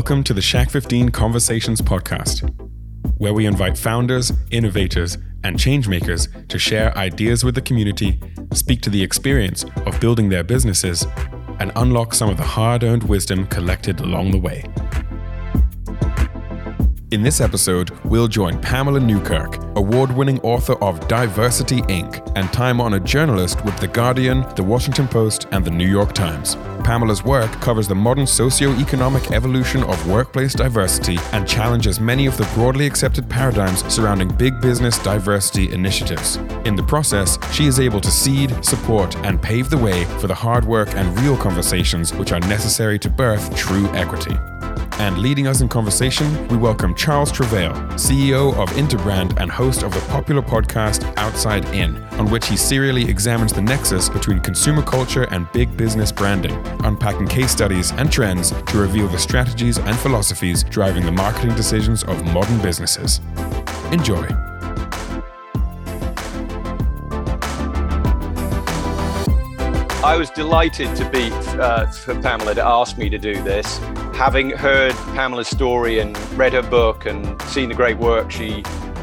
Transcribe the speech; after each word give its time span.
Welcome 0.00 0.24
to 0.24 0.32
the 0.32 0.40
Shack 0.40 0.70
15 0.70 1.10
Conversations 1.10 1.82
podcast, 1.82 2.48
where 3.18 3.34
we 3.34 3.44
invite 3.44 3.76
founders, 3.76 4.32
innovators, 4.50 5.18
and 5.44 5.58
changemakers 5.58 6.48
to 6.48 6.58
share 6.58 6.96
ideas 6.96 7.44
with 7.44 7.54
the 7.54 7.60
community, 7.60 8.18
speak 8.54 8.80
to 8.80 8.88
the 8.88 9.02
experience 9.02 9.66
of 9.84 10.00
building 10.00 10.30
their 10.30 10.42
businesses, 10.42 11.06
and 11.58 11.70
unlock 11.76 12.14
some 12.14 12.30
of 12.30 12.38
the 12.38 12.42
hard 12.42 12.82
earned 12.82 13.02
wisdom 13.02 13.46
collected 13.48 14.00
along 14.00 14.30
the 14.30 14.38
way. 14.38 14.64
In 17.10 17.22
this 17.22 17.38
episode, 17.42 17.90
we'll 18.06 18.26
join 18.26 18.58
Pamela 18.58 19.00
Newkirk, 19.00 19.62
award 19.76 20.16
winning 20.16 20.40
author 20.40 20.82
of 20.82 21.06
Diversity 21.08 21.82
Inc., 21.82 22.26
and 22.36 22.50
time 22.54 22.80
honored 22.80 23.04
journalist 23.04 23.62
with 23.66 23.76
The 23.76 23.88
Guardian, 23.88 24.46
The 24.56 24.64
Washington 24.64 25.08
Post, 25.08 25.46
and 25.52 25.62
The 25.62 25.70
New 25.70 25.88
York 25.88 26.14
Times. 26.14 26.56
Pamela's 26.82 27.22
work 27.24 27.50
covers 27.60 27.88
the 27.88 27.94
modern 27.94 28.26
socio-economic 28.26 29.30
evolution 29.30 29.82
of 29.84 30.08
workplace 30.08 30.54
diversity 30.54 31.18
and 31.32 31.46
challenges 31.46 32.00
many 32.00 32.26
of 32.26 32.36
the 32.36 32.50
broadly 32.54 32.86
accepted 32.86 33.28
paradigms 33.28 33.84
surrounding 33.92 34.28
big 34.36 34.60
business 34.60 34.98
diversity 34.98 35.72
initiatives. 35.72 36.36
In 36.64 36.76
the 36.76 36.82
process, 36.82 37.38
she 37.52 37.66
is 37.66 37.80
able 37.80 38.00
to 38.00 38.10
seed, 38.10 38.64
support, 38.64 39.16
and 39.18 39.40
pave 39.40 39.70
the 39.70 39.78
way 39.78 40.04
for 40.20 40.26
the 40.26 40.34
hard 40.34 40.64
work 40.64 40.94
and 40.94 41.18
real 41.20 41.36
conversations 41.36 42.14
which 42.14 42.32
are 42.32 42.40
necessary 42.40 42.98
to 42.98 43.10
birth 43.10 43.54
true 43.54 43.86
equity. 43.94 44.36
And 45.00 45.16
leading 45.16 45.46
us 45.46 45.62
in 45.62 45.68
conversation, 45.70 46.46
we 46.48 46.58
welcome 46.58 46.94
Charles 46.94 47.32
Trevail, 47.32 47.72
CEO 47.94 48.54
of 48.58 48.68
Interbrand 48.72 49.34
and 49.40 49.50
host 49.50 49.82
of 49.82 49.94
the 49.94 50.00
popular 50.10 50.42
podcast 50.42 51.10
Outside 51.16 51.64
In, 51.74 51.96
on 52.20 52.30
which 52.30 52.46
he 52.46 52.54
serially 52.54 53.08
examines 53.08 53.50
the 53.50 53.62
nexus 53.62 54.10
between 54.10 54.40
consumer 54.40 54.82
culture 54.82 55.22
and 55.30 55.50
big 55.52 55.74
business 55.74 56.12
branding, 56.12 56.52
unpacking 56.84 57.26
case 57.26 57.50
studies 57.50 57.92
and 57.92 58.12
trends 58.12 58.50
to 58.50 58.76
reveal 58.76 59.08
the 59.08 59.18
strategies 59.18 59.78
and 59.78 59.98
philosophies 60.00 60.64
driving 60.64 61.06
the 61.06 61.12
marketing 61.12 61.54
decisions 61.54 62.04
of 62.04 62.22
modern 62.34 62.60
businesses. 62.60 63.22
Enjoy. 63.92 64.26
I 70.04 70.16
was 70.18 70.28
delighted 70.28 70.94
to 70.96 71.08
be 71.08 71.30
uh, 71.58 71.86
for 71.86 72.20
Pamela 72.20 72.54
to 72.54 72.62
ask 72.62 72.98
me 72.98 73.08
to 73.08 73.16
do 73.16 73.42
this. 73.42 73.80
Having 74.20 74.50
heard 74.50 74.92
Pamela's 75.14 75.48
story 75.48 75.98
and 75.98 76.14
read 76.32 76.52
her 76.52 76.60
book 76.60 77.06
and 77.06 77.40
seen 77.44 77.70
the 77.70 77.74
great 77.74 77.96
work 77.96 78.30
she 78.30 78.62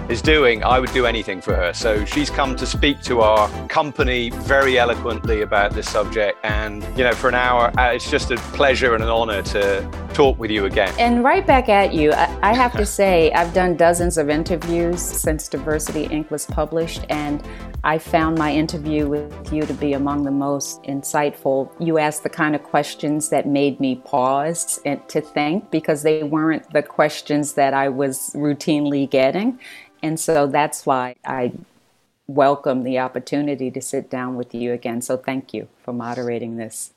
is 0.09 0.21
doing, 0.21 0.63
I 0.63 0.79
would 0.79 0.91
do 0.93 1.05
anything 1.05 1.41
for 1.41 1.53
her. 1.53 1.73
So 1.73 2.05
she's 2.05 2.29
come 2.29 2.55
to 2.55 2.65
speak 2.65 3.01
to 3.01 3.21
our 3.21 3.49
company 3.67 4.29
very 4.29 4.79
eloquently 4.79 5.41
about 5.41 5.73
this 5.73 5.89
subject. 5.89 6.37
And, 6.43 6.83
you 6.97 7.03
know, 7.03 7.13
for 7.13 7.27
an 7.27 7.35
hour, 7.35 7.77
uh, 7.77 7.91
it's 7.91 8.09
just 8.09 8.31
a 8.31 8.37
pleasure 8.37 8.95
and 8.95 9.03
an 9.03 9.09
honor 9.09 9.41
to 9.41 10.07
talk 10.13 10.39
with 10.39 10.49
you 10.49 10.65
again. 10.65 10.93
And 10.97 11.23
right 11.23 11.45
back 11.45 11.67
at 11.67 11.93
you, 11.93 12.13
I, 12.13 12.53
have 12.53 12.71
to 12.73 12.85
say, 12.99 13.31
I've 13.33 13.53
done 13.53 13.75
dozens 13.75 14.17
of 14.17 14.29
interviews 14.29 15.01
since 15.01 15.47
Diversity 15.49 16.07
Inc. 16.07 16.29
was 16.29 16.45
published. 16.45 17.05
And 17.09 17.43
I 17.83 17.97
found 17.97 18.37
my 18.37 18.51
interview 18.53 19.07
with 19.07 19.53
you 19.53 19.63
to 19.63 19.73
be 19.73 19.93
among 19.93 20.23
the 20.23 20.31
most 20.31 20.81
insightful. 20.83 21.69
You 21.79 21.97
asked 21.97 22.23
the 22.23 22.29
kind 22.29 22.55
of 22.55 22.63
questions 22.63 23.29
that 23.29 23.45
made 23.45 23.79
me 23.79 23.95
pause 24.05 24.79
and 24.85 25.07
to 25.09 25.21
think 25.21 25.69
because 25.69 26.03
they 26.03 26.23
weren't 26.23 26.71
the 26.71 26.81
questions 26.81 27.53
that 27.53 27.73
I 27.73 27.89
was 27.89 28.31
routinely 28.33 29.09
getting. 29.09 29.59
And 30.07 30.17
so 30.17 30.47
that's 30.47 30.85
why 30.85 31.15
I 31.25 31.51
welcome 32.27 32.83
the 32.83 32.97
opportunity 32.99 33.69
to 33.71 33.81
sit 33.81 34.09
down 34.09 34.37
with 34.37 34.55
you 34.55 34.71
again. 34.71 35.01
So 35.01 35.17
thank 35.17 35.53
you 35.53 35.67
for 35.83 35.91
moderating 35.91 36.55
this. 36.55 36.93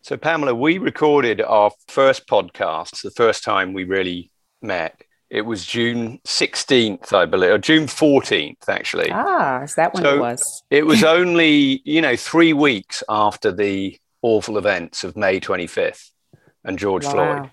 So, 0.00 0.16
Pamela, 0.16 0.54
we 0.54 0.78
recorded 0.78 1.42
our 1.42 1.70
first 1.86 2.26
podcast, 2.26 3.02
the 3.02 3.10
first 3.10 3.44
time 3.44 3.74
we 3.74 3.84
really 3.84 4.30
met. 4.62 5.02
It 5.28 5.42
was 5.42 5.66
June 5.66 6.18
16th, 6.26 7.12
I 7.12 7.26
believe, 7.26 7.50
or 7.50 7.58
June 7.58 7.86
14th, 7.86 8.68
actually. 8.68 9.10
Ah, 9.10 9.60
is 9.62 9.74
that 9.74 9.92
when 9.92 10.04
so 10.04 10.14
it 10.14 10.20
was? 10.20 10.62
it 10.70 10.86
was 10.86 11.04
only, 11.04 11.82
you 11.84 12.00
know, 12.00 12.16
three 12.16 12.54
weeks 12.54 13.02
after 13.06 13.52
the 13.52 13.98
awful 14.22 14.56
events 14.56 15.04
of 15.04 15.14
May 15.14 15.40
25th 15.40 16.10
and 16.64 16.78
George 16.78 17.04
wow. 17.04 17.10
Floyd. 17.12 17.50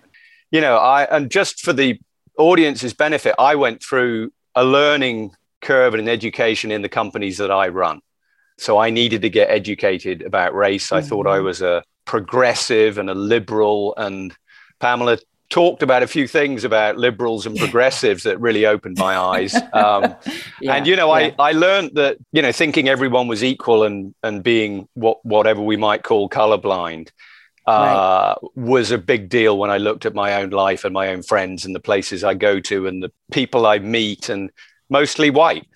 You 0.50 0.62
know, 0.62 0.78
I, 0.78 1.02
and 1.04 1.30
just 1.30 1.60
for 1.60 1.74
the 1.74 2.00
audience's 2.38 2.94
benefit, 2.94 3.34
I 3.38 3.56
went 3.56 3.82
through 3.82 4.30
a 4.54 4.64
learning 4.64 5.34
curve 5.60 5.94
and 5.94 6.00
an 6.00 6.08
education 6.08 6.70
in 6.70 6.82
the 6.82 6.88
companies 6.88 7.38
that 7.38 7.50
I 7.50 7.68
run. 7.68 8.00
So 8.58 8.78
I 8.78 8.90
needed 8.90 9.22
to 9.22 9.30
get 9.30 9.50
educated 9.50 10.22
about 10.22 10.54
race. 10.54 10.92
I 10.92 11.00
mm-hmm. 11.00 11.08
thought 11.08 11.26
I 11.26 11.36
mm-hmm. 11.36 11.46
was 11.46 11.62
a 11.62 11.82
progressive 12.04 12.98
and 12.98 13.10
a 13.10 13.14
liberal. 13.14 13.94
And 13.96 14.34
Pamela 14.78 15.18
talked 15.50 15.82
about 15.82 16.02
a 16.02 16.06
few 16.06 16.26
things 16.26 16.64
about 16.64 16.96
liberals 16.96 17.46
and 17.46 17.56
progressives 17.56 18.24
that 18.24 18.40
really 18.40 18.66
opened 18.66 18.98
my 18.98 19.16
eyes. 19.16 19.54
Um, 19.74 20.14
yeah, 20.60 20.76
and 20.76 20.86
you 20.86 20.94
know, 20.94 21.14
yeah. 21.16 21.34
I 21.38 21.50
I 21.50 21.52
learned 21.52 21.92
that 21.94 22.16
you 22.32 22.42
know 22.42 22.52
thinking 22.52 22.88
everyone 22.88 23.26
was 23.26 23.42
equal 23.42 23.82
and 23.82 24.14
and 24.22 24.42
being 24.42 24.88
what 24.94 25.24
whatever 25.24 25.60
we 25.60 25.76
might 25.76 26.04
call 26.04 26.28
colorblind. 26.28 27.10
Uh, 27.66 28.34
right. 28.42 28.50
was 28.56 28.90
a 28.90 28.98
big 28.98 29.30
deal 29.30 29.56
when 29.56 29.70
I 29.70 29.78
looked 29.78 30.04
at 30.04 30.14
my 30.14 30.34
own 30.34 30.50
life 30.50 30.84
and 30.84 30.92
my 30.92 31.08
own 31.08 31.22
friends 31.22 31.64
and 31.64 31.74
the 31.74 31.80
places 31.80 32.22
I 32.22 32.34
go 32.34 32.60
to 32.60 32.86
and 32.86 33.02
the 33.02 33.10
people 33.32 33.66
I 33.66 33.78
meet 33.78 34.28
and 34.28 34.50
mostly 34.90 35.30
white. 35.30 35.66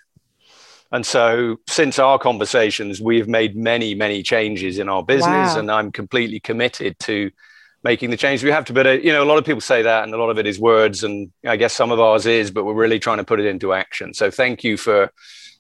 And 0.91 1.05
so, 1.05 1.59
since 1.67 1.99
our 1.99 2.19
conversations, 2.19 3.01
we've 3.01 3.29
made 3.29 3.57
many, 3.57 3.95
many 3.95 4.23
changes 4.23 4.79
in 4.79 4.89
our 4.89 5.03
business, 5.03 5.55
wow. 5.55 5.59
and 5.59 5.71
I'm 5.71 5.93
completely 5.93 6.41
committed 6.41 6.99
to 7.01 7.31
making 7.85 8.11
the 8.11 8.17
change 8.17 8.43
we 8.43 8.51
have 8.51 8.65
to. 8.67 8.73
But 8.73 8.87
uh, 8.87 8.91
you 8.93 9.13
know, 9.13 9.23
a 9.23 9.27
lot 9.27 9.37
of 9.37 9.45
people 9.45 9.61
say 9.61 9.83
that, 9.83 10.05
and 10.05 10.15
a 10.15 10.17
lot 10.17 10.31
of 10.31 10.39
it 10.39 10.47
is 10.47 10.59
words, 10.59 11.05
and 11.05 11.31
I 11.47 11.57
guess 11.57 11.75
some 11.75 11.91
of 11.91 12.01
ours 12.01 12.25
is, 12.25 12.51
but 12.51 12.65
we're 12.65 12.73
really 12.73 12.99
trying 12.99 13.19
to 13.19 13.25
put 13.25 13.39
it 13.39 13.47
into 13.47 13.75
action. 13.75 14.15
So, 14.15 14.31
thank 14.31 14.65
you 14.65 14.79
for 14.79 15.13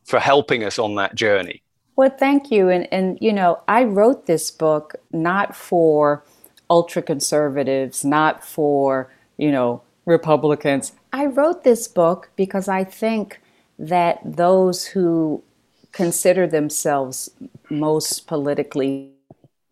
for 0.06 0.18
helping 0.18 0.64
us 0.64 0.78
on 0.78 0.94
that 0.94 1.14
journey. 1.14 1.62
Well, 1.98 2.14
thank 2.16 2.52
you. 2.52 2.68
And 2.68 2.86
and 2.92 3.18
you 3.20 3.32
know, 3.32 3.60
I 3.66 3.82
wrote 3.82 4.26
this 4.26 4.52
book 4.52 4.94
not 5.10 5.56
for 5.56 6.22
ultra 6.70 7.02
conservatives, 7.02 8.04
not 8.04 8.44
for 8.44 9.10
you 9.36 9.50
know 9.50 9.82
Republicans. 10.06 10.92
I 11.12 11.26
wrote 11.26 11.64
this 11.64 11.88
book 11.88 12.30
because 12.36 12.68
I 12.68 12.84
think 12.84 13.40
that 13.80 14.20
those 14.24 14.86
who 14.86 15.42
consider 15.90 16.46
themselves 16.46 17.30
most 17.68 18.28
politically 18.28 19.10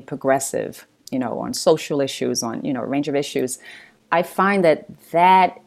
progressive, 0.06 0.84
you 1.12 1.20
know, 1.20 1.38
on 1.38 1.54
social 1.54 2.00
issues, 2.00 2.42
on, 2.42 2.64
you 2.64 2.72
know, 2.72 2.82
a 2.82 2.86
range 2.86 3.06
of 3.06 3.14
issues, 3.14 3.60
I 4.10 4.24
find 4.24 4.64
that 4.64 4.86
that 5.12 5.60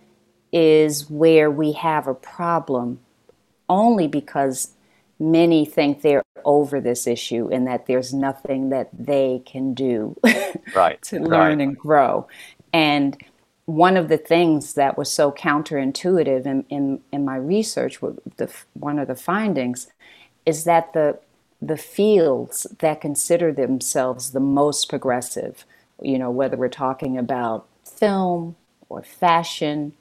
is 0.52 1.10
where 1.10 1.50
we 1.50 1.72
have 1.72 2.06
a 2.06 2.16
problem 2.16 3.00
only 3.70 4.08
because 4.08 4.74
many 5.20 5.66
think 5.66 6.02
they're 6.02 6.24
over 6.46 6.80
this 6.80 7.06
issue 7.06 7.50
and 7.52 7.68
that 7.68 7.86
there's 7.86 8.14
nothing 8.14 8.70
that 8.70 8.90
they 8.94 9.42
can 9.46 9.74
do 9.74 10.16
right, 10.74 11.02
to 11.04 11.20
learn 11.20 11.58
right. 11.58 11.62
and 11.62 11.78
grow. 11.78 12.28
And 12.72 13.22
one 13.66 13.98
of 13.98 14.08
the 14.08 14.18
things 14.18 14.74
that 14.74 14.98
was 14.98 15.12
so 15.12 15.32
counterintuitive 15.32 16.46
in, 16.46 16.64
in, 16.70 17.02
in 17.12 17.26
my 17.26 17.36
research, 17.36 18.00
the, 18.38 18.52
one 18.74 18.98
of 18.98 19.08
the 19.08 19.16
findings, 19.16 19.88
is 20.46 20.64
that 20.64 20.94
the, 20.94 21.20
the 21.62 21.78
fields 21.78 22.66
that 22.80 23.02
consider 23.02 23.52
themselves 23.52 24.32
the 24.32 24.40
most 24.40 24.90
progressive, 24.90 25.66
you 26.02 26.18
know, 26.18 26.32
whether 26.32 26.58
we're 26.58 26.70
talking 26.70 27.18
about 27.18 27.68
film 27.86 28.56
or 28.88 29.04
fashion 29.04 29.94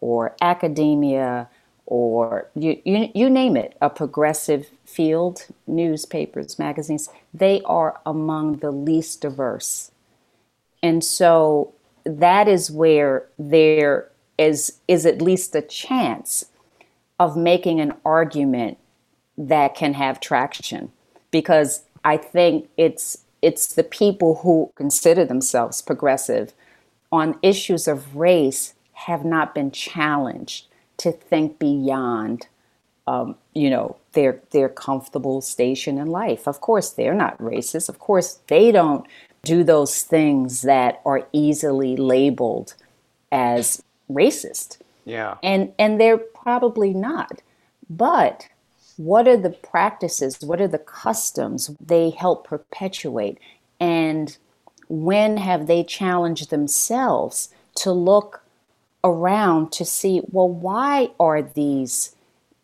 or 0.00 0.34
academia 0.42 1.48
or 1.86 2.48
you, 2.54 2.80
you, 2.84 3.10
you 3.14 3.30
name 3.30 3.56
it, 3.56 3.76
a 3.80 3.90
progressive 3.90 4.68
field, 4.84 5.46
newspapers, 5.66 6.58
magazines, 6.58 7.08
they 7.32 7.60
are 7.64 8.00
among 8.06 8.58
the 8.58 8.70
least 8.70 9.20
diverse. 9.20 9.90
And 10.82 11.04
so 11.04 11.74
that 12.04 12.48
is 12.48 12.70
where 12.70 13.26
there 13.38 14.10
is 14.36 14.80
is 14.88 15.06
at 15.06 15.22
least 15.22 15.54
a 15.54 15.62
chance 15.62 16.46
of 17.20 17.36
making 17.36 17.80
an 17.80 17.94
argument 18.04 18.78
that 19.38 19.74
can 19.74 19.94
have 19.94 20.20
traction 20.20 20.90
because 21.30 21.84
I 22.04 22.16
think 22.16 22.68
it's 22.76 23.18
it's 23.42 23.74
the 23.74 23.84
people 23.84 24.36
who 24.36 24.72
consider 24.74 25.24
themselves 25.24 25.82
progressive 25.82 26.52
on 27.12 27.38
issues 27.42 27.86
of 27.86 28.16
race 28.16 28.74
have 28.92 29.24
not 29.24 29.54
been 29.54 29.70
challenged 29.70 30.66
to 31.04 31.12
think 31.12 31.58
beyond 31.58 32.48
um, 33.06 33.36
you 33.52 33.68
know 33.68 33.96
their 34.12 34.40
their 34.50 34.68
comfortable 34.68 35.40
station 35.40 35.98
in 35.98 36.06
life. 36.06 36.48
Of 36.48 36.60
course, 36.60 36.90
they're 36.90 37.14
not 37.14 37.38
racist. 37.38 37.88
Of 37.88 37.98
course, 37.98 38.40
they 38.46 38.72
don't 38.72 39.06
do 39.42 39.62
those 39.62 40.02
things 40.02 40.62
that 40.62 41.02
are 41.04 41.28
easily 41.32 41.96
labeled 41.96 42.74
as 43.30 43.82
racist. 44.10 44.78
Yeah. 45.04 45.36
And 45.42 45.72
and 45.78 46.00
they're 46.00 46.18
probably 46.18 46.94
not. 46.94 47.42
But 47.90 48.48
what 48.96 49.28
are 49.28 49.36
the 49.36 49.50
practices? 49.50 50.38
What 50.40 50.62
are 50.62 50.68
the 50.68 50.78
customs 50.78 51.70
they 51.78 52.10
help 52.10 52.46
perpetuate? 52.46 53.38
And 53.78 54.36
when 54.88 55.36
have 55.36 55.66
they 55.66 55.84
challenged 55.84 56.48
themselves 56.48 57.50
to 57.76 57.92
look 57.92 58.43
around 59.04 59.72
to 59.72 59.84
see 59.84 60.22
well 60.32 60.48
why 60.48 61.10
are 61.20 61.42
these 61.42 62.16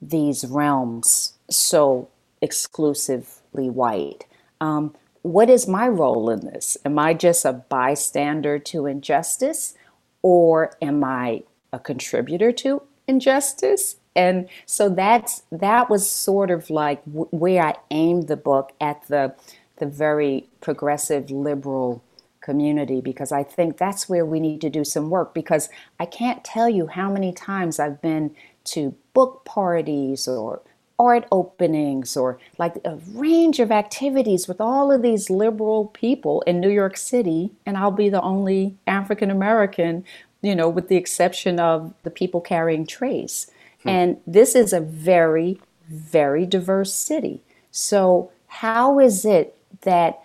these 0.03 0.45
realms 0.47 1.35
so 1.51 2.09
exclusively 2.43 3.71
white? 3.71 4.27
Um, 4.61 4.95
what 5.23 5.51
is 5.51 5.69
my 5.69 5.87
role 5.89 6.31
in 6.31 6.47
this? 6.47 6.77
Am 6.85 6.99
i 6.99 7.15
just 7.15 7.45
a 7.45 7.53
bystander 7.53 8.59
to 8.59 8.87
injustice 8.87 9.75
or 10.23 10.77
am 10.83 11.05
i 11.05 11.43
a 11.73 11.79
contributor 11.79 12.53
to 12.53 12.83
injustice? 13.07 13.97
And 14.17 14.49
so 14.67 14.89
that's 14.89 15.43
that 15.53 15.91
was 15.91 16.11
sort 16.11 16.51
of 16.51 16.71
like 16.71 17.05
w- 17.05 17.29
where 17.31 17.63
i 17.63 17.75
aimed 17.91 18.29
the 18.29 18.37
book 18.37 18.73
at 18.81 19.07
the 19.09 19.35
the 19.77 19.87
very 19.87 20.49
progressive 20.61 21.31
liberal 21.31 22.03
community 22.41 23.01
because 23.01 23.33
I 23.33 23.43
think 23.43 23.77
that's 23.77 24.09
where 24.09 24.25
we 24.25 24.41
need 24.41 24.61
to 24.63 24.71
do 24.71 24.85
some 24.85 25.11
work 25.11 25.35
because 25.35 25.69
I 25.99 26.07
can't 26.07 26.45
tell 26.45 26.69
you 26.69 26.87
how 26.87 27.11
many 27.11 27.33
times 27.33 27.79
I've 27.79 28.01
been 28.01 28.35
to 28.65 28.95
book 29.15 29.45
parties 29.45 30.27
or 30.27 30.63
art 30.99 31.27
openings 31.33 32.17
or 32.17 32.39
like 32.59 32.77
a 32.85 32.99
range 33.15 33.59
of 33.59 33.71
activities 33.71 34.47
with 34.47 34.61
all 34.61 34.93
of 34.93 35.01
these 35.01 35.31
liberal 35.31 35.87
people 35.87 36.43
in 36.43 36.61
New 36.61 36.69
York 36.69 36.97
City 36.97 37.51
and 37.65 37.77
I'll 37.77 37.91
be 37.91 38.11
the 38.11 38.21
only 38.21 38.77
African 38.87 39.31
American, 39.31 40.05
you 40.43 40.55
know, 40.55 40.69
with 40.69 40.89
the 40.89 40.97
exception 40.97 41.59
of 41.59 41.95
the 42.03 42.11
people 42.11 42.41
carrying 42.41 42.87
trays. 42.87 43.51
Hmm. 43.83 43.89
And 43.89 44.21
this 44.27 44.55
is 44.55 44.73
a 44.73 44.81
very 44.81 45.59
very 45.91 46.47
diverse 46.47 46.95
city. 46.95 47.43
So 47.71 48.31
how 48.47 48.99
is 49.01 49.25
it 49.25 49.57
that 49.83 50.23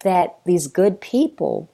that 0.00 0.38
these 0.44 0.66
good 0.66 1.00
people 1.00 1.70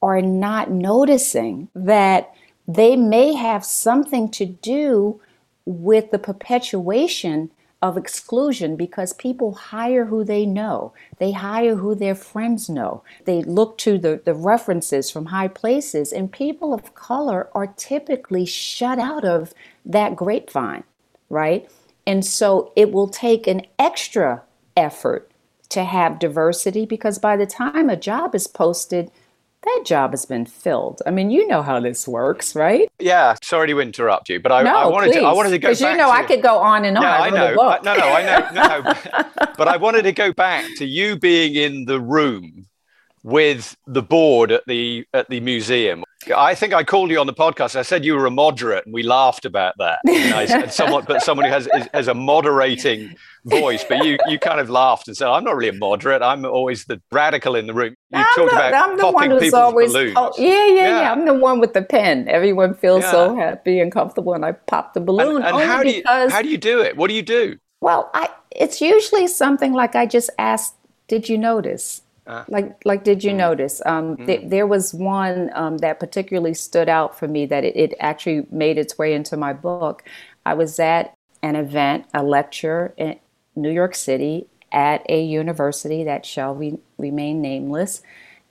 are 0.00 0.22
not 0.22 0.70
noticing 0.70 1.68
that 1.74 2.32
they 2.66 2.96
may 2.96 3.32
have 3.34 3.64
something 3.64 4.30
to 4.30 4.44
do 4.46 5.20
with 5.64 6.10
the 6.10 6.18
perpetuation 6.18 7.50
of 7.80 7.96
exclusion 7.96 8.74
because 8.76 9.12
people 9.12 9.54
hire 9.54 10.06
who 10.06 10.24
they 10.24 10.44
know. 10.44 10.92
They 11.18 11.32
hire 11.32 11.76
who 11.76 11.94
their 11.94 12.14
friends 12.14 12.68
know. 12.68 13.04
They 13.24 13.42
look 13.42 13.78
to 13.78 13.98
the, 13.98 14.20
the 14.24 14.34
references 14.34 15.10
from 15.10 15.26
high 15.26 15.48
places, 15.48 16.12
and 16.12 16.32
people 16.32 16.74
of 16.74 16.94
color 16.94 17.48
are 17.52 17.68
typically 17.68 18.46
shut 18.46 18.98
out 18.98 19.24
of 19.24 19.54
that 19.84 20.16
grapevine, 20.16 20.84
right? 21.30 21.70
And 22.06 22.24
so 22.24 22.72
it 22.74 22.90
will 22.90 23.08
take 23.08 23.46
an 23.46 23.62
extra 23.78 24.42
effort 24.76 25.27
to 25.70 25.84
have 25.84 26.18
diversity 26.18 26.86
because 26.86 27.18
by 27.18 27.36
the 27.36 27.46
time 27.46 27.90
a 27.90 27.96
job 27.96 28.34
is 28.34 28.46
posted, 28.46 29.10
that 29.62 29.82
job 29.84 30.12
has 30.12 30.24
been 30.24 30.46
filled. 30.46 31.02
I 31.04 31.10
mean, 31.10 31.30
you 31.30 31.46
know 31.46 31.62
how 31.62 31.80
this 31.80 32.06
works, 32.06 32.54
right? 32.54 32.88
Yeah. 32.98 33.34
Sorry 33.42 33.68
to 33.68 33.80
interrupt 33.80 34.28
you, 34.28 34.40
but 34.40 34.52
I, 34.52 34.62
no, 34.62 34.74
I 34.74 34.86
wanted 34.86 35.12
please. 35.12 35.20
to. 35.20 35.26
I 35.26 35.32
wanted 35.32 35.50
to 35.50 35.58
go 35.58 35.68
because 35.68 35.80
you 35.80 35.96
know 35.96 36.06
to, 36.06 36.16
I 36.16 36.22
could 36.22 36.42
go 36.42 36.58
on 36.58 36.84
and 36.84 36.96
on. 36.96 37.02
No, 37.02 37.08
I 37.08 37.30
know. 37.30 37.60
I, 37.60 37.80
no, 37.82 37.96
no, 37.96 38.06
I 38.06 38.22
know. 38.22 38.50
No, 38.54 39.52
but 39.58 39.68
I 39.68 39.76
wanted 39.76 40.02
to 40.02 40.12
go 40.12 40.32
back 40.32 40.64
to 40.76 40.86
you 40.86 41.18
being 41.18 41.54
in 41.54 41.86
the 41.86 42.00
room 42.00 42.66
with 43.24 43.76
the 43.86 44.02
board 44.02 44.52
at 44.52 44.62
the 44.66 45.06
at 45.12 45.28
the 45.28 45.40
museum. 45.40 46.04
I 46.34 46.54
think 46.54 46.74
I 46.74 46.82
called 46.82 47.10
you 47.10 47.20
on 47.20 47.26
the 47.26 47.32
podcast. 47.32 47.76
I 47.76 47.82
said 47.82 48.04
you 48.04 48.14
were 48.14 48.26
a 48.26 48.30
moderate, 48.30 48.84
and 48.84 48.92
we 48.92 49.02
laughed 49.02 49.44
about 49.44 49.74
that. 49.78 50.00
And 50.08 50.34
I 50.34 50.46
said 50.46 50.72
someone, 50.72 51.04
but 51.06 51.22
someone 51.22 51.46
who 51.46 51.52
has 51.52 51.68
has 51.94 52.08
a 52.08 52.14
moderating 52.14 53.14
voice. 53.44 53.84
But 53.88 54.04
you 54.04 54.18
you 54.26 54.38
kind 54.38 54.58
of 54.58 54.68
laughed 54.68 55.06
and 55.06 55.16
said, 55.16 55.28
"I'm 55.28 55.44
not 55.44 55.56
really 55.56 55.76
a 55.76 55.78
moderate. 55.78 56.20
I'm 56.20 56.44
always 56.44 56.84
the 56.86 57.00
radical 57.12 57.54
in 57.54 57.66
the 57.66 57.74
room." 57.74 57.94
You 58.10 58.18
I'm 58.18 58.26
talked 58.34 58.50
the, 58.50 58.68
about 58.68 58.74
I'm 58.74 58.96
the 58.96 59.02
popping 59.02 59.30
one 59.30 59.42
who's 59.42 59.54
always, 59.54 59.92
balloons. 59.92 60.14
Oh, 60.16 60.32
yeah, 60.36 60.48
yeah, 60.48 60.74
yeah, 60.74 61.00
Yeah. 61.00 61.12
I'm 61.12 61.24
the 61.24 61.34
one 61.34 61.60
with 61.60 61.72
the 61.72 61.82
pen. 61.82 62.28
Everyone 62.28 62.74
feels 62.74 63.04
so 63.04 63.36
happy 63.36 63.78
and 63.78 63.92
comfortable, 63.92 64.34
and 64.34 64.44
I 64.44 64.52
pop 64.52 64.94
the 64.94 65.00
balloon 65.00 65.42
and 65.42 65.54
only 65.54 65.66
how 65.66 65.82
do 65.82 65.90
you 65.90 66.02
how 66.06 66.42
do 66.42 66.48
you 66.48 66.58
do 66.58 66.80
it? 66.80 66.96
What 66.96 67.08
do 67.08 67.14
you 67.14 67.22
do? 67.22 67.58
Well, 67.80 68.10
I 68.12 68.28
it's 68.50 68.80
usually 68.80 69.28
something 69.28 69.72
like 69.72 69.94
I 69.94 70.04
just 70.06 70.30
asked, 70.36 70.74
"Did 71.06 71.28
you 71.28 71.38
notice?" 71.38 72.02
Ah. 72.28 72.46
Like, 72.48 72.76
like, 72.84 73.04
did 73.04 73.20
Mm. 73.20 73.24
you 73.24 73.32
notice? 73.34 73.82
Um, 73.86 74.18
th- 74.18 74.42
there 74.50 74.66
was 74.66 74.94
one 74.94 75.50
um, 75.54 75.78
that 75.78 76.00
particularly 76.00 76.54
stood 76.54 76.88
out 76.88 77.18
for 77.18 77.28
me 77.28 77.46
that 77.46 77.64
it, 77.64 77.76
it 77.76 77.94
actually 78.00 78.46
made 78.50 78.78
its 78.78 78.98
way 78.98 79.14
into 79.14 79.36
my 79.36 79.52
book. 79.54 80.04
I 80.46 80.54
was 80.54 80.78
at 80.78 81.14
an 81.42 81.56
event, 81.56 82.06
a 82.14 82.22
lecture 82.22 82.94
in 82.98 83.18
New 83.56 83.70
York 83.70 83.94
City 83.94 84.46
at 84.72 85.04
a 85.08 85.22
university 85.22 86.04
that 86.04 86.26
shall 86.26 86.54
re- 86.54 86.78
remain 86.98 87.40
nameless, 87.42 88.02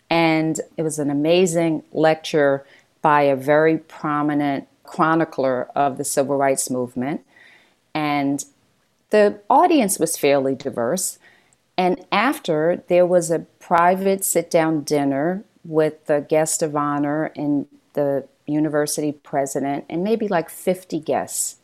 and 0.09 0.59
it 0.77 0.83
was 0.83 0.99
an 0.99 1.09
amazing 1.11 1.83
lecture 1.93 2.65
by 3.01 3.23
a 3.23 3.35
very 3.35 3.77
prominent 3.77 4.67
chronicler 4.83 5.69
of 5.75 5.97
the 5.97 6.03
civil 6.05 6.37
rights 6.37 6.69
movement, 6.69 7.21
and 7.93 8.45
the 9.11 9.39
audience 9.49 9.99
was 9.99 10.17
fairly 10.17 10.55
diverse. 10.55 11.19
And 11.79 12.03
after, 12.11 12.83
there 12.87 13.05
was 13.05 13.29
a 13.31 13.45
private 13.67 14.23
sit 14.23 14.49
down 14.49 14.81
dinner 14.81 15.43
with 15.65 16.05
the 16.05 16.25
guest 16.29 16.61
of 16.61 16.73
honor 16.73 17.25
and 17.35 17.67
the 17.95 18.25
university 18.45 19.11
president, 19.11 19.83
and 19.89 20.01
maybe 20.01 20.25
like 20.25 20.49
50 20.49 21.01
guests. 21.01 21.57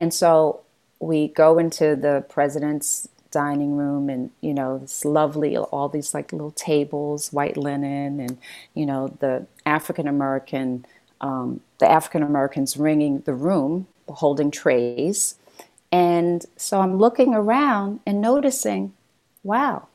And 0.00 0.12
so 0.12 0.62
we 0.98 1.28
go 1.28 1.58
into 1.58 1.94
the 1.94 2.24
president's 2.28 3.08
dining 3.30 3.76
room, 3.76 4.08
and 4.08 4.32
you 4.40 4.52
know, 4.52 4.80
it's 4.82 5.04
lovely, 5.04 5.56
all 5.56 5.88
these 5.88 6.12
like 6.12 6.32
little 6.32 6.50
tables, 6.50 7.32
white 7.32 7.56
linen, 7.56 8.18
and 8.18 8.36
you 8.74 8.84
know, 8.84 9.16
the 9.20 9.46
African 9.64 10.08
American, 10.08 10.84
um, 11.20 11.60
the 11.78 11.88
African 11.88 12.24
Americans 12.24 12.76
ringing 12.76 13.20
the 13.20 13.34
room, 13.34 13.86
holding 14.08 14.50
trays. 14.50 15.36
And 15.92 16.44
so 16.56 16.80
I'm 16.80 16.98
looking 16.98 17.32
around 17.32 18.00
and 18.04 18.20
noticing, 18.20 18.92
wow, 19.44 19.86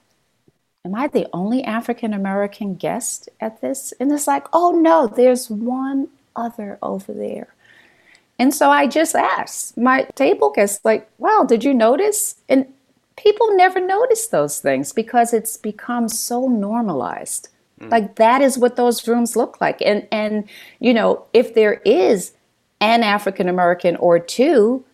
am 0.85 0.95
I 0.95 1.07
the 1.07 1.27
only 1.33 1.63
African 1.63 2.13
American 2.13 2.75
guest 2.75 3.29
at 3.39 3.61
this? 3.61 3.93
And 3.99 4.11
it's 4.11 4.27
like, 4.27 4.47
oh 4.53 4.71
no, 4.71 5.07
there's 5.07 5.49
one 5.49 6.07
other 6.35 6.77
over 6.81 7.13
there. 7.13 7.53
And 8.39 8.53
so 8.53 8.69
I 8.69 8.87
just 8.87 9.15
asked 9.15 9.77
my 9.77 10.03
table 10.15 10.51
guests, 10.51 10.85
like, 10.85 11.09
wow, 11.17 11.43
did 11.47 11.63
you 11.63 11.73
notice? 11.73 12.35
And 12.47 12.71
people 13.15 13.55
never 13.55 13.79
notice 13.79 14.27
those 14.27 14.59
things 14.59 14.93
because 14.93 15.33
it's 15.33 15.57
become 15.57 16.07
so 16.07 16.47
normalized. 16.47 17.49
Mm. 17.81 17.91
Like 17.91 18.15
that 18.15 18.41
is 18.41 18.57
what 18.57 18.75
those 18.75 19.07
rooms 19.07 19.35
look 19.35 19.59
like. 19.59 19.81
And 19.81 20.07
and 20.11 20.47
you 20.79 20.93
know, 20.93 21.25
if 21.33 21.53
there 21.53 21.81
is 21.85 22.33
an 22.79 23.03
African 23.03 23.49
American 23.49 23.95
or 23.97 24.19
two, 24.19 24.85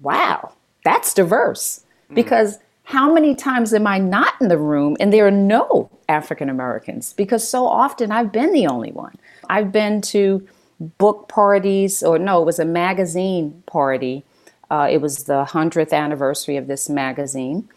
wow, 0.00 0.52
that's 0.84 1.14
diverse. 1.14 1.84
Mm. 2.10 2.16
Because 2.16 2.58
how 2.88 3.12
many 3.12 3.34
times 3.34 3.74
am 3.74 3.86
I 3.86 3.98
not 3.98 4.32
in 4.40 4.48
the 4.48 4.56
room 4.56 4.96
and 4.98 5.12
there 5.12 5.26
are 5.26 5.30
no 5.30 5.90
African 6.08 6.48
Americans? 6.48 7.12
Because 7.12 7.46
so 7.46 7.66
often 7.66 8.10
I've 8.10 8.32
been 8.32 8.50
the 8.54 8.66
only 8.66 8.92
one. 8.92 9.14
I've 9.50 9.70
been 9.70 10.00
to 10.12 10.48
book 10.80 11.28
parties, 11.28 12.02
or 12.02 12.18
no, 12.18 12.40
it 12.40 12.46
was 12.46 12.58
a 12.58 12.64
magazine 12.64 13.62
party. 13.66 14.24
Uh, 14.70 14.88
it 14.90 15.02
was 15.02 15.24
the 15.24 15.44
100th 15.44 15.92
anniversary 15.92 16.56
of 16.56 16.66
this 16.66 16.88
magazine. 16.88 17.68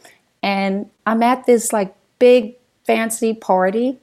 And 0.41 0.89
I'm 1.05 1.21
at 1.23 1.45
this 1.45 1.73
like 1.73 1.93
big 2.17 2.55
fancy 2.85 3.33
party. 3.33 3.99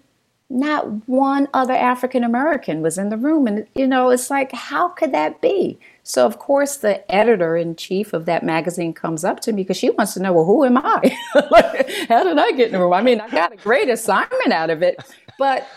Not 0.50 1.08
one 1.08 1.48
other 1.54 1.72
African 1.72 2.22
American 2.22 2.82
was 2.82 2.98
in 2.98 3.08
the 3.08 3.16
room. 3.16 3.46
And, 3.46 3.66
you 3.74 3.86
know, 3.86 4.10
it's 4.10 4.28
like, 4.28 4.52
how 4.52 4.88
could 4.88 5.12
that 5.12 5.40
be? 5.40 5.78
So, 6.08 6.24
of 6.24 6.38
course, 6.38 6.78
the 6.78 7.04
editor 7.14 7.54
in 7.54 7.76
chief 7.76 8.14
of 8.14 8.24
that 8.24 8.42
magazine 8.42 8.94
comes 8.94 9.24
up 9.24 9.40
to 9.40 9.52
me 9.52 9.62
because 9.62 9.76
she 9.76 9.90
wants 9.90 10.14
to 10.14 10.20
know, 10.20 10.32
well, 10.32 10.46
who 10.46 10.64
am 10.64 10.78
I? 10.78 11.14
how 12.08 12.24
did 12.24 12.38
I 12.38 12.50
get 12.52 12.68
in 12.68 12.72
the 12.72 12.78
room? 12.78 12.94
I 12.94 13.02
mean, 13.02 13.20
I 13.20 13.28
got 13.28 13.52
a 13.52 13.56
great 13.56 13.90
assignment 13.90 14.50
out 14.50 14.70
of 14.70 14.82
it. 14.82 14.98
But 15.38 15.68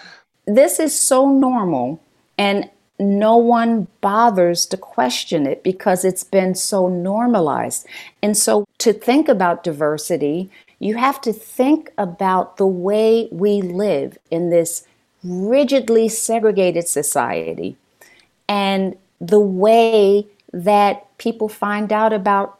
this 0.45 0.79
is 0.79 0.97
so 0.97 1.29
normal. 1.29 2.01
And 2.37 2.69
no 2.97 3.35
one 3.35 3.89
bothers 3.99 4.65
to 4.67 4.77
question 4.77 5.45
it 5.45 5.63
because 5.63 6.05
it's 6.05 6.23
been 6.23 6.55
so 6.55 6.87
normalized. 6.87 7.85
And 8.23 8.37
so, 8.37 8.65
to 8.77 8.93
think 8.93 9.27
about 9.27 9.65
diversity, 9.65 10.49
you 10.79 10.95
have 10.95 11.19
to 11.21 11.33
think 11.33 11.91
about 11.97 12.55
the 12.55 12.65
way 12.65 13.27
we 13.33 13.61
live 13.61 14.17
in 14.31 14.49
this 14.49 14.87
rigidly 15.25 16.07
segregated 16.07 16.87
society 16.87 17.75
and 18.47 18.95
the 19.21 19.39
way 19.39 20.27
that 20.51 21.17
people 21.19 21.47
find 21.47 21.93
out 21.93 22.11
about 22.11 22.59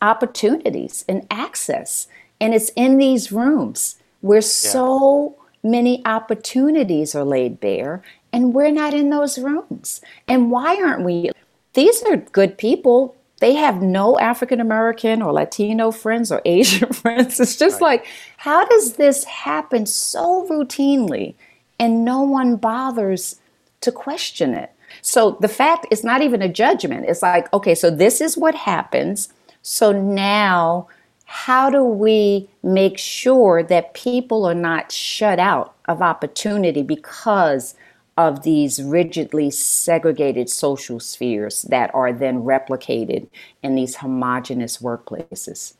opportunities 0.00 1.04
and 1.08 1.26
access. 1.30 2.08
And 2.40 2.54
it's 2.54 2.70
in 2.70 2.96
these 2.96 3.30
rooms 3.30 3.96
where 4.22 4.40
so 4.40 5.36
many 5.62 6.04
opportunities 6.04 7.14
are 7.14 7.24
laid 7.24 7.60
bare, 7.60 8.02
and 8.32 8.54
we're 8.54 8.72
not 8.72 8.94
in 8.94 9.10
those 9.10 9.38
rooms. 9.38 10.00
And 10.26 10.50
why 10.50 10.76
aren't 10.76 11.04
we? 11.04 11.30
These 11.74 12.02
are 12.04 12.16
good 12.16 12.58
people. 12.58 13.14
They 13.40 13.54
have 13.54 13.82
no 13.82 14.18
African 14.18 14.60
American 14.60 15.20
or 15.20 15.32
Latino 15.32 15.90
friends 15.90 16.32
or 16.32 16.40
Asian 16.44 16.92
friends. 16.92 17.38
It's 17.38 17.56
just 17.56 17.80
like, 17.80 18.06
how 18.38 18.64
does 18.64 18.94
this 18.94 19.24
happen 19.24 19.86
so 19.86 20.46
routinely 20.48 21.34
and 21.78 22.04
no 22.04 22.22
one 22.22 22.56
bothers 22.56 23.40
to 23.82 23.92
question 23.92 24.54
it? 24.54 24.72
So 25.02 25.36
the 25.40 25.48
fact 25.48 25.86
is 25.90 26.02
not 26.04 26.22
even 26.22 26.40
a 26.40 26.48
judgment. 26.48 27.06
It's 27.08 27.22
like, 27.22 27.52
okay, 27.52 27.74
so 27.74 27.90
this 27.90 28.20
is 28.20 28.38
what 28.38 28.54
happens. 28.54 29.32
So 29.60 29.92
now, 29.92 30.88
how 31.26 31.70
do 31.70 31.82
we 31.84 32.48
make 32.62 32.98
sure 32.98 33.62
that 33.64 33.94
people 33.94 34.46
are 34.46 34.54
not 34.54 34.92
shut 34.92 35.38
out 35.38 35.74
of 35.86 36.02
opportunity 36.02 36.82
because 36.82 37.74
of 38.16 38.42
these 38.42 38.82
rigidly 38.82 39.50
segregated 39.50 40.48
social 40.48 41.00
spheres 41.00 41.62
that 41.62 41.92
are 41.94 42.12
then 42.12 42.42
replicated 42.42 43.26
in 43.62 43.74
these 43.74 43.96
homogenous 43.96 44.78
workplaces? 44.78 45.74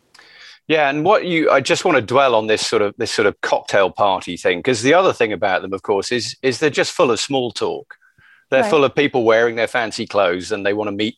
Yeah, 0.68 0.88
and 0.88 1.04
what 1.04 1.26
you 1.26 1.50
I 1.50 1.60
just 1.60 1.84
want 1.84 1.96
to 1.96 2.02
dwell 2.02 2.34
on 2.34 2.46
this 2.46 2.64
sort 2.66 2.82
of 2.82 2.94
this 2.96 3.10
sort 3.10 3.26
of 3.26 3.40
cocktail 3.40 3.90
party 3.90 4.36
thing 4.36 4.60
because 4.60 4.82
the 4.82 4.94
other 4.94 5.12
thing 5.12 5.32
about 5.32 5.62
them, 5.62 5.72
of 5.72 5.82
course, 5.82 6.12
is 6.12 6.36
is 6.42 6.58
they're 6.60 6.70
just 6.70 6.92
full 6.92 7.10
of 7.10 7.20
small 7.20 7.50
talk. 7.50 7.96
They're 8.52 8.62
right. 8.62 8.70
full 8.70 8.84
of 8.84 8.94
people 8.94 9.24
wearing 9.24 9.56
their 9.56 9.66
fancy 9.66 10.06
clothes 10.06 10.52
and 10.52 10.64
they 10.66 10.74
want 10.74 10.88
to 10.88 10.92
meet 10.92 11.16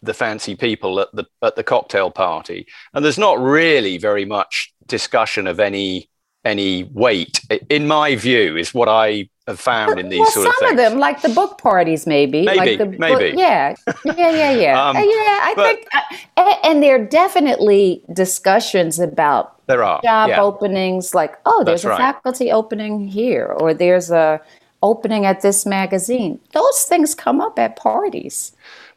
the 0.00 0.14
fancy 0.14 0.54
people 0.54 1.00
at 1.00 1.08
the 1.12 1.26
at 1.42 1.56
the 1.56 1.64
cocktail 1.64 2.12
party. 2.12 2.68
And 2.94 3.04
there's 3.04 3.18
not 3.18 3.40
really 3.40 3.98
very 3.98 4.24
much 4.24 4.72
discussion 4.86 5.48
of 5.48 5.58
any 5.58 6.08
any 6.44 6.84
weight, 6.84 7.40
in 7.68 7.88
my 7.88 8.14
view, 8.14 8.56
is 8.56 8.72
what 8.72 8.88
I 8.88 9.28
have 9.48 9.58
found 9.58 9.98
in 9.98 10.08
these 10.08 10.20
well, 10.20 10.30
sort 10.30 10.46
of 10.46 10.54
things. 10.54 10.70
Some 10.70 10.70
of 10.70 10.76
them, 10.76 10.98
like 11.00 11.20
the 11.20 11.30
book 11.30 11.58
parties, 11.58 12.06
maybe. 12.06 12.44
Maybe, 12.44 12.58
like 12.58 12.78
the 12.78 12.86
maybe. 12.86 13.30
Book, 13.30 13.40
yeah, 13.40 13.74
yeah, 14.04 14.30
yeah, 14.30 14.50
yeah. 14.52 14.82
um, 14.88 14.96
uh, 14.96 15.00
yeah, 15.00 15.06
I 15.42 15.52
but, 15.56 15.66
think, 15.66 15.88
uh, 16.36 16.54
and 16.62 16.80
there 16.80 16.94
are 16.94 17.04
definitely 17.04 18.04
discussions 18.12 19.00
about 19.00 19.66
there 19.66 19.82
are 19.82 20.00
job 20.02 20.28
yeah. 20.28 20.40
openings. 20.40 21.12
Like, 21.12 21.38
oh, 21.44 21.64
there's 21.64 21.82
That's 21.82 21.98
a 21.98 22.02
right. 22.02 22.14
faculty 22.14 22.52
opening 22.52 23.08
here, 23.08 23.46
or 23.46 23.74
there's 23.74 24.12
a 24.12 24.40
opening 24.82 25.26
at 25.26 25.40
this 25.40 25.66
magazine. 25.66 26.40
Those 26.52 26.84
things 26.84 27.14
come 27.14 27.40
up 27.40 27.58
at 27.58 27.76
parties. 27.76 28.52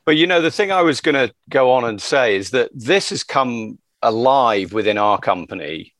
But 0.05 0.17
you 0.17 0.27
know, 0.27 0.41
the 0.41 0.51
thing 0.51 0.71
I 0.71 0.81
was 0.81 1.01
going 1.01 1.15
to 1.15 1.33
go 1.50 1.71
on 1.71 1.85
and 1.85 2.01
say 2.01 2.35
is 2.35 2.51
that 2.51 2.69
this 2.73 3.09
has 3.09 3.23
come 3.23 3.77
alive 4.01 4.73
within 4.73 4.97
our 4.97 5.19
company 5.19 5.93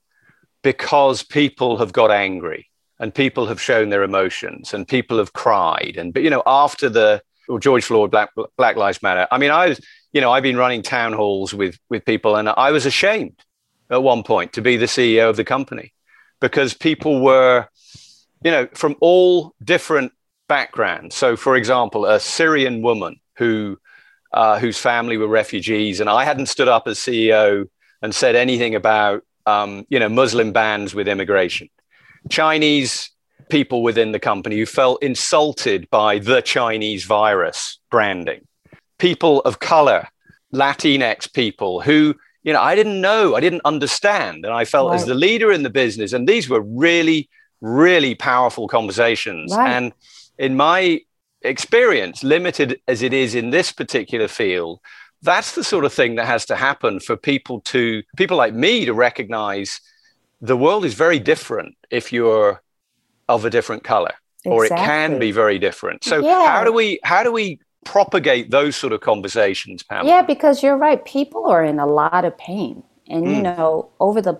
because 0.64 1.24
people 1.24 1.78
have 1.78 1.94
got 1.94 2.12
angry 2.12 2.70
and 3.00 3.14
people 3.14 3.48
have 3.48 3.62
shown 3.62 3.90
their 3.90 4.04
emotions 4.04 4.74
and 4.74 4.88
people 4.88 5.18
have 5.18 5.34
cried 5.34 5.96
and 5.98 6.14
but 6.14 6.24
you 6.24 6.30
know 6.30 6.44
after 6.46 6.90
the 6.90 7.22
George 7.60 7.84
Floyd 7.84 8.12
Black 8.12 8.30
Black 8.58 8.76
Lives 8.76 9.02
Matter 9.04 9.28
I 9.32 9.38
mean 9.38 9.52
I 9.52 9.70
was 9.70 9.82
you 10.14 10.22
know 10.22 10.32
I've 10.32 10.44
been 10.44 10.58
running 10.58 10.82
town 10.82 11.14
halls 11.14 11.54
with 11.54 11.78
with 11.90 12.06
people 12.06 12.36
and 12.36 12.50
I 12.50 12.72
was 12.72 12.86
ashamed 12.86 13.40
at 13.90 14.02
one 14.02 14.24
point 14.24 14.54
to 14.54 14.62
be 14.62 14.78
the 14.78 14.86
CEO 14.86 15.30
of 15.30 15.36
the 15.36 15.44
company 15.44 15.94
because 16.40 16.74
people 16.74 17.22
were 17.22 17.68
you 18.44 18.52
know 18.52 18.68
from 18.74 18.96
all 19.02 19.54
different 19.64 20.12
backgrounds 20.48 21.16
so 21.16 21.36
for 21.36 21.56
example 21.56 22.06
a 22.06 22.20
Syrian 22.20 22.82
woman 22.82 23.20
who 23.38 23.78
uh, 24.34 24.60
whose 24.60 24.78
family 24.78 25.18
were 25.18 25.28
refugees 25.28 26.00
and 26.00 26.10
I 26.10 26.24
hadn't 26.24 26.46
stood 26.46 26.68
up 26.68 26.88
as 26.88 26.98
CEO 26.98 27.66
and 28.02 28.16
said 28.16 28.36
anything 28.36 28.76
about 28.76 29.24
um, 29.46 29.86
you 29.90 30.00
know, 30.00 30.10
Muslim 30.10 30.52
bans 30.52 30.94
with 30.94 31.08
immigration, 31.08 31.70
Chinese 32.30 33.12
people 33.50 33.84
within 33.84 34.12
the 34.12 34.20
company 34.20 34.58
who 34.58 34.66
felt 34.66 35.02
insulted 35.04 35.90
by 35.90 36.20
the 36.20 36.42
Chinese 36.42 37.06
virus 37.06 37.80
branding, 37.90 38.48
people 38.98 39.42
of 39.42 39.60
color, 39.60 40.08
Latinx 40.54 41.32
people 41.34 41.82
who, 41.82 42.16
you 42.44 42.54
know, 42.54 42.62
I 42.62 42.76
didn't 42.76 43.02
know, 43.02 43.36
I 43.36 43.40
didn't 43.40 43.62
understand. 43.66 44.46
And 44.46 44.54
I 44.54 44.66
felt 44.66 44.90
right. 44.90 45.00
as 45.00 45.06
the 45.06 45.16
leader 45.16 45.52
in 45.52 45.64
the 45.64 45.70
business, 45.70 46.14
and 46.14 46.28
these 46.28 46.50
were 46.50 46.62
really, 46.62 47.30
really 47.62 48.16
powerful 48.16 48.68
conversations. 48.68 49.56
Right. 49.56 49.72
And 49.72 49.94
in 50.38 50.58
my 50.58 51.02
experience, 51.42 52.24
limited 52.24 52.82
as 52.88 53.02
it 53.02 53.14
is 53.14 53.36
in 53.36 53.52
this 53.52 53.72
particular 53.72 54.28
field, 54.28 54.80
that's 55.22 55.56
the 55.56 55.64
sort 55.64 55.86
of 55.86 55.94
thing 55.94 56.16
that 56.16 56.26
has 56.26 56.46
to 56.48 56.56
happen 56.56 57.00
for 57.00 57.16
people 57.16 57.62
to 57.62 58.04
people 58.18 58.38
like 58.38 58.54
me 58.54 58.86
to 58.86 58.94
recognize 58.94 59.82
the 60.42 60.58
world 60.58 60.84
is 60.84 60.96
very 60.96 61.20
different 61.20 61.76
if 61.92 62.12
you're 62.12 62.62
of 63.30 63.46
a 63.46 63.50
different 63.50 63.84
color 63.84 64.14
exactly. 64.44 64.52
or 64.52 64.66
it 64.66 64.70
can 64.70 65.20
be 65.20 65.32
very 65.32 65.60
different 65.60 66.04
so 66.04 66.20
yeah. 66.20 66.48
how 66.48 66.64
do 66.64 66.74
we 66.74 67.00
how 67.04 67.24
do 67.24 67.32
we 67.32 67.60
propagate 67.86 68.52
those 68.52 68.76
sort 68.76 68.94
of 68.94 69.02
conversations 69.02 69.84
Pamela? 69.84 70.10
yeah 70.10 70.22
because 70.22 70.64
you're 70.64 70.78
right 70.78 71.04
people 71.06 71.46
are 71.46 71.64
in 71.64 71.80
a 71.80 71.86
lot 71.86 72.26
of 72.26 72.38
pain 72.38 72.84
and 73.08 73.26
mm. 73.26 73.36
you 73.36 73.42
know 73.42 73.90
over 74.00 74.22
the 74.22 74.40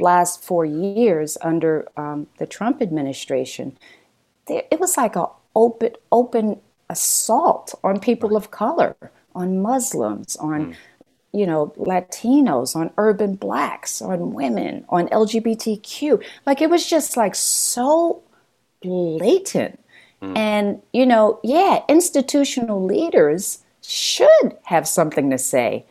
last 0.00 0.42
four 0.42 0.64
years 0.64 1.38
under 1.40 1.88
um, 1.96 2.26
the 2.38 2.46
trump 2.46 2.82
administration 2.82 3.76
it 4.48 4.78
was 4.80 4.96
like 4.96 5.16
an 5.16 5.26
open 5.54 5.92
open 6.12 6.60
assault 6.90 7.74
on 7.82 7.98
people 7.98 8.36
of 8.36 8.50
color 8.50 8.96
on 9.34 9.60
Muslims, 9.60 10.36
on 10.36 10.72
mm. 10.72 10.76
you 11.32 11.46
know 11.46 11.72
Latinos, 11.76 12.76
on 12.76 12.90
urban 12.96 13.34
blacks, 13.34 14.00
on 14.00 14.32
women, 14.32 14.84
on 14.88 15.08
LGBTQ. 15.08 16.24
Like 16.46 16.60
it 16.60 16.70
was 16.70 16.86
just 16.86 17.16
like 17.16 17.34
so 17.34 18.22
blatant. 18.82 19.80
Mm. 20.22 20.36
And 20.36 20.82
you 20.92 21.06
know, 21.06 21.40
yeah, 21.42 21.82
institutional 21.88 22.84
leaders 22.84 23.60
should 23.82 24.56
have 24.64 24.88
something 24.88 25.30
to 25.30 25.38
say 25.38 25.84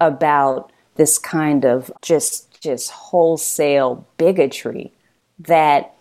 about 0.00 0.72
this 0.96 1.18
kind 1.18 1.64
of 1.64 1.90
just 2.02 2.49
just 2.60 2.90
wholesale 2.90 4.06
bigotry 4.16 4.92
that 5.38 5.94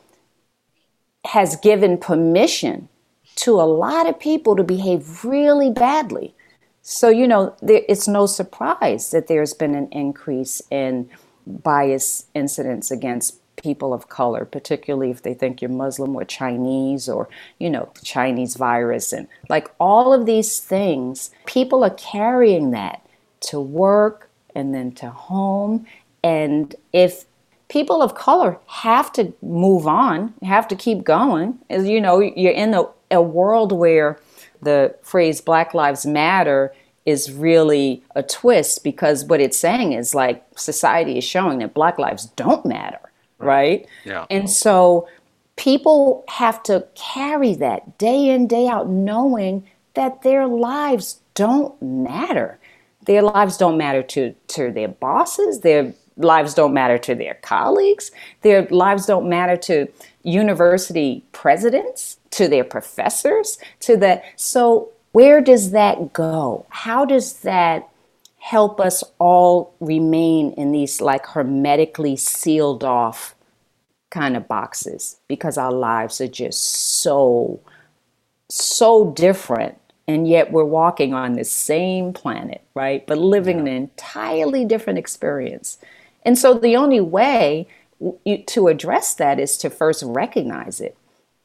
has 1.26 1.56
given 1.58 1.98
permission 1.98 2.90
to 3.36 3.52
a 3.52 3.64
lot 3.64 4.08
of 4.08 4.20
people 4.20 4.56
to 4.56 4.64
behave 4.64 5.24
really 5.24 5.70
badly 5.70 6.34
so, 6.82 7.10
you 7.10 7.28
know, 7.28 7.56
there, 7.62 7.84
it's 7.88 8.08
no 8.08 8.26
surprise 8.26 9.12
that 9.12 9.28
there's 9.28 9.54
been 9.54 9.76
an 9.76 9.90
increase 9.92 10.60
in 10.72 11.08
bias 11.46 12.26
incidents 12.34 12.90
against 12.90 13.38
people 13.58 13.94
of 13.94 14.10
color, 14.10 14.44
particularly 14.44 15.12
if 15.12 15.22
they 15.22 15.36
think 15.36 15.62
you're 15.62 15.70
Muslim 15.70 16.16
or 16.16 16.24
Chinese 16.24 17.08
or, 17.08 17.30
you 17.60 17.70
know, 17.70 17.92
Chinese 18.04 18.56
virus. 18.56 19.14
And 19.14 19.28
like 19.50 19.70
all 19.80 20.14
of 20.14 20.26
these 20.26 20.60
things, 20.60 21.30
people 21.46 21.84
are 21.84 21.92
carrying 21.92 22.72
that 22.72 23.06
to 23.42 23.60
work 23.60 24.30
and 24.56 24.74
then 24.74 24.92
to 24.94 25.12
home. 25.12 25.86
And 26.24 26.76
if 26.94 27.26
people 27.70 28.02
of 28.02 28.16
color 28.16 28.60
have 28.68 29.12
to 29.14 29.34
move 29.42 29.88
on, 29.88 30.34
have 30.44 30.68
to 30.68 30.76
keep 30.76 31.04
going, 31.04 31.60
as 31.70 31.88
you 31.88 32.02
know, 32.02 32.20
you're 32.20 32.52
in 32.52 32.74
a, 32.74 32.84
a 33.12 33.22
world 33.22 33.72
where 33.72 34.20
the 34.62 34.96
phrase 35.04 35.40
Black 35.42 35.74
Lives 35.74 36.06
Matter 36.06 36.74
is 37.06 37.32
really 37.32 38.04
a 38.16 38.22
twist 38.22 38.84
because 38.84 39.26
what 39.26 39.40
it's 39.40 39.58
saying 39.58 39.94
is 39.94 40.14
like 40.14 40.44
society 40.56 41.18
is 41.18 41.24
showing 41.24 41.60
that 41.60 41.74
Black 41.74 41.98
lives 41.98 42.26
don't 42.36 42.66
matter, 42.66 43.00
right? 43.40 43.88
Yeah. 44.06 44.26
And 44.30 44.50
so 44.50 45.08
people 45.56 46.24
have 46.28 46.62
to 46.64 46.86
carry 46.96 47.56
that 47.56 47.98
day 47.98 48.30
in, 48.30 48.48
day 48.48 48.68
out, 48.68 48.90
knowing 48.90 49.68
that 49.94 50.22
their 50.22 50.48
lives 50.48 51.20
don't 51.34 51.82
matter. 51.82 52.60
Their 53.06 53.24
lives 53.24 53.58
don't 53.58 53.78
matter 53.78 54.04
to, 54.04 54.34
to 54.50 54.72
their 54.72 54.90
bosses, 54.90 55.62
their 55.62 55.94
lives 56.20 56.54
don't 56.54 56.74
matter 56.74 56.98
to 56.98 57.16
their 57.16 57.36
colleagues, 57.36 58.12
their 58.42 58.68
lives 58.68 59.06
don't 59.06 59.28
matter 59.28 59.58
to 59.58 59.88
university 60.24 61.24
presidents 61.32 62.18
to 62.32 62.48
their 62.48 62.64
professors, 62.64 63.58
to 63.80 63.98
the 63.98 64.22
so 64.36 64.90
where 65.12 65.42
does 65.42 65.72
that 65.72 66.14
go? 66.14 66.66
How 66.70 67.06
does 67.06 67.40
that 67.40 67.90
help 68.38 68.80
us 68.80 69.04
all 69.18 69.74
remain 69.80 70.52
in 70.54 70.72
these 70.72 71.02
like 71.02 71.26
hermetically 71.26 72.16
sealed 72.16 72.84
off 72.84 73.36
kind 74.12 74.36
of 74.36 74.48
boxes 74.48 75.18
because 75.28 75.58
our 75.58 75.72
lives 75.72 76.20
are 76.22 76.28
just 76.28 76.64
so 77.02 77.60
so 78.50 79.12
different 79.12 79.78
and 80.08 80.28
yet 80.28 80.52
we're 80.52 80.64
walking 80.64 81.14
on 81.14 81.34
the 81.34 81.44
same 81.44 82.14
planet, 82.14 82.64
right? 82.74 83.06
But 83.06 83.20
living 83.20 83.58
yeah. 83.58 83.62
an 83.62 83.68
entirely 83.68 84.66
different 84.66 84.98
experience. 84.98 85.78
And 86.24 86.38
so 86.38 86.54
the 86.54 86.76
only 86.76 87.02
way 87.02 87.68
to 88.48 88.68
address 88.68 89.14
that 89.16 89.40
is 89.40 89.58
to 89.58 89.70
first 89.70 90.04
recognize 90.06 90.80
it 90.80 90.98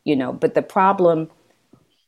you 0.05 0.15
know 0.15 0.33
but 0.33 0.55
the 0.55 0.63
problem 0.63 1.29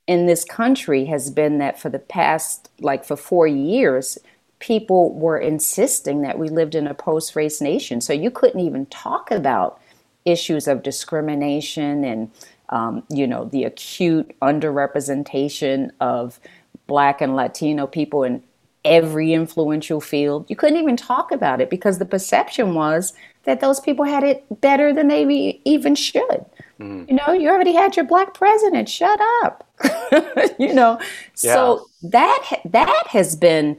in 0.06 0.26
this 0.26 0.44
country 0.44 1.06
has 1.06 1.30
been 1.30 1.58
that 1.58 1.80
for 1.80 1.88
the 1.88 1.98
past 1.98 2.70
like 2.80 3.04
for 3.04 3.16
4 3.16 3.48
years 3.48 4.18
people 4.58 5.12
were 5.14 5.38
insisting 5.38 6.22
that 6.22 6.38
we 6.38 6.48
lived 6.48 6.74
in 6.74 6.86
a 6.86 6.94
post-race 6.94 7.60
nation. 7.60 8.00
So 8.00 8.12
you 8.12 8.30
couldn't 8.30 8.60
even 8.60 8.86
talk 8.86 9.30
about 9.30 9.80
issues 10.24 10.66
of 10.66 10.82
discrimination 10.82 12.04
and 12.04 12.30
um, 12.70 13.04
you 13.10 13.26
know 13.28 13.44
the 13.44 13.62
acute 13.62 14.34
underrepresentation 14.42 15.90
of 16.00 16.40
black 16.88 17.20
and 17.20 17.36
latino 17.36 17.86
people 17.86 18.24
in 18.24 18.42
every 18.86 19.32
influential 19.32 20.00
field. 20.00 20.46
You 20.48 20.56
couldn't 20.56 20.78
even 20.78 20.96
talk 20.96 21.32
about 21.32 21.60
it 21.60 21.68
because 21.68 21.98
the 21.98 22.06
perception 22.06 22.74
was 22.74 23.12
that 23.44 23.60
those 23.60 23.80
people 23.80 24.04
had 24.04 24.24
it 24.24 24.44
better 24.60 24.92
than 24.92 25.08
they 25.08 25.60
even 25.64 25.94
should. 25.94 26.44
Mm. 26.80 27.08
You 27.08 27.16
know, 27.16 27.32
you 27.32 27.48
already 27.48 27.72
had 27.72 27.96
your 27.96 28.04
black 28.04 28.34
president. 28.34 28.88
Shut 28.88 29.20
up. 29.42 29.68
you 30.58 30.72
know, 30.72 30.98
yeah. 31.42 31.54
so 31.54 31.86
that 32.02 32.60
that 32.64 33.06
has 33.08 33.36
been 33.36 33.78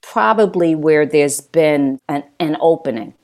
probably 0.00 0.74
where 0.74 1.06
there's 1.06 1.40
been 1.40 2.00
an, 2.08 2.24
an 2.40 2.56
opening. 2.60 3.14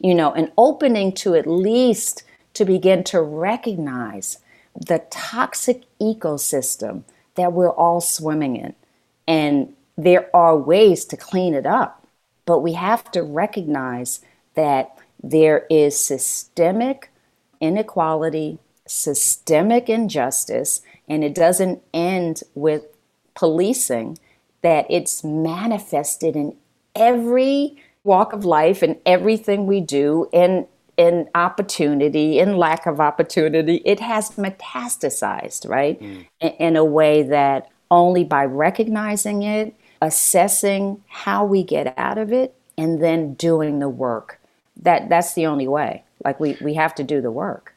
You 0.00 0.14
know, 0.14 0.32
an 0.32 0.52
opening 0.56 1.12
to 1.14 1.34
at 1.34 1.46
least 1.46 2.22
to 2.54 2.64
begin 2.64 3.04
to 3.04 3.20
recognize 3.20 4.38
the 4.74 5.02
toxic 5.10 5.82
ecosystem 6.00 7.02
that 7.34 7.52
we're 7.52 7.72
all 7.72 8.00
swimming 8.00 8.56
in. 8.56 8.74
And 9.26 9.74
there 9.98 10.34
are 10.34 10.56
ways 10.56 11.04
to 11.06 11.16
clean 11.16 11.52
it 11.52 11.66
up, 11.66 12.06
but 12.46 12.60
we 12.60 12.74
have 12.74 13.10
to 13.10 13.22
recognize 13.22 14.20
that 14.54 14.96
there 15.22 15.66
is 15.68 15.98
systemic 15.98 17.10
inequality, 17.60 18.58
systemic 18.86 19.88
injustice, 19.88 20.80
and 21.08 21.24
it 21.24 21.34
doesn't 21.34 21.82
end 21.92 22.42
with 22.54 22.86
policing, 23.34 24.16
that 24.62 24.86
it's 24.88 25.24
manifested 25.24 26.36
in 26.36 26.56
every 26.94 27.76
walk 28.04 28.32
of 28.32 28.44
life 28.44 28.82
and 28.82 28.96
everything 29.04 29.66
we 29.66 29.80
do 29.80 30.28
in 30.32 30.66
in 30.96 31.28
opportunity 31.36 32.40
in 32.40 32.56
lack 32.56 32.84
of 32.86 33.00
opportunity 33.00 33.76
it 33.84 34.00
has 34.00 34.30
metastasized 34.30 35.68
right 35.68 36.00
mm. 36.00 36.26
in 36.40 36.74
a 36.74 36.84
way 36.84 37.22
that 37.22 37.70
only 37.90 38.24
by 38.24 38.44
recognizing 38.44 39.42
it 39.42 39.74
assessing 40.00 41.02
how 41.08 41.44
we 41.44 41.62
get 41.62 41.94
out 41.98 42.18
of 42.18 42.32
it 42.32 42.54
and 42.76 43.02
then 43.02 43.34
doing 43.34 43.78
the 43.78 43.88
work 43.88 44.40
that 44.76 45.08
that's 45.08 45.34
the 45.34 45.46
only 45.46 45.68
way 45.68 46.04
like 46.24 46.38
we 46.38 46.56
we 46.60 46.74
have 46.74 46.94
to 46.94 47.02
do 47.02 47.20
the 47.20 47.30
work 47.30 47.74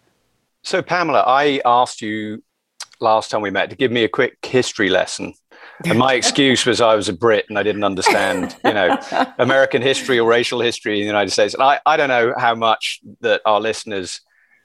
so 0.62 0.82
pamela 0.82 1.24
i 1.25 1.62
asked 1.66 2.01
you 2.01 2.44
last 3.00 3.32
time 3.32 3.42
we 3.42 3.50
met 3.50 3.70
to 3.70 3.75
give 3.75 3.92
me 3.92 4.04
a 4.04 4.10
quick 4.10 4.38
history 4.46 4.90
lesson 4.90 5.34
and 5.86 5.98
my 5.98 6.13
excuse 6.13 6.66
was 6.66 6.82
I 6.82 6.96
was 6.96 7.10
a 7.10 7.13
Brit 7.13 7.46
and 7.50 7.58
I 7.58 7.63
didn't 7.63 7.84
understand, 7.84 8.56
you 8.63 8.74
know, 8.74 8.98
American 9.38 9.82
history 9.82 10.20
or 10.20 10.30
racial 10.30 10.62
history 10.62 10.94
in 10.94 11.01
the 11.01 11.08
United 11.08 11.32
States. 11.32 11.54
And 11.54 11.63
I, 11.63 11.80
I 11.86 11.98
don't 11.98 12.10
know 12.10 12.34
how 12.38 12.56
much 12.56 13.00
that 13.22 13.42
our 13.46 13.60
listeners 13.60 14.22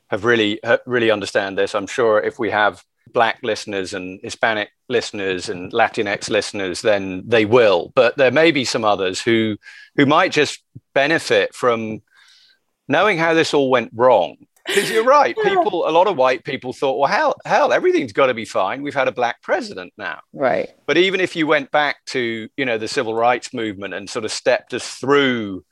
have 0.09 0.25
really 0.25 0.61
really 0.87 1.11
understand 1.11 1.59
this. 1.59 1.75
I'm 1.75 1.87
sure 1.87 2.21
if 2.21 2.39
we 2.39 2.51
have 2.51 2.85
black 3.17 3.39
listeners 3.43 3.95
and 3.95 4.21
Hispanic 4.23 4.69
listeners 4.91 5.49
and 5.49 5.73
mm-hmm. 5.73 5.77
Latinx 5.77 6.29
listeners, 6.29 6.83
then 6.83 7.23
they 7.27 7.47
will. 7.47 7.91
But 7.95 8.19
there 8.19 8.31
may 8.31 8.51
be 8.51 8.67
some 8.67 8.85
others 8.85 9.23
who 9.23 9.57
who 9.97 10.05
might 10.05 10.33
just 10.33 10.63
benefit 10.95 11.55
from 11.55 12.03
knowing 12.89 13.17
how 13.17 13.33
this 13.33 13.55
all 13.55 13.71
went 13.71 13.91
wrong. 13.95 14.37
Because 14.67 14.91
you're 14.91 15.05
right, 15.05 15.35
people, 15.45 15.89
a 15.89 15.93
lot 15.93 16.09
of 16.09 16.17
white 16.17 16.45
people 16.45 16.73
thought, 16.73 16.99
well, 16.99 17.09
hell, 17.09 17.37
hell, 17.45 17.73
everything's 17.73 18.13
got 18.13 18.27
to 18.27 18.35
be 18.35 18.45
fine. 18.45 18.83
We've 18.83 18.95
had 18.95 19.07
a 19.07 19.13
black 19.13 19.41
president 19.41 19.93
now, 19.97 20.21
right? 20.33 20.69
But 20.87 20.99
even 20.99 21.21
if 21.21 21.37
you 21.37 21.47
went 21.47 21.71
back 21.71 22.05
to, 22.07 22.49
you 22.57 22.65
know, 22.65 22.77
the 22.77 22.89
civil 22.89 23.15
rights 23.15 23.55
movement 23.55 23.95
and 23.95 24.11
sort 24.11 24.25
of 24.25 24.33
stepped 24.33 24.75
us 24.75 24.95
through 24.95 25.65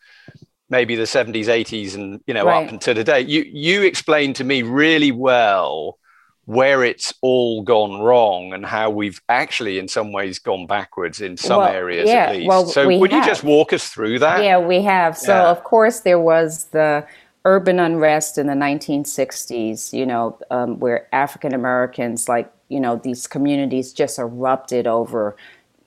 maybe 0.70 0.94
the 0.94 1.02
70s, 1.02 1.46
80s, 1.46 1.96
and 1.96 2.20
you 2.26 2.34
know, 2.34 2.46
right. 2.46 2.64
up 2.64 2.72
until 2.72 2.94
today, 2.94 3.20
you 3.20 3.44
you 3.46 3.82
explained 3.82 4.36
to 4.36 4.44
me 4.44 4.62
really 4.62 5.12
well 5.12 5.98
where 6.46 6.84
it's 6.84 7.14
all 7.22 7.62
gone 7.62 8.00
wrong 8.00 8.52
and 8.52 8.66
how 8.66 8.90
we've 8.90 9.20
actually 9.28 9.78
in 9.78 9.88
some 9.88 10.12
ways 10.12 10.38
gone 10.38 10.66
backwards 10.66 11.20
in 11.20 11.36
some 11.36 11.58
well, 11.58 11.68
areas 11.68 12.08
yeah, 12.08 12.26
at 12.26 12.36
least 12.36 12.48
well, 12.48 12.66
so 12.66 12.86
would 12.86 13.10
have. 13.10 13.24
you 13.24 13.30
just 13.30 13.42
walk 13.42 13.72
us 13.72 13.88
through 13.88 14.18
that 14.18 14.42
yeah 14.42 14.58
we 14.58 14.82
have 14.82 15.16
so 15.16 15.34
yeah. 15.34 15.50
of 15.50 15.64
course 15.64 16.00
there 16.00 16.18
was 16.18 16.66
the 16.66 17.06
urban 17.46 17.78
unrest 17.78 18.36
in 18.36 18.46
the 18.46 18.54
1960s 18.54 19.92
you 19.92 20.04
know 20.04 20.38
um, 20.50 20.78
where 20.80 21.08
african 21.14 21.54
americans 21.54 22.28
like 22.28 22.52
you 22.68 22.78
know 22.80 22.96
these 22.96 23.26
communities 23.26 23.92
just 23.92 24.18
erupted 24.18 24.86
over 24.86 25.36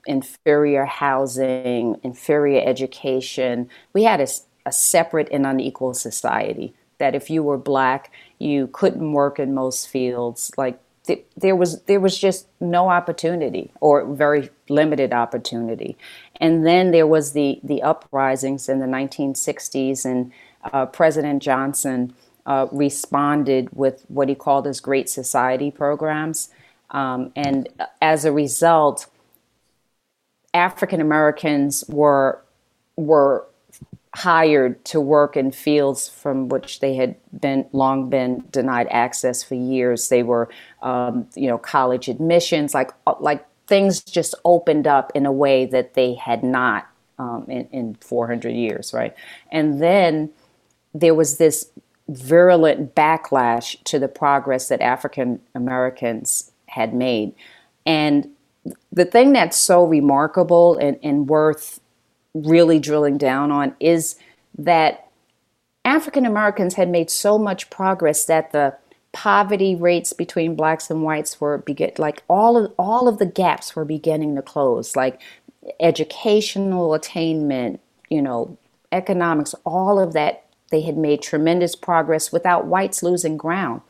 inferior 0.06 0.84
housing 0.84 2.00
inferior 2.02 2.62
education 2.66 3.68
we 3.92 4.02
had 4.02 4.20
a, 4.20 4.26
a 4.66 4.72
separate 4.72 5.28
and 5.30 5.46
unequal 5.46 5.94
society 5.94 6.74
that 6.98 7.14
if 7.14 7.30
you 7.30 7.44
were 7.44 7.58
black 7.58 8.10
you 8.38 8.68
couldn't 8.68 9.12
work 9.12 9.38
in 9.38 9.54
most 9.54 9.88
fields. 9.88 10.52
Like 10.56 10.80
th- 11.08 11.24
there 11.36 11.56
was 11.56 11.82
there 11.82 12.00
was 12.00 12.16
just 12.18 12.46
no 12.60 12.88
opportunity 12.88 13.72
or 13.80 14.06
very 14.06 14.50
limited 14.68 15.12
opportunity. 15.12 15.96
And 16.36 16.64
then 16.64 16.92
there 16.92 17.06
was 17.06 17.32
the 17.32 17.60
the 17.64 17.82
uprisings 17.82 18.68
in 18.68 18.78
the 18.78 18.86
1960s 18.86 20.04
and 20.04 20.32
uh, 20.72 20.86
president 20.86 21.42
johnson 21.42 22.14
uh, 22.46 22.66
responded 22.72 23.68
with 23.72 24.04
what 24.08 24.28
he 24.28 24.34
called 24.34 24.66
his 24.66 24.80
great 24.80 25.08
society 25.08 25.70
programs. 25.70 26.50
Um, 26.90 27.32
and 27.36 27.68
as 28.00 28.24
a 28.24 28.32
result 28.32 29.06
african 30.54 31.02
americans 31.02 31.84
were 31.88 32.42
were 32.96 33.46
hired 34.18 34.84
to 34.84 35.00
work 35.00 35.36
in 35.36 35.52
fields 35.52 36.08
from 36.08 36.48
which 36.48 36.80
they 36.80 36.96
had 36.96 37.14
been 37.40 37.64
long 37.72 38.10
been 38.10 38.44
denied 38.50 38.88
access 38.90 39.44
for 39.44 39.54
years. 39.54 40.08
They 40.08 40.24
were, 40.24 40.48
um, 40.82 41.28
you 41.36 41.46
know, 41.46 41.56
college 41.56 42.08
admissions, 42.08 42.74
like 42.74 42.90
uh, 43.06 43.14
like 43.20 43.46
things 43.68 44.00
just 44.00 44.34
opened 44.44 44.88
up 44.88 45.12
in 45.14 45.24
a 45.24 45.30
way 45.30 45.66
that 45.66 45.94
they 45.94 46.14
had 46.14 46.42
not 46.42 46.88
um, 47.20 47.44
in, 47.48 47.68
in 47.70 47.94
400 48.00 48.50
years, 48.50 48.92
right? 48.92 49.14
And 49.52 49.80
then 49.80 50.30
there 50.92 51.14
was 51.14 51.38
this 51.38 51.70
virulent 52.08 52.96
backlash 52.96 53.80
to 53.84 54.00
the 54.00 54.08
progress 54.08 54.66
that 54.68 54.80
African 54.80 55.40
Americans 55.54 56.50
had 56.66 56.92
made. 56.92 57.34
And 57.86 58.30
the 58.90 59.04
thing 59.04 59.32
that's 59.32 59.56
so 59.56 59.84
remarkable 59.84 60.76
and, 60.76 60.98
and 61.04 61.28
worth 61.28 61.78
really 62.46 62.78
drilling 62.78 63.18
down 63.18 63.50
on 63.50 63.74
is 63.80 64.16
that 64.56 65.08
African 65.84 66.26
Americans 66.26 66.74
had 66.74 66.88
made 66.88 67.10
so 67.10 67.38
much 67.38 67.70
progress 67.70 68.24
that 68.26 68.52
the 68.52 68.76
poverty 69.12 69.74
rates 69.74 70.12
between 70.12 70.54
blacks 70.54 70.90
and 70.90 71.02
whites 71.02 71.40
were 71.40 71.58
begin 71.58 71.92
like 71.96 72.22
all 72.28 72.56
of 72.56 72.72
all 72.78 73.08
of 73.08 73.18
the 73.18 73.26
gaps 73.26 73.74
were 73.74 73.84
beginning 73.84 74.36
to 74.36 74.42
close 74.42 74.94
like 74.94 75.18
educational 75.80 76.92
attainment 76.92 77.80
you 78.10 78.20
know 78.20 78.58
economics 78.92 79.54
all 79.64 79.98
of 79.98 80.12
that 80.12 80.48
they 80.70 80.82
had 80.82 80.96
made 80.96 81.22
tremendous 81.22 81.74
progress 81.74 82.32
without 82.32 82.66
whites 82.66 83.02
losing 83.02 83.36
ground. 83.36 83.80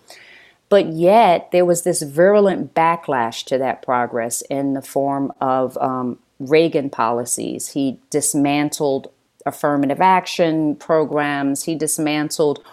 But 0.69 0.93
yet 0.93 1.51
there 1.51 1.65
was 1.65 1.83
this 1.83 2.03
virulent 2.03 2.75
backlash 2.75 3.45
to 3.47 3.59
that 3.59 3.83
progress 3.83 4.43
in 4.43 4.75
the 4.75 4.83
form 4.83 5.33
of 5.41 5.77
um, 5.79 6.19
Reagan 6.39 6.91
policies. 6.91 7.69
He 7.69 7.99
dismantled 8.11 9.11
affirmative 9.45 10.01
action 10.01 10.77
programs. 10.77 11.65
He 11.65 11.75
dismantled 11.75 12.65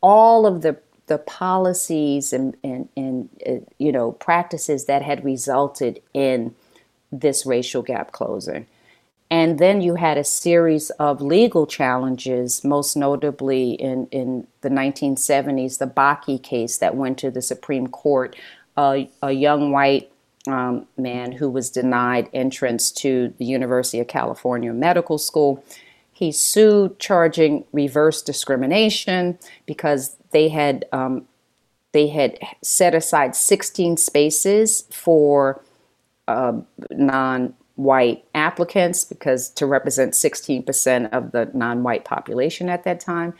all 0.00 0.46
of 0.46 0.62
the 0.62 0.76
the 1.06 1.18
policies 1.18 2.32
and, 2.32 2.56
and, 2.64 2.88
and 2.96 3.28
uh, 3.46 3.52
you 3.78 3.92
know 3.92 4.12
practices 4.12 4.86
that 4.86 5.02
had 5.02 5.24
resulted 5.24 6.00
in 6.14 6.54
this 7.12 7.44
racial 7.46 7.82
gap 7.82 8.12
closing. 8.12 8.66
And 9.30 9.58
then 9.58 9.80
you 9.80 9.96
had 9.96 10.16
a 10.16 10.24
series 10.24 10.90
of 10.90 11.20
legal 11.20 11.66
challenges, 11.66 12.62
most 12.62 12.96
notably 12.96 13.72
in, 13.72 14.06
in 14.12 14.46
the 14.60 14.68
1970s, 14.68 15.78
the 15.78 15.86
Bakke 15.86 16.42
case 16.42 16.78
that 16.78 16.94
went 16.94 17.18
to 17.18 17.30
the 17.30 17.42
Supreme 17.42 17.88
Court. 17.88 18.36
Uh, 18.76 19.04
a 19.22 19.32
young 19.32 19.70
white 19.70 20.10
um, 20.48 20.86
man 20.96 21.32
who 21.32 21.48
was 21.48 21.70
denied 21.70 22.28
entrance 22.32 22.90
to 22.90 23.32
the 23.38 23.44
University 23.44 24.00
of 24.00 24.08
California 24.08 24.72
Medical 24.72 25.18
School. 25.18 25.64
He 26.12 26.30
sued, 26.30 26.98
charging 26.98 27.64
reverse 27.72 28.22
discrimination 28.22 29.38
because 29.66 30.16
they 30.30 30.48
had 30.48 30.84
um, 30.92 31.26
they 31.92 32.08
had 32.08 32.38
set 32.60 32.94
aside 32.94 33.36
16 33.36 33.96
spaces 33.96 34.82
for 34.90 35.62
uh, 36.26 36.60
non-white 36.90 38.24
applicants 38.34 39.04
because 39.04 39.48
to 39.50 39.64
represent 39.64 40.12
16% 40.12 41.10
of 41.12 41.30
the 41.30 41.50
non-white 41.54 42.04
population 42.04 42.68
at 42.68 42.82
that 42.82 42.98
time. 42.98 43.32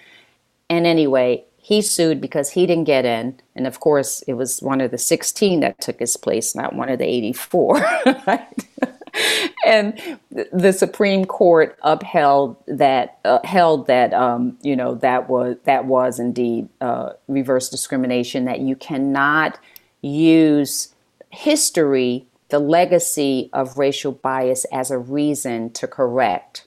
And 0.71 0.87
anyway, 0.87 1.45
he 1.65 1.81
sued 1.81 2.21
because 2.21 2.51
he 2.51 2.67
didn't 2.67 2.85
get 2.85 3.07
in. 3.07 3.41
And 3.57 3.67
of 3.67 3.81
course, 3.81 4.21
it 4.29 4.35
was 4.35 4.61
one 4.61 4.83
of 4.83 4.91
the 4.91 4.99
16 4.99 5.61
that 5.61 5.81
took 5.81 5.99
his 5.99 6.15
place, 6.15 6.55
not 6.55 6.75
one 6.75 6.91
of 6.91 6.99
the 6.99 7.07
84. 7.07 7.83
and 9.67 10.19
the 10.53 10.75
Supreme 10.75 11.25
Court 11.25 11.79
upheld 11.83 12.57
that, 12.67 13.19
uh, 13.25 13.39
held 13.45 13.87
that, 13.87 14.13
um, 14.13 14.59
you 14.61 14.77
know, 14.77 14.97
that 14.97 15.31
was, 15.31 15.57
that 15.65 15.87
was 15.87 16.19
indeed 16.19 16.69
uh, 16.83 17.15
reverse 17.29 17.71
discrimination, 17.71 18.45
that 18.45 18.61
you 18.61 18.77
cannot 18.77 19.59
use 20.03 20.93
history 21.31 22.27
the 22.51 22.59
legacy 22.59 23.49
of 23.55 23.79
racial 23.79 24.13
bias 24.13 24.67
as 24.67 24.91
a 24.91 24.99
reason 24.99 25.71
to 25.71 25.87
correct 25.87 26.67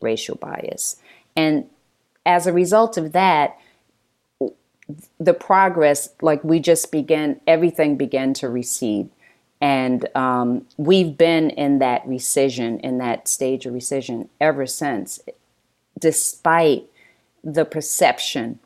racial 0.00 0.36
bias. 0.36 1.02
And 1.34 1.68
as 2.24 2.46
a 2.46 2.52
result 2.52 2.96
of 2.96 3.10
that, 3.10 3.58
the 5.18 5.34
progress, 5.34 6.10
like 6.22 6.42
we 6.44 6.60
just 6.60 6.92
began, 6.92 7.40
everything 7.46 7.96
began 7.96 8.34
to 8.34 8.48
recede. 8.48 9.10
And 9.60 10.06
um, 10.14 10.66
we've 10.76 11.16
been 11.16 11.50
in 11.50 11.78
that 11.78 12.06
recession, 12.06 12.78
in 12.80 12.98
that 12.98 13.26
stage 13.26 13.66
of 13.66 13.72
recession 13.72 14.28
ever 14.40 14.66
since, 14.66 15.20
despite 15.98 16.84
the 17.42 17.64
perception 17.64 18.58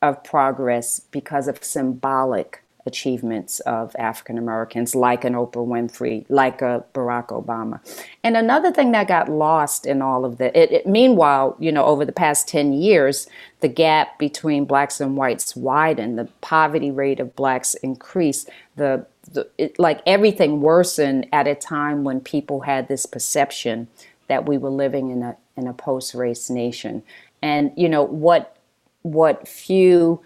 of 0.00 0.24
progress 0.24 1.00
because 1.10 1.48
of 1.48 1.62
symbolic 1.62 2.62
achievements 2.88 3.60
of 3.60 3.94
African 3.98 4.36
Americans, 4.36 4.96
like 4.96 5.24
an 5.24 5.34
Oprah 5.34 5.66
Winfrey, 5.66 6.26
like 6.28 6.60
a 6.60 6.84
Barack 6.92 7.28
Obama. 7.28 7.78
And 8.24 8.36
another 8.36 8.72
thing 8.72 8.90
that 8.92 9.06
got 9.06 9.28
lost 9.28 9.86
in 9.86 10.02
all 10.02 10.24
of 10.24 10.38
the, 10.38 10.46
it, 10.58 10.72
it, 10.72 10.86
meanwhile, 10.86 11.56
you 11.60 11.70
know, 11.70 11.84
over 11.84 12.04
the 12.04 12.12
past 12.12 12.48
10 12.48 12.72
years, 12.72 13.28
the 13.60 13.68
gap 13.68 14.18
between 14.18 14.64
blacks 14.64 15.00
and 15.00 15.16
whites 15.16 15.54
widened, 15.54 16.18
the 16.18 16.28
poverty 16.40 16.90
rate 16.90 17.20
of 17.20 17.36
blacks 17.36 17.74
increased, 17.74 18.50
the, 18.74 19.06
the 19.32 19.48
it, 19.58 19.78
like 19.78 20.00
everything 20.06 20.60
worsened 20.60 21.28
at 21.32 21.46
a 21.46 21.54
time 21.54 22.02
when 22.02 22.20
people 22.20 22.62
had 22.62 22.88
this 22.88 23.06
perception 23.06 23.86
that 24.26 24.46
we 24.46 24.58
were 24.58 24.70
living 24.70 25.10
in 25.10 25.22
a 25.22 25.36
in 25.56 25.66
a 25.66 25.72
post-race 25.72 26.48
nation. 26.48 27.02
And 27.42 27.72
you 27.76 27.88
know 27.88 28.02
what 28.02 28.56
what 29.02 29.46
few 29.48 30.20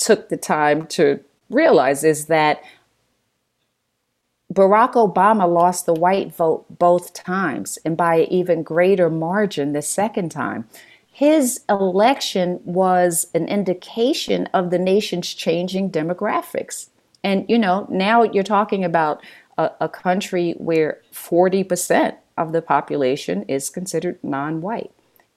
took 0.00 0.28
the 0.28 0.36
time 0.36 0.86
to 0.86 1.20
realize 1.50 2.04
is 2.04 2.26
that 2.26 2.62
Barack 4.52 4.94
Obama 4.94 5.52
lost 5.52 5.86
the 5.86 5.94
white 5.94 6.34
vote 6.34 6.66
both 6.78 7.12
times 7.12 7.78
and 7.84 7.96
by 7.96 8.16
an 8.16 8.32
even 8.32 8.62
greater 8.62 9.08
margin 9.08 9.72
the 9.72 9.82
second 9.82 10.30
time. 10.30 10.66
His 11.12 11.60
election 11.68 12.60
was 12.64 13.26
an 13.34 13.46
indication 13.46 14.46
of 14.54 14.70
the 14.70 14.78
nation's 14.78 15.32
changing 15.34 15.90
demographics. 15.90 16.88
And, 17.22 17.44
you 17.48 17.58
know, 17.58 17.86
now 17.90 18.22
you're 18.22 18.42
talking 18.42 18.84
about 18.84 19.22
a, 19.58 19.70
a 19.82 19.88
country 19.88 20.54
where 20.58 21.00
40% 21.12 22.16
of 22.36 22.52
the 22.52 22.62
population 22.62 23.42
is 23.44 23.70
considered 23.70 24.18
non 24.22 24.62
white. 24.62 24.90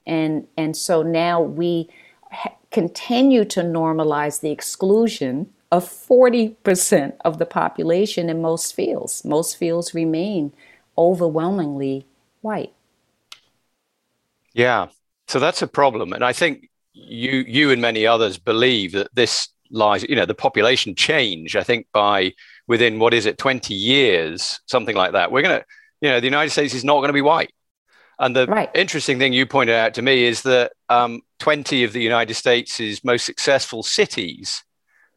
And, 0.06 0.46
and 0.56 0.76
so 0.76 1.02
now 1.02 1.40
we 1.40 1.88
ha- 2.32 2.54
continue 2.70 3.44
to 3.44 3.60
normalize 3.60 4.40
the 4.40 4.50
exclusion 4.50 5.52
of 5.74 5.84
40% 5.84 7.16
of 7.24 7.38
the 7.38 7.46
population 7.46 8.30
in 8.30 8.40
most 8.40 8.76
fields. 8.76 9.24
Most 9.24 9.56
fields 9.56 9.92
remain 9.92 10.52
overwhelmingly 10.96 12.06
white. 12.42 12.72
Yeah, 14.52 14.86
so 15.26 15.40
that's 15.40 15.62
a 15.62 15.66
problem. 15.66 16.12
And 16.12 16.24
I 16.24 16.32
think 16.32 16.70
you 16.92 17.44
you 17.48 17.72
and 17.72 17.82
many 17.82 18.06
others 18.06 18.38
believe 18.38 18.92
that 18.92 19.12
this 19.14 19.48
lies, 19.68 20.04
you 20.04 20.14
know, 20.14 20.26
the 20.26 20.34
population 20.34 20.94
change, 20.94 21.56
I 21.56 21.64
think 21.64 21.88
by 21.92 22.34
within 22.68 23.00
what 23.00 23.12
is 23.12 23.26
it, 23.26 23.36
20 23.36 23.74
years, 23.74 24.60
something 24.66 24.94
like 24.94 25.10
that. 25.10 25.32
We're 25.32 25.42
going 25.42 25.58
to, 25.58 25.66
you 26.00 26.08
know, 26.08 26.20
the 26.20 26.26
United 26.26 26.50
States 26.50 26.72
is 26.72 26.84
not 26.84 26.98
going 26.98 27.08
to 27.08 27.12
be 27.12 27.20
white. 27.20 27.52
And 28.20 28.36
the 28.36 28.46
right. 28.46 28.70
interesting 28.76 29.18
thing 29.18 29.32
you 29.32 29.44
pointed 29.44 29.74
out 29.74 29.94
to 29.94 30.02
me 30.02 30.22
is 30.22 30.42
that 30.42 30.70
um, 30.88 31.22
20 31.40 31.82
of 31.82 31.92
the 31.92 32.00
United 32.00 32.34
States' 32.34 33.02
most 33.02 33.24
successful 33.24 33.82
cities 33.82 34.63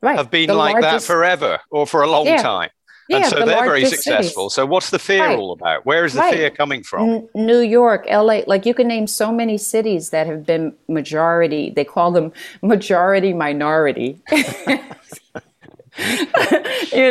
right. 0.01 0.17
have 0.17 0.31
been 0.31 0.47
the 0.47 0.53
like 0.53 0.73
largest... 0.73 1.07
that 1.07 1.13
forever 1.13 1.59
or 1.69 1.87
for 1.87 2.03
a 2.03 2.09
long 2.09 2.25
yeah. 2.25 2.41
time. 2.41 2.69
Yeah, 3.09 3.17
and 3.17 3.25
so 3.27 3.39
the 3.39 3.45
they're 3.45 3.63
very 3.63 3.85
successful. 3.85 4.49
Cities. 4.49 4.55
So 4.55 4.65
what's 4.65 4.89
the 4.89 4.99
fear 4.99 5.25
right. 5.25 5.39
all 5.39 5.53
about? 5.53 5.85
Where 5.85 6.03
is 6.03 6.13
the 6.13 6.19
right. 6.19 6.33
fear 6.33 6.49
coming 6.49 6.83
from? 6.83 7.09
N- 7.09 7.29
New 7.35 7.59
York, 7.59 8.05
LA, 8.09 8.41
like 8.47 8.65
you 8.65 8.73
can 8.73 8.87
name 8.87 9.07
so 9.07 9.31
many 9.31 9.57
cities 9.57 10.09
that 10.09 10.27
have 10.27 10.45
been 10.45 10.73
majority, 10.89 11.69
they 11.69 11.85
call 11.85 12.11
them 12.11 12.33
majority 12.61 13.33
minority. 13.33 14.19
you 14.31 14.41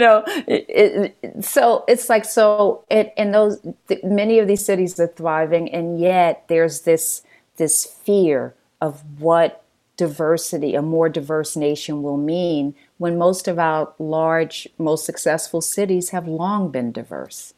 know, 0.01 0.23
it, 0.47 1.17
it, 1.23 1.45
so 1.45 1.85
it's 1.89 2.09
like 2.09 2.25
so. 2.25 2.85
It, 2.91 3.13
and 3.17 3.35
those 3.35 3.61
many 4.05 4.39
of 4.39 4.49
these 4.49 4.65
cities 4.65 5.01
are 5.01 5.09
thriving, 5.09 5.73
and 5.73 5.99
yet 5.99 6.45
there's 6.49 6.83
this 6.83 7.23
this 7.57 7.85
fear 7.85 8.55
of 8.81 9.03
what 9.19 9.65
diversity, 9.97 10.75
a 10.75 10.83
more 10.83 11.09
diverse 11.09 11.57
nation 11.57 12.03
will 12.03 12.17
mean 12.17 12.75
when 12.99 13.19
most 13.19 13.49
of 13.49 13.59
our 13.59 13.93
large, 13.99 14.69
most 14.79 15.05
successful 15.05 15.61
cities 15.61 16.11
have 16.11 16.27
long 16.27 16.71
been 16.71 16.93
diverse. 16.93 17.55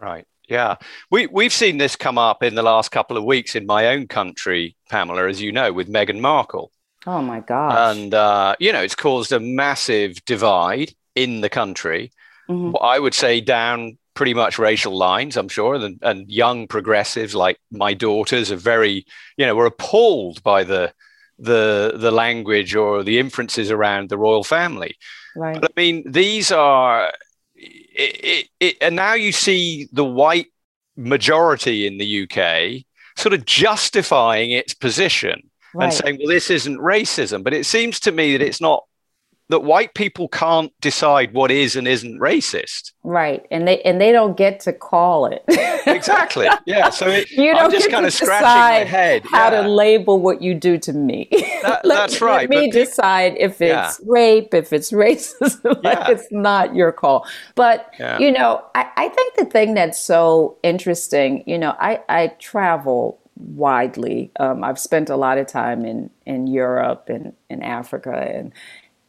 Right. 0.00 0.26
Yeah. 0.48 0.76
We, 1.10 1.26
we've 1.26 1.52
seen 1.52 1.78
this 1.78 1.96
come 1.96 2.18
up 2.18 2.42
in 2.42 2.54
the 2.54 2.62
last 2.62 2.90
couple 2.90 3.16
of 3.16 3.24
weeks 3.24 3.54
in 3.54 3.66
my 3.66 3.88
own 3.88 4.06
country, 4.06 4.76
Pamela, 4.88 5.28
as 5.28 5.40
you 5.40 5.50
know, 5.52 5.72
with 5.72 5.88
Meghan 5.88 6.20
Markle. 6.20 6.70
Oh, 7.06 7.22
my 7.22 7.40
gosh. 7.40 7.96
And, 7.96 8.14
uh, 8.14 8.56
you 8.58 8.72
know, 8.72 8.82
it's 8.82 8.94
caused 8.94 9.32
a 9.32 9.40
massive 9.40 10.24
divide 10.24 10.92
in 11.14 11.40
the 11.40 11.48
country. 11.48 12.12
Mm-hmm. 12.48 12.76
I 12.80 12.98
would 12.98 13.14
say 13.14 13.40
down 13.40 13.98
pretty 14.14 14.34
much 14.34 14.58
racial 14.58 14.96
lines, 14.96 15.36
I'm 15.36 15.48
sure. 15.48 15.74
And, 15.74 15.98
and 16.02 16.30
young 16.30 16.66
progressives 16.66 17.34
like 17.34 17.58
my 17.70 17.94
daughters 17.94 18.50
are 18.50 18.56
very, 18.56 19.04
you 19.36 19.46
know, 19.46 19.54
were 19.54 19.66
appalled 19.66 20.42
by 20.42 20.64
the 20.64 20.92
the 21.38 21.92
the 21.96 22.10
language 22.10 22.74
or 22.74 23.02
the 23.02 23.18
inferences 23.18 23.70
around 23.70 24.08
the 24.08 24.18
royal 24.18 24.44
family. 24.44 24.96
Right. 25.34 25.60
But 25.60 25.72
I 25.76 25.80
mean, 25.80 26.10
these 26.10 26.50
are, 26.50 27.12
it, 27.54 28.24
it, 28.24 28.48
it, 28.58 28.76
and 28.80 28.96
now 28.96 29.14
you 29.14 29.32
see 29.32 29.88
the 29.92 30.04
white 30.04 30.46
majority 30.96 31.86
in 31.86 31.98
the 31.98 32.22
UK 32.22 32.84
sort 33.16 33.34
of 33.34 33.44
justifying 33.44 34.50
its 34.50 34.72
position 34.72 35.50
right. 35.74 35.84
and 35.84 35.94
saying, 35.94 36.18
well, 36.18 36.28
this 36.28 36.50
isn't 36.50 36.78
racism. 36.78 37.44
But 37.44 37.52
it 37.52 37.66
seems 37.66 38.00
to 38.00 38.12
me 38.12 38.32
that 38.36 38.44
it's 38.44 38.60
not 38.60 38.84
that 39.48 39.60
white 39.60 39.94
people 39.94 40.28
can't 40.28 40.72
decide 40.80 41.32
what 41.32 41.50
is 41.50 41.76
and 41.76 41.86
isn't 41.86 42.18
racist. 42.18 42.92
Right, 43.04 43.46
and 43.50 43.66
they 43.66 43.80
and 43.82 44.00
they 44.00 44.10
don't 44.10 44.36
get 44.36 44.58
to 44.60 44.72
call 44.72 45.26
it. 45.26 45.44
exactly. 45.86 46.48
Yeah. 46.66 46.90
So 46.90 47.06
it, 47.06 47.30
you 47.30 47.52
don't 47.52 47.64
I'm 47.66 47.70
just 47.70 47.90
kind 47.90 48.04
of 48.04 48.12
scratching 48.12 48.46
my 48.48 48.84
head. 48.84 49.22
How 49.24 49.50
yeah. 49.52 49.62
to 49.62 49.68
label 49.68 50.20
what 50.20 50.42
you 50.42 50.54
do 50.54 50.78
to 50.78 50.92
me? 50.92 51.28
That, 51.66 51.84
let, 51.84 51.96
that's 51.96 52.20
right. 52.20 52.48
Let 52.48 52.60
me 52.60 52.70
decide 52.70 53.34
if 53.38 53.60
it's 53.60 53.60
yeah. 53.60 53.92
rape, 54.06 54.54
if 54.54 54.72
it's 54.72 54.92
racism. 54.92 55.82
like 55.82 55.98
yeah. 55.98 56.10
it's 56.10 56.30
not 56.30 56.76
your 56.76 56.92
call. 56.92 57.26
But 57.56 57.92
you 58.20 58.30
know, 58.30 58.64
I, 58.76 58.88
I 58.96 59.08
think 59.08 59.34
the 59.34 59.46
thing 59.46 59.74
that's 59.74 60.00
so 60.00 60.58
interesting. 60.62 61.42
You 61.44 61.58
know, 61.58 61.74
I 61.80 62.02
I 62.08 62.28
travel 62.38 63.20
widely. 63.36 64.30
Um, 64.38 64.62
I've 64.62 64.78
spent 64.78 65.10
a 65.10 65.16
lot 65.16 65.38
of 65.38 65.46
time 65.46 65.84
in 65.84 66.10
in 66.24 66.46
Europe 66.46 67.08
and 67.08 67.32
in 67.50 67.62
Africa 67.62 68.12
and 68.12 68.52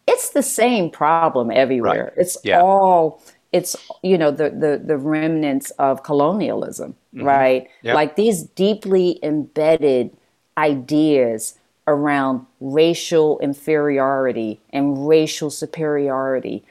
it's 0.07 0.29
the 0.29 0.43
same 0.43 0.89
problem 0.89 1.51
everywhere. 1.51 2.05
Right. 2.05 2.21
It's 2.21 2.37
yeah. 2.43 2.61
all 2.61 3.21
it's 3.51 3.75
you 4.01 4.17
know 4.17 4.31
the 4.31 4.49
the 4.49 4.81
the 4.83 4.97
remnants 4.97 5.71
of 5.71 6.03
colonialism, 6.03 6.95
mm-hmm. 7.13 7.25
right? 7.25 7.69
Yep. 7.83 7.95
Like 7.95 8.15
these 8.15 8.43
deeply 8.43 9.19
embedded 9.23 10.15
ideas 10.57 11.57
around 11.87 12.45
racial 12.59 13.39
inferiority 13.39 14.59
and 14.71 15.07
racial 15.07 15.49
superiority. 15.49 16.63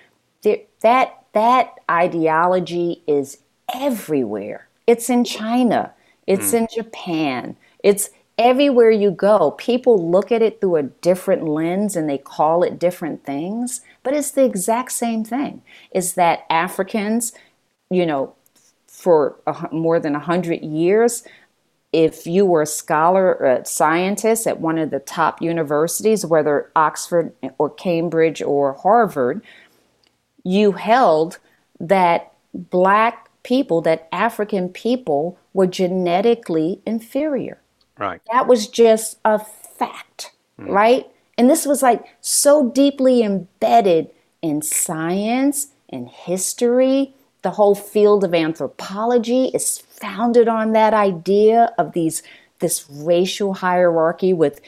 That 0.82 1.24
that 1.32 1.74
ideology 1.90 3.02
is 3.06 3.38
everywhere. 3.74 4.68
It's 4.86 5.10
in 5.10 5.24
China. 5.24 5.92
It's 6.26 6.52
mm. 6.52 6.58
in 6.58 6.68
Japan. 6.74 7.56
It's 7.82 8.10
everywhere 8.38 8.90
you 8.90 9.10
go, 9.10 9.52
people 9.52 10.10
look 10.10 10.30
at 10.30 10.42
it 10.42 10.60
through 10.60 10.76
a 10.76 10.82
different 10.82 11.44
lens 11.44 11.96
and 11.96 12.08
they 12.08 12.18
call 12.18 12.62
it 12.62 12.78
different 12.78 13.24
things, 13.24 13.80
but 14.02 14.14
it's 14.14 14.30
the 14.30 14.44
exact 14.44 14.92
same 14.92 15.24
thing. 15.24 15.62
Is 15.92 16.14
that 16.14 16.44
Africans, 16.50 17.32
you 17.90 18.04
know, 18.04 18.34
for 18.86 19.36
a, 19.46 19.68
more 19.72 19.98
than 19.98 20.12
100 20.12 20.62
years, 20.62 21.24
if 21.92 22.26
you 22.26 22.44
were 22.44 22.62
a 22.62 22.66
scholar 22.66 23.36
or 23.36 23.46
a 23.46 23.64
scientist 23.64 24.46
at 24.46 24.60
one 24.60 24.76
of 24.76 24.90
the 24.90 24.98
top 24.98 25.40
universities, 25.40 26.26
whether 26.26 26.70
Oxford 26.76 27.32
or 27.58 27.70
Cambridge 27.70 28.42
or 28.42 28.74
Harvard, 28.74 29.42
you 30.44 30.72
held 30.72 31.38
that 31.80 32.32
black 32.52 33.30
people, 33.42 33.80
that 33.80 34.08
African 34.12 34.68
people 34.68 35.38
were 35.54 35.66
genetically 35.66 36.80
inferior. 36.84 37.60
Right. 37.98 38.20
That 38.32 38.46
was 38.46 38.68
just 38.68 39.18
a 39.24 39.38
fact, 39.38 40.32
mm. 40.60 40.68
right? 40.68 41.06
And 41.38 41.50
this 41.50 41.66
was 41.66 41.82
like 41.82 42.04
so 42.20 42.70
deeply 42.70 43.22
embedded 43.22 44.10
in 44.42 44.62
science 44.62 45.68
and 45.88 46.08
history. 46.08 47.14
The 47.42 47.52
whole 47.52 47.74
field 47.74 48.24
of 48.24 48.34
anthropology 48.34 49.46
is 49.46 49.78
founded 49.78 50.48
on 50.48 50.72
that 50.72 50.94
idea 50.94 51.72
of 51.78 51.92
these 51.92 52.22
this 52.58 52.88
racial 52.90 53.54
hierarchy 53.54 54.32
with 54.32 54.60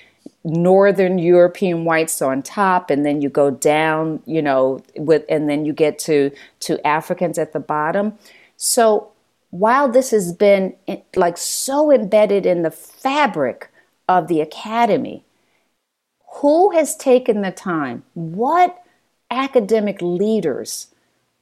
northern 0.44 1.18
european 1.18 1.84
whites 1.84 2.22
on 2.22 2.42
top 2.42 2.90
and 2.90 3.04
then 3.04 3.20
you 3.20 3.28
go 3.28 3.50
down 3.50 4.22
you 4.24 4.40
know 4.40 4.80
with 4.96 5.24
and 5.28 5.48
then 5.48 5.64
you 5.64 5.72
get 5.72 5.98
to 5.98 6.30
to 6.60 6.86
africans 6.86 7.38
at 7.38 7.52
the 7.52 7.60
bottom 7.60 8.16
So 8.56 9.10
while 9.50 9.88
this 9.88 10.10
has 10.10 10.32
been 10.32 10.74
eh, 10.86 10.98
like 11.16 11.36
so 11.36 11.90
embedded 11.90 12.46
in 12.46 12.62
the 12.62 12.70
fabric 12.70 13.70
of 14.08 14.28
the 14.28 14.40
academy, 14.40 15.24
who 16.36 16.70
has 16.72 16.96
taken 16.96 17.42
the 17.42 17.50
time? 17.50 18.04
What 18.14 18.82
academic 19.30 20.00
leaders 20.00 20.88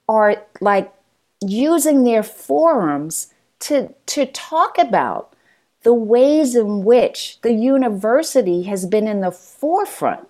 are 0.08 0.44
like 0.60 0.92
using 1.44 2.04
their 2.04 2.22
forums 2.22 3.32
to, 3.60 3.92
to 4.06 4.26
talk 4.26 4.78
about 4.78 5.34
the 5.82 5.94
ways 5.94 6.56
in 6.56 6.84
which 6.84 7.40
the 7.42 7.52
university 7.52 8.64
has 8.64 8.86
been 8.86 9.06
in 9.06 9.20
the 9.20 9.30
forefront 9.30 10.28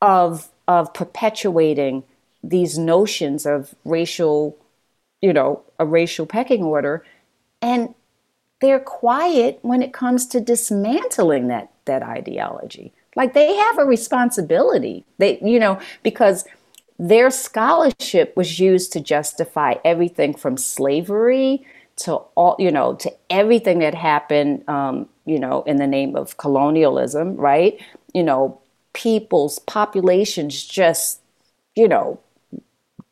of, 0.00 0.48
of 0.68 0.92
perpetuating 0.92 2.04
these 2.42 2.76
notions 2.76 3.46
of 3.46 3.74
racial, 3.84 4.56
you 5.22 5.32
know, 5.32 5.62
a 5.78 5.86
racial 5.86 6.26
pecking 6.26 6.62
order. 6.62 7.04
And 7.62 7.94
they're 8.60 8.80
quiet 8.80 9.60
when 9.62 9.82
it 9.82 9.92
comes 9.92 10.26
to 10.28 10.40
dismantling 10.40 11.48
that, 11.48 11.70
that 11.86 12.02
ideology. 12.02 12.92
Like 13.16 13.34
they 13.34 13.54
have 13.54 13.78
a 13.78 13.84
responsibility. 13.84 15.04
They, 15.18 15.38
you 15.40 15.58
know, 15.58 15.80
because 16.02 16.44
their 16.98 17.30
scholarship 17.30 18.36
was 18.36 18.58
used 18.60 18.92
to 18.92 19.00
justify 19.00 19.74
everything 19.84 20.34
from 20.34 20.56
slavery 20.56 21.66
to 21.96 22.14
all, 22.14 22.56
you 22.58 22.70
know, 22.70 22.94
to 22.94 23.12
everything 23.30 23.80
that 23.80 23.94
happened, 23.94 24.66
um, 24.68 25.08
you 25.24 25.38
know, 25.38 25.62
in 25.64 25.76
the 25.76 25.86
name 25.86 26.16
of 26.16 26.36
colonialism, 26.36 27.36
right? 27.36 27.80
You 28.14 28.22
know, 28.22 28.60
people's 28.92 29.58
populations 29.60 30.64
just, 30.64 31.20
you 31.74 31.88
know, 31.88 32.18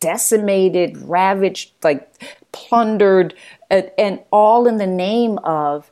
decimated, 0.01 0.97
ravaged, 0.99 1.73
like 1.83 2.11
plundered, 2.53 3.35
and, 3.71 3.91
and 3.97 4.21
all 4.33 4.67
in 4.67 4.79
the 4.79 4.87
name 4.87 5.39
of 5.39 5.91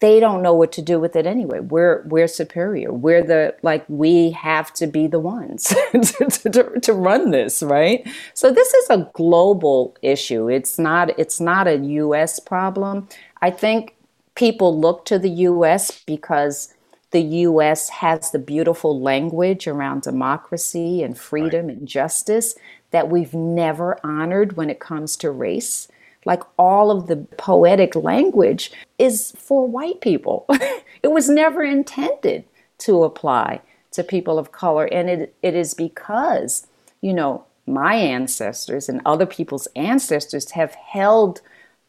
they 0.00 0.18
don't 0.18 0.42
know 0.42 0.54
what 0.54 0.72
to 0.72 0.82
do 0.82 0.98
with 0.98 1.14
it 1.14 1.26
anyway. 1.26 1.60
We're 1.60 2.02
we're 2.06 2.26
superior. 2.26 2.92
We're 2.92 3.22
the 3.22 3.54
like 3.62 3.84
we 3.88 4.30
have 4.30 4.72
to 4.74 4.86
be 4.86 5.06
the 5.06 5.18
ones 5.18 5.64
to, 5.92 6.50
to, 6.50 6.80
to, 6.80 6.92
run 6.94 7.30
this, 7.30 7.62
right? 7.62 8.06
So 8.32 8.50
this 8.50 8.72
is 8.72 8.90
a 8.90 9.10
global 9.12 9.94
issue. 10.00 10.48
It's 10.48 10.78
not 10.78 11.16
it's 11.18 11.38
not 11.38 11.68
a 11.68 11.76
US 11.76 12.40
problem. 12.40 13.08
I 13.42 13.50
think 13.50 13.94
people 14.34 14.78
look 14.78 15.04
to 15.04 15.18
the 15.18 15.30
US 15.30 16.02
because 16.06 16.72
the 17.10 17.22
US 17.22 17.88
has 17.88 18.30
the 18.30 18.38
beautiful 18.38 19.00
language 19.00 19.66
around 19.66 20.02
democracy 20.02 21.02
and 21.02 21.18
freedom 21.18 21.66
right. 21.66 21.78
and 21.78 21.88
justice 21.88 22.54
that 22.90 23.08
we've 23.08 23.34
never 23.34 23.98
honored 24.04 24.56
when 24.56 24.70
it 24.70 24.80
comes 24.80 25.16
to 25.18 25.30
race 25.30 25.88
like 26.24 26.42
all 26.58 26.90
of 26.90 27.06
the 27.06 27.16
poetic 27.38 27.94
language 27.94 28.72
is 28.98 29.32
for 29.38 29.66
white 29.66 30.00
people. 30.00 30.46
it 31.02 31.10
was 31.10 31.28
never 31.28 31.62
intended 31.62 32.44
to 32.78 33.04
apply 33.04 33.60
to 33.92 34.04
people 34.04 34.38
of 34.38 34.52
color. 34.52 34.84
And 34.86 35.08
it, 35.08 35.34
it 35.42 35.54
is 35.54 35.74
because, 35.74 36.66
you 37.00 37.12
know, 37.12 37.44
my 37.66 37.94
ancestors 37.94 38.88
and 38.88 39.00
other 39.04 39.26
people's 39.26 39.68
ancestors 39.76 40.50
have 40.52 40.74
held 40.74 41.40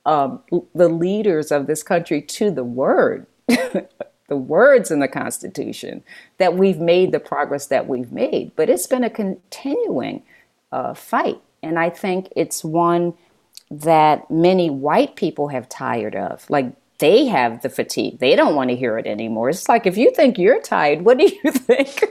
um, 0.05 0.41
the 0.73 0.89
leaders 0.89 1.51
of 1.51 1.67
this 1.67 1.83
country 1.83 2.21
to 2.21 2.51
the 2.51 2.63
word, 2.63 3.27
the 4.31 4.37
words 4.37 4.91
in 4.91 4.99
the 5.01 5.09
Constitution, 5.09 6.01
that 6.37 6.55
we've 6.55 6.79
made 6.79 7.11
the 7.11 7.19
progress 7.19 7.65
that 7.65 7.85
we've 7.85 8.13
made. 8.13 8.53
But 8.55 8.69
it's 8.69 8.87
been 8.87 9.03
a 9.03 9.09
continuing 9.09 10.23
uh, 10.71 10.93
fight. 10.93 11.41
And 11.61 11.77
I 11.77 11.89
think 11.89 12.31
it's 12.33 12.63
one 12.63 13.13
that 13.69 14.31
many 14.31 14.69
white 14.69 15.17
people 15.17 15.49
have 15.49 15.67
tired 15.67 16.15
of. 16.15 16.49
Like 16.49 16.71
they 16.99 17.25
have 17.25 17.61
the 17.61 17.67
fatigue. 17.67 18.19
They 18.19 18.37
don't 18.37 18.55
want 18.55 18.69
to 18.69 18.75
hear 18.77 18.97
it 18.97 19.05
anymore. 19.05 19.49
It's 19.49 19.67
like 19.67 19.85
if 19.85 19.97
you 19.97 20.13
think 20.15 20.37
you're 20.37 20.61
tired, 20.61 21.01
what 21.01 21.17
do 21.17 21.25
you 21.25 21.51
think? 21.51 22.05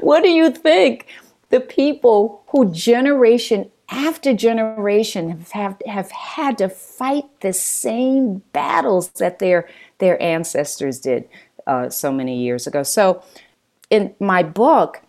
what 0.00 0.22
do 0.22 0.30
you 0.30 0.50
think 0.50 1.08
the 1.50 1.60
people 1.60 2.42
who 2.46 2.72
generation 2.72 3.70
after 3.90 4.32
generation 4.32 5.28
have, 5.28 5.50
have, 5.50 5.82
have 5.84 6.10
had 6.10 6.56
to 6.56 6.70
fight 6.70 7.24
the 7.40 7.52
same 7.52 8.38
battles 8.54 9.10
that 9.10 9.40
their 9.40 9.68
their 9.98 10.20
ancestors 10.22 11.00
did 11.00 11.28
uh, 11.66 11.90
so 11.90 12.10
many 12.10 12.42
years 12.42 12.66
ago. 12.66 12.82
So 12.82 13.22
in 13.90 14.14
my 14.18 14.42
book, 14.42 15.02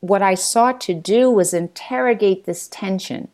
what 0.00 0.22
I 0.22 0.34
sought 0.34 0.80
to 0.82 0.94
do 0.94 1.30
was 1.30 1.54
interrogate 1.54 2.44
this 2.44 2.68
tension 2.68 3.28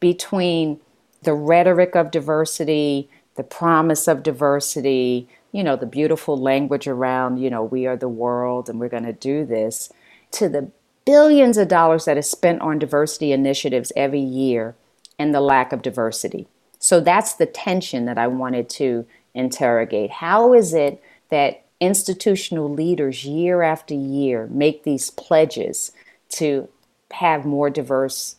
between 0.00 0.80
the 1.22 1.34
rhetoric 1.34 1.94
of 1.94 2.10
diversity, 2.10 3.08
the 3.36 3.42
promise 3.42 4.08
of 4.08 4.22
diversity, 4.22 5.28
you 5.52 5.62
know, 5.62 5.76
the 5.76 5.86
beautiful 5.86 6.36
language 6.36 6.86
around, 6.86 7.38
you 7.38 7.50
know, 7.50 7.62
we 7.62 7.86
are 7.86 7.96
the 7.96 8.08
world 8.08 8.68
and 8.68 8.80
we're 8.80 8.88
going 8.88 9.04
to 9.04 9.12
do 9.12 9.44
this, 9.44 9.90
to 10.32 10.48
the 10.48 10.70
billions 11.04 11.56
of 11.58 11.68
dollars 11.68 12.06
that 12.06 12.16
is 12.16 12.30
spent 12.30 12.60
on 12.60 12.78
diversity 12.78 13.32
initiatives 13.32 13.92
every 13.94 14.20
year 14.20 14.74
and 15.18 15.34
the 15.34 15.40
lack 15.40 15.72
of 15.72 15.82
diversity. 15.82 16.46
So 16.78 17.00
that's 17.00 17.34
the 17.34 17.46
tension 17.46 18.04
that 18.06 18.18
I 18.18 18.26
wanted 18.26 18.68
to 18.70 19.06
interrogate. 19.34 20.10
How 20.10 20.54
is 20.54 20.74
it 20.74 21.02
that 21.30 21.64
institutional 21.80 22.72
leaders 22.72 23.24
year 23.24 23.62
after 23.62 23.94
year 23.94 24.46
make 24.50 24.84
these 24.84 25.10
pledges 25.10 25.92
to 26.30 26.68
have 27.10 27.44
more 27.44 27.70
diverse 27.70 28.36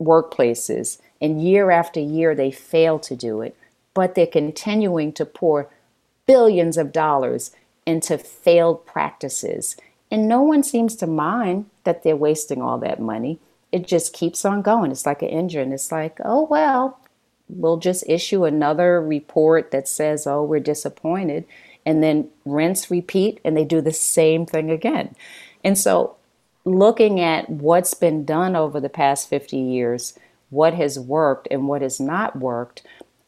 workplaces 0.00 0.98
and 1.20 1.42
year 1.42 1.70
after 1.70 2.00
year, 2.00 2.34
they 2.34 2.50
fail 2.50 2.98
to 3.00 3.14
do 3.14 3.42
it, 3.42 3.56
but 3.94 4.14
they're 4.14 4.26
continuing 4.26 5.12
to 5.12 5.26
pour 5.26 5.68
billions 6.26 6.78
of 6.78 6.92
dollars 6.92 7.50
into 7.86 8.16
failed 8.16 8.86
practices. 8.86 9.76
And 10.10 10.26
no 10.26 10.40
one 10.40 10.62
seems 10.62 10.96
to 10.96 11.06
mind 11.06 11.66
that 11.84 12.02
they're 12.02 12.16
wasting 12.16 12.62
all 12.62 12.78
that 12.78 13.00
money. 13.00 13.38
It 13.70 13.86
just 13.86 14.12
keeps 14.12 14.44
on 14.44 14.62
going. 14.62 14.90
It's 14.90 15.06
like 15.06 15.22
an 15.22 15.28
engine. 15.28 15.72
It's 15.72 15.92
like, 15.92 16.18
oh, 16.24 16.46
well, 16.50 16.98
we'll 17.52 17.78
just 17.78 18.04
issue 18.08 18.44
another 18.44 19.00
report 19.00 19.70
that 19.70 19.88
says, 19.88 20.26
oh, 20.26 20.42
we're 20.42 20.60
disappointed. 20.60 21.44
And 21.86 22.02
then 22.02 22.28
rinse, 22.44 22.90
repeat, 22.90 23.40
and 23.44 23.56
they 23.56 23.64
do 23.64 23.80
the 23.80 23.92
same 23.92 24.46
thing 24.46 24.70
again. 24.70 25.14
And 25.64 25.78
so, 25.78 26.16
looking 26.64 27.20
at 27.20 27.48
what's 27.48 27.94
been 27.94 28.24
done 28.24 28.54
over 28.54 28.80
the 28.80 28.90
past 28.90 29.28
50 29.28 29.56
years, 29.56 30.18
what 30.50 30.74
has 30.74 30.98
worked 30.98 31.48
and 31.50 31.68
what 31.68 31.80
has 31.80 31.98
not 31.98 32.36
worked, 32.38 32.82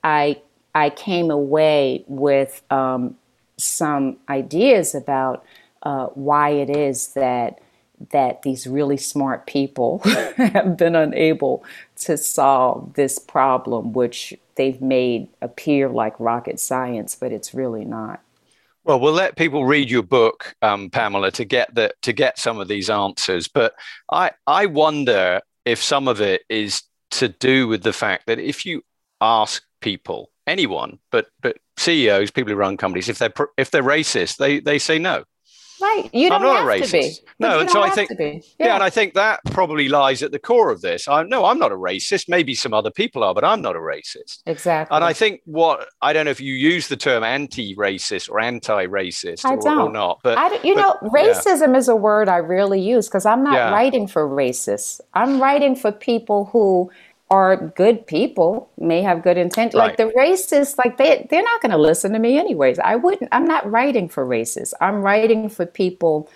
I 0.05 0.43
I 0.75 0.91
came 0.91 1.31
away 1.31 2.05
with 2.07 2.63
um, 2.71 3.17
some 3.57 4.17
ideas 4.29 4.95
about 4.95 5.45
uh, 5.83 6.07
why 6.09 6.51
it 6.51 6.71
is 6.71 7.09
that 7.15 7.61
that 8.11 8.43
these 8.43 8.67
really 8.67 8.97
smart 8.97 9.47
people 9.47 9.99
have 10.37 10.77
been 10.77 10.97
unable 10.97 11.65
to 12.05 12.17
solve 12.17 12.95
this 12.95 13.19
problem, 13.19 13.93
which 13.93 14.35
they've 14.57 14.81
made 14.81 15.29
appear 15.41 15.89
like 15.89 16.19
rocket 16.19 16.61
science, 16.61 17.15
but 17.15 17.33
it's 17.33 17.55
really 17.55 17.85
not. 17.85 18.21
Well, 18.85 18.99
we'll 18.99 19.13
let 19.13 19.37
people 19.37 19.65
read 19.65 19.91
your 19.91 20.03
book, 20.03 20.57
um, 20.61 20.91
Pamela, 20.91 21.31
to 21.33 21.45
get 21.45 21.73
the 21.75 21.93
to 22.03 22.13
get 22.13 22.39
some 22.39 22.59
of 22.59 22.67
these 22.67 22.91
answers. 22.91 23.47
But 23.47 23.75
I 24.11 24.33
I 24.47 24.67
wonder 24.67 25.41
if 25.65 25.81
some 25.83 26.09
of 26.09 26.21
it 26.21 26.43
is 26.49 26.83
to 27.13 27.29
do 27.29 27.69
with 27.69 27.83
the 27.83 27.93
fact 27.93 28.27
that 28.27 28.41
if 28.41 28.67
you 28.67 28.83
ask 29.21 29.63
people, 29.81 30.31
anyone, 30.47 30.99
but 31.13 31.29
but 31.41 31.59
CEOs, 31.77 32.33
people 32.33 32.53
who 32.53 32.59
run 32.59 32.77
companies, 32.77 33.09
if 33.09 33.19
they're 33.19 33.33
if 33.57 33.71
they're 33.71 33.83
racist, 33.83 34.39
they 34.39 34.59
they 34.59 34.79
say 34.79 34.99
no. 34.99 35.25
Right. 35.95 36.11
You 36.13 36.29
don't 36.29 36.43
I'm 36.43 36.49
not 36.49 36.57
have 36.59 36.67
a 36.67 36.85
racist. 36.85 37.17
to 37.17 37.23
be. 37.23 37.31
No, 37.39 37.61
and 37.61 37.71
so 37.71 37.83
I 37.83 37.91
think 37.91 38.11
yeah. 38.19 38.39
yeah. 38.59 38.75
and 38.75 38.83
I 38.83 38.91
think 38.91 39.15
that 39.15 39.41
probably 39.47 39.89
lies 39.89 40.23
at 40.23 40.33
the 40.33 40.39
core 40.39 40.71
of 40.71 40.81
this. 40.81 41.09
I 41.09 41.23
no, 41.23 41.45
I'm 41.45 41.59
not 41.59 41.73
a 41.73 41.77
racist. 41.77 42.29
Maybe 42.29 42.55
some 42.55 42.73
other 42.73 42.91
people 42.91 43.23
are, 43.25 43.35
but 43.35 43.45
I'm 43.45 43.61
not 43.61 43.77
a 43.77 43.81
racist. 43.81 44.43
Exactly. 44.47 44.95
And 44.95 45.05
I 45.05 45.13
think 45.13 45.41
what 45.45 45.89
I 46.01 46.13
don't 46.13 46.25
know 46.25 46.31
if 46.31 46.41
you 46.41 46.55
use 46.55 46.89
the 46.89 46.97
term 46.97 47.23
anti-racist 47.23 48.31
or 48.31 48.41
anti-racist 48.41 49.45
I 49.45 49.55
or, 49.55 49.61
don't. 49.61 49.79
or 49.79 49.93
not, 49.93 50.21
but 50.23 50.39
I, 50.39 50.55
you 50.63 50.75
but, 50.75 50.81
know, 51.03 51.11
racism 51.11 51.73
yeah. 51.73 51.79
is 51.79 51.89
a 51.89 51.97
word 51.97 52.29
I 52.29 52.39
rarely 52.39 52.81
use 52.81 53.09
because 53.09 53.27
I'm 53.27 53.43
not 53.43 53.55
yeah. 53.55 53.71
writing 53.71 54.07
for 54.07 54.29
racists. 54.29 55.01
I'm 55.15 55.41
writing 55.41 55.75
for 55.77 55.93
people 55.93 56.47
who 56.47 56.91
are 57.33 57.57
good 57.57 58.07
people, 58.07 58.69
may 58.77 59.01
have 59.01 59.23
good 59.23 59.39
intent. 59.39 59.73
Right. 59.73 59.87
Like 59.89 59.97
the 59.97 60.13
racists, 60.15 60.77
like 60.77 60.99
they 60.99 61.27
they're 61.31 61.43
not 61.43 61.63
going 61.63 61.73
to 61.73 61.79
listen 61.79 62.13
to 62.13 62.19
me 62.19 62.39
anyways. 62.39 62.79
I 62.79 62.97
wouldn't. 62.97 63.31
I'm 63.33 63.47
not 63.47 63.69
writing 63.69 64.07
for 64.07 64.27
racists. 64.27 64.75
I'm 64.83 65.01
writing 65.01 65.49
for 65.49 65.65
people 65.65 66.29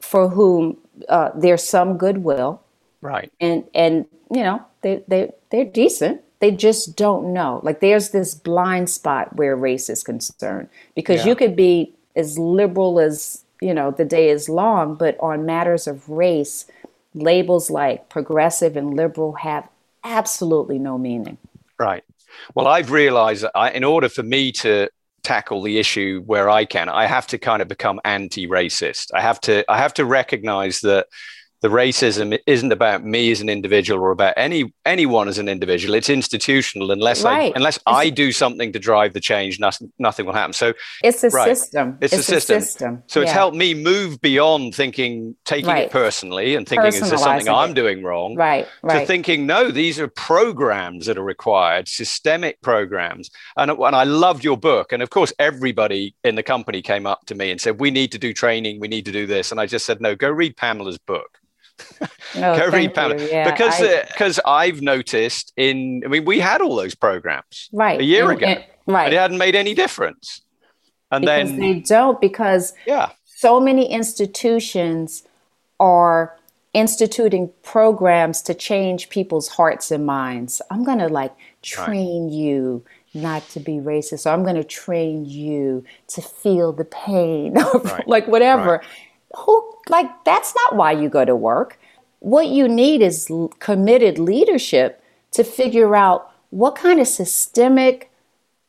for 0.00 0.28
whom 0.28 0.76
uh, 1.08 1.30
there's 1.36 1.62
some 1.62 1.96
goodwill. 1.96 2.60
Right. 3.02 3.32
And 3.40 3.62
and 3.72 4.04
you 4.34 4.42
know 4.42 4.66
they 4.80 5.04
they 5.06 5.30
they're 5.50 5.64
decent. 5.64 6.22
They 6.40 6.50
just 6.50 6.96
don't 6.96 7.32
know. 7.32 7.60
Like 7.62 7.78
there's 7.78 8.10
this 8.10 8.34
blind 8.34 8.90
spot 8.90 9.36
where 9.36 9.54
race 9.54 9.88
is 9.88 10.02
concerned 10.02 10.68
because 10.96 11.20
yeah. 11.20 11.26
you 11.26 11.36
could 11.36 11.54
be 11.54 11.94
as 12.16 12.36
liberal 12.36 12.98
as 12.98 13.44
you 13.60 13.72
know 13.72 13.92
the 13.92 14.04
day 14.04 14.28
is 14.28 14.48
long, 14.48 14.96
but 14.96 15.16
on 15.20 15.46
matters 15.46 15.86
of 15.86 16.08
race, 16.08 16.66
labels 17.14 17.70
like 17.70 18.08
progressive 18.08 18.76
and 18.76 18.96
liberal 18.96 19.34
have 19.34 19.68
absolutely 20.04 20.78
no 20.78 20.98
meaning. 20.98 21.38
Right. 21.78 22.04
Well, 22.54 22.66
I've 22.66 22.90
realized 22.90 23.44
that 23.44 23.52
I, 23.54 23.70
in 23.70 23.84
order 23.84 24.08
for 24.08 24.22
me 24.22 24.52
to 24.52 24.88
tackle 25.22 25.62
the 25.62 25.78
issue 25.78 26.22
where 26.26 26.50
I 26.50 26.64
can, 26.64 26.88
I 26.88 27.06
have 27.06 27.26
to 27.28 27.38
kind 27.38 27.62
of 27.62 27.68
become 27.68 28.00
anti-racist. 28.04 29.10
I 29.14 29.20
have 29.20 29.40
to 29.42 29.64
I 29.70 29.78
have 29.78 29.94
to 29.94 30.04
recognize 30.04 30.80
that 30.80 31.06
the 31.62 31.68
racism 31.68 32.36
isn't 32.46 32.72
about 32.72 33.04
me 33.04 33.30
as 33.30 33.40
an 33.40 33.48
individual 33.48 34.00
or 34.00 34.10
about 34.10 34.34
any 34.36 34.74
anyone 34.84 35.28
as 35.28 35.38
an 35.38 35.48
individual. 35.48 35.94
It's 35.94 36.10
institutional. 36.10 36.90
Unless 36.90 37.22
right. 37.22 37.52
I 37.52 37.56
unless 37.56 37.76
it's, 37.76 37.84
I 37.86 38.10
do 38.10 38.32
something 38.32 38.72
to 38.72 38.80
drive 38.80 39.12
the 39.12 39.20
change, 39.20 39.60
nothing, 39.60 39.92
nothing 39.98 40.26
will 40.26 40.32
happen. 40.32 40.52
So 40.52 40.74
it's 41.04 41.22
a 41.22 41.30
right. 41.30 41.56
system. 41.56 41.98
It's, 42.00 42.12
it's 42.12 42.28
a, 42.28 42.32
system. 42.32 42.60
system. 42.60 43.02
So 43.06 43.20
yeah. 43.20 43.24
it's 43.24 43.32
helped 43.32 43.56
me 43.56 43.74
move 43.74 44.20
beyond 44.20 44.74
thinking, 44.74 45.36
taking 45.44 45.68
right. 45.68 45.84
it 45.84 45.92
personally, 45.92 46.56
and 46.56 46.68
thinking 46.68 46.88
is 46.88 46.98
this 46.98 47.22
something 47.22 47.46
it. 47.46 47.52
I'm 47.52 47.74
doing 47.74 48.02
wrong? 48.02 48.34
Right. 48.34 48.66
Right. 48.82 49.00
To 49.00 49.06
thinking, 49.06 49.46
no, 49.46 49.70
these 49.70 50.00
are 50.00 50.08
programs 50.08 51.06
that 51.06 51.16
are 51.16 51.24
required, 51.24 51.86
systemic 51.86 52.60
programs. 52.60 53.30
And 53.56 53.70
and 53.70 53.94
I 53.94 54.02
loved 54.02 54.42
your 54.42 54.56
book. 54.56 54.92
And 54.92 55.00
of 55.00 55.10
course, 55.10 55.32
everybody 55.38 56.16
in 56.24 56.34
the 56.34 56.42
company 56.42 56.82
came 56.82 57.06
up 57.06 57.24
to 57.26 57.36
me 57.36 57.52
and 57.52 57.60
said, 57.60 57.78
we 57.78 57.92
need 57.92 58.10
to 58.12 58.18
do 58.18 58.32
training, 58.32 58.80
we 58.80 58.88
need 58.88 59.04
to 59.04 59.12
do 59.12 59.28
this. 59.28 59.52
And 59.52 59.60
I 59.60 59.66
just 59.66 59.86
said, 59.86 60.00
no, 60.00 60.16
go 60.16 60.28
read 60.28 60.56
Pamela's 60.56 60.98
book 60.98 61.38
read 62.72 62.94
Yeah, 63.30 63.50
because 63.50 63.78
because 64.08 64.38
uh, 64.38 64.48
I've 64.48 64.82
noticed 64.82 65.52
in 65.56 66.02
I 66.04 66.08
mean 66.08 66.24
we 66.24 66.40
had 66.40 66.60
all 66.60 66.76
those 66.76 66.94
programs 66.94 67.68
right. 67.72 68.00
a 68.00 68.04
year 68.04 68.30
ago 68.30 68.46
and, 68.46 68.64
right. 68.86 69.12
it 69.12 69.16
hadn't 69.16 69.38
made 69.38 69.54
any 69.54 69.74
difference. 69.74 70.42
And 71.10 71.22
because 71.22 71.50
then 71.50 71.60
they 71.60 71.80
don't 71.80 72.20
because 72.20 72.72
yeah. 72.86 73.10
so 73.24 73.60
many 73.60 73.90
institutions 73.90 75.24
are 75.78 76.36
instituting 76.72 77.52
programs 77.62 78.40
to 78.42 78.54
change 78.54 79.10
people's 79.10 79.48
hearts 79.48 79.90
and 79.90 80.06
minds. 80.06 80.62
I'm 80.70 80.84
going 80.84 81.00
to 81.00 81.08
like 81.08 81.34
train 81.60 82.24
right. 82.24 82.32
you 82.32 82.84
not 83.14 83.46
to 83.50 83.60
be 83.60 83.72
racist. 83.72 84.20
So 84.20 84.32
I'm 84.32 84.42
going 84.42 84.56
to 84.56 84.64
train 84.64 85.26
you 85.26 85.84
to 86.08 86.22
feel 86.22 86.72
the 86.72 86.86
pain 86.86 87.54
right. 87.84 88.08
like 88.08 88.26
whatever. 88.26 88.78
Right 88.78 88.86
who 89.36 89.74
like 89.88 90.24
that's 90.24 90.54
not 90.54 90.76
why 90.76 90.92
you 90.92 91.08
go 91.08 91.24
to 91.24 91.36
work. 91.36 91.78
What 92.20 92.48
you 92.48 92.68
need 92.68 93.02
is 93.02 93.30
committed 93.58 94.18
leadership 94.18 95.02
to 95.32 95.42
figure 95.42 95.96
out 95.96 96.30
what 96.50 96.76
kind 96.76 97.00
of 97.00 97.08
systemic 97.08 98.10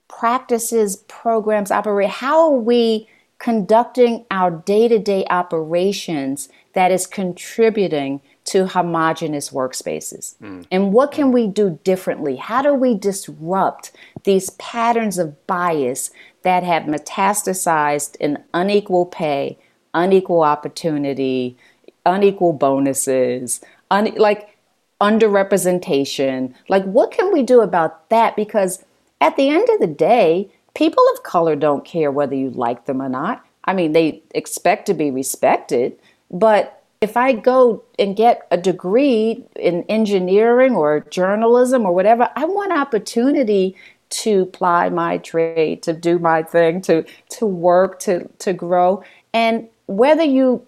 practices, 0.08 0.98
programs 1.08 1.70
operate. 1.72 2.10
How 2.10 2.52
are 2.52 2.58
we 2.58 3.08
conducting 3.40 4.26
our 4.32 4.50
day-to-day 4.52 5.26
operations 5.30 6.48
that 6.74 6.92
is 6.92 7.06
contributing 7.06 8.22
to 8.46 8.68
homogenous 8.68 9.50
workspaces? 9.50 10.36
Mm. 10.42 10.66
And 10.72 10.94
what 10.94 11.12
can 11.12 11.32
we 11.32 11.48
do 11.48 11.80
differently? 11.84 12.38
How 12.38 12.62
do 12.62 12.74
we 12.74 12.96
disrupt 12.96 13.92
these 14.24 14.50
patterns 14.52 15.18
of 15.18 15.46
bias 15.46 16.12
that 16.44 16.64
have 16.64 16.84
metastasized 16.84 18.16
in 18.18 18.44
unequal 18.54 19.06
pay, 19.06 19.58
unequal 19.94 20.44
opportunity, 20.44 21.58
unequal 22.06 22.54
bonuses, 22.54 23.62
un- 23.92 24.16
like 24.16 24.58
underrepresentation. 25.02 26.54
Like, 26.70 26.84
what 26.84 27.12
can 27.12 27.32
we 27.32 27.44
do 27.44 27.62
about 27.62 28.10
that? 28.10 28.36
Because 28.36 28.84
at 29.22 29.36
the 29.36 29.50
end 29.50 29.68
of 29.70 29.80
the 29.80 29.88
day, 29.88 30.50
people 30.76 31.04
of 31.14 31.24
color 31.24 31.56
don't 31.56 31.86
care 31.86 32.12
whether 32.12 32.36
you 32.36 32.50
like 32.50 32.86
them 32.86 33.02
or 33.02 33.10
not. 33.10 33.46
I 33.66 33.74
mean, 33.74 33.94
they 33.94 34.22
expect 34.34 34.86
to 34.88 34.94
be 34.94 35.12
respected, 35.12 35.98
but 36.32 36.84
if 37.02 37.18
I 37.18 37.34
go 37.34 37.84
and 38.00 38.16
get 38.16 38.48
a 38.50 38.58
degree 38.58 39.44
in 39.58 39.84
engineering 39.90 40.74
or 40.74 41.02
journalism 41.10 41.86
or 41.86 41.94
whatever, 41.94 42.30
I 42.36 42.46
want 42.46 42.72
opportunity 42.72 43.76
to 44.10 44.46
ply 44.48 44.90
my 44.90 45.18
trade, 45.18 45.84
to 45.84 45.94
do 45.94 46.20
my 46.20 46.44
thing, 46.44 46.82
to 46.84 47.04
to 47.30 47.46
work, 47.46 48.00
to 48.02 48.30
to 48.40 48.54
grow. 48.54 49.04
And 49.34 49.68
whether 49.86 50.24
you 50.24 50.66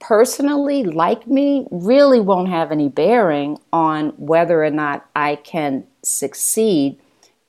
personally 0.00 0.84
like 0.84 1.26
me 1.26 1.66
really 1.70 2.20
won't 2.20 2.48
have 2.48 2.70
any 2.70 2.88
bearing 2.88 3.58
on 3.72 4.10
whether 4.10 4.62
or 4.62 4.70
not 4.70 5.08
I 5.16 5.36
can 5.36 5.84
succeed 6.02 6.98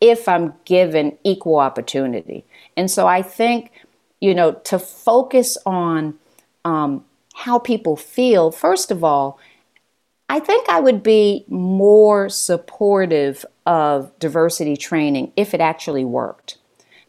if 0.01 0.27
I'm 0.27 0.53
given 0.65 1.17
equal 1.23 1.59
opportunity. 1.59 2.45
And 2.75 2.89
so 2.89 3.05
I 3.07 3.21
think, 3.21 3.71
you 4.19 4.33
know, 4.33 4.53
to 4.53 4.79
focus 4.79 5.57
on 5.65 6.17
um, 6.65 7.05
how 7.35 7.59
people 7.59 7.95
feel, 7.95 8.51
first 8.51 8.91
of 8.91 9.03
all, 9.03 9.39
I 10.29 10.39
think 10.39 10.69
I 10.69 10.79
would 10.79 11.01
be 11.01 11.43
more 11.47 12.29
supportive 12.29 13.45
of 13.65 14.17
diversity 14.19 14.77
training 14.77 15.33
if 15.35 15.53
it 15.53 15.61
actually 15.61 16.05
worked. 16.05 16.57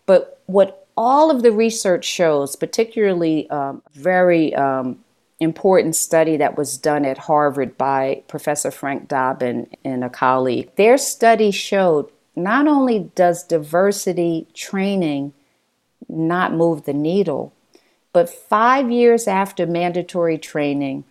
But 0.07 0.41
what 0.47 0.89
all 1.01 1.31
of 1.31 1.43
the 1.43 1.51
research 1.51 2.05
shows, 2.05 2.55
particularly 2.57 3.49
um, 3.49 3.81
very 3.95 4.55
um, 4.55 5.03
important 5.41 5.97
study 5.97 6.37
that 6.37 6.59
was 6.59 6.77
done 6.77 7.07
at 7.07 7.17
Harvard 7.17 7.79
by 7.79 8.23
Professor 8.29 8.71
Frank 8.71 9.09
Dobbin 9.09 9.67
and 9.83 10.05
a 10.05 10.11
colleague. 10.11 10.69
Their 10.77 10.99
study 10.99 11.53
showed 11.53 12.11
not 12.37 12.69
only 12.69 13.11
does 13.15 13.43
diversity 13.43 14.47
training 14.53 15.33
not 16.07 16.53
move 16.53 16.85
the 16.85 16.93
needle, 16.93 17.55
but 18.13 18.29
five 18.29 18.91
years 18.91 19.27
after 19.27 19.67
mandatory 19.67 20.37
training, 20.37 21.05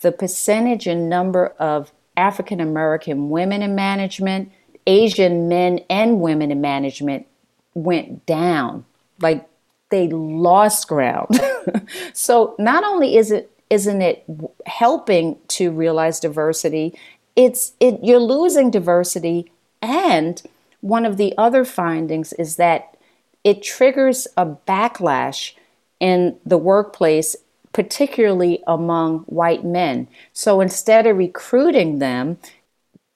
the 0.00 0.10
percentage 0.10 0.86
and 0.86 1.10
number 1.10 1.48
of 1.58 1.92
African 2.16 2.60
American 2.60 3.28
women 3.28 3.60
in 3.60 3.74
management, 3.74 4.50
Asian 4.86 5.48
men 5.48 5.80
and 5.90 6.22
women 6.22 6.50
in 6.50 6.62
management 6.62 7.26
went 7.74 8.24
down 8.24 8.86
like 9.20 9.48
they 9.90 10.08
lost 10.08 10.88
ground. 10.88 11.40
so 12.12 12.54
not 12.58 12.84
only 12.84 13.16
is 13.16 13.30
it 13.30 13.50
isn't 13.70 14.02
it 14.02 14.24
helping 14.66 15.36
to 15.48 15.70
realize 15.70 16.20
diversity, 16.20 16.98
it's 17.36 17.72
it 17.80 17.98
you're 18.02 18.20
losing 18.20 18.70
diversity 18.70 19.50
and 19.82 20.42
one 20.80 21.06
of 21.06 21.16
the 21.16 21.34
other 21.38 21.64
findings 21.64 22.32
is 22.34 22.56
that 22.56 22.96
it 23.42 23.62
triggers 23.62 24.26
a 24.36 24.46
backlash 24.46 25.54
in 26.00 26.36
the 26.44 26.58
workplace 26.58 27.36
particularly 27.74 28.62
among 28.66 29.18
white 29.20 29.64
men. 29.64 30.08
So 30.32 30.60
instead 30.60 31.06
of 31.06 31.18
recruiting 31.18 31.98
them, 31.98 32.38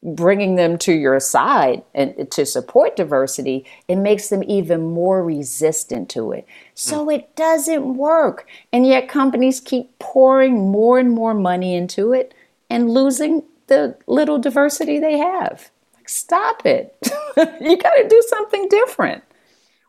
bringing 0.03 0.55
them 0.55 0.79
to 0.79 0.93
your 0.93 1.19
side 1.19 1.83
and 1.95 2.31
to 2.31 2.47
support 2.47 2.97
diversity, 2.97 3.65
it 3.89 3.97
makes 3.97 4.29
them 4.29 4.45
even 4.45 4.83
more 4.83 5.25
resistant 5.25 6.09
to 6.11 6.33
it. 6.33 6.47
So 6.75 7.07
mm. 7.07 7.17
it 7.17 7.35
doesn't 7.35 7.97
work. 7.97 8.47
And 8.73 8.87
yet 8.87 9.09
companies 9.09 9.61
keep 9.61 9.99
pouring 9.99 10.71
more 10.71 10.99
and 10.99 11.11
more 11.11 11.35
money 11.35 11.75
into 11.75 12.13
it 12.13 12.33
and 12.71 12.91
losing 12.91 13.43
the 13.67 13.97
little 14.07 14.39
diversity 14.39 15.01
they 15.01 15.19
have. 15.19 15.71
Like, 15.95 16.09
stop 16.09 16.65
it. 16.65 16.97
you 17.61 17.77
got 17.77 17.95
to 17.95 18.07
do 18.09 18.23
something 18.29 18.69
different. 18.69 19.25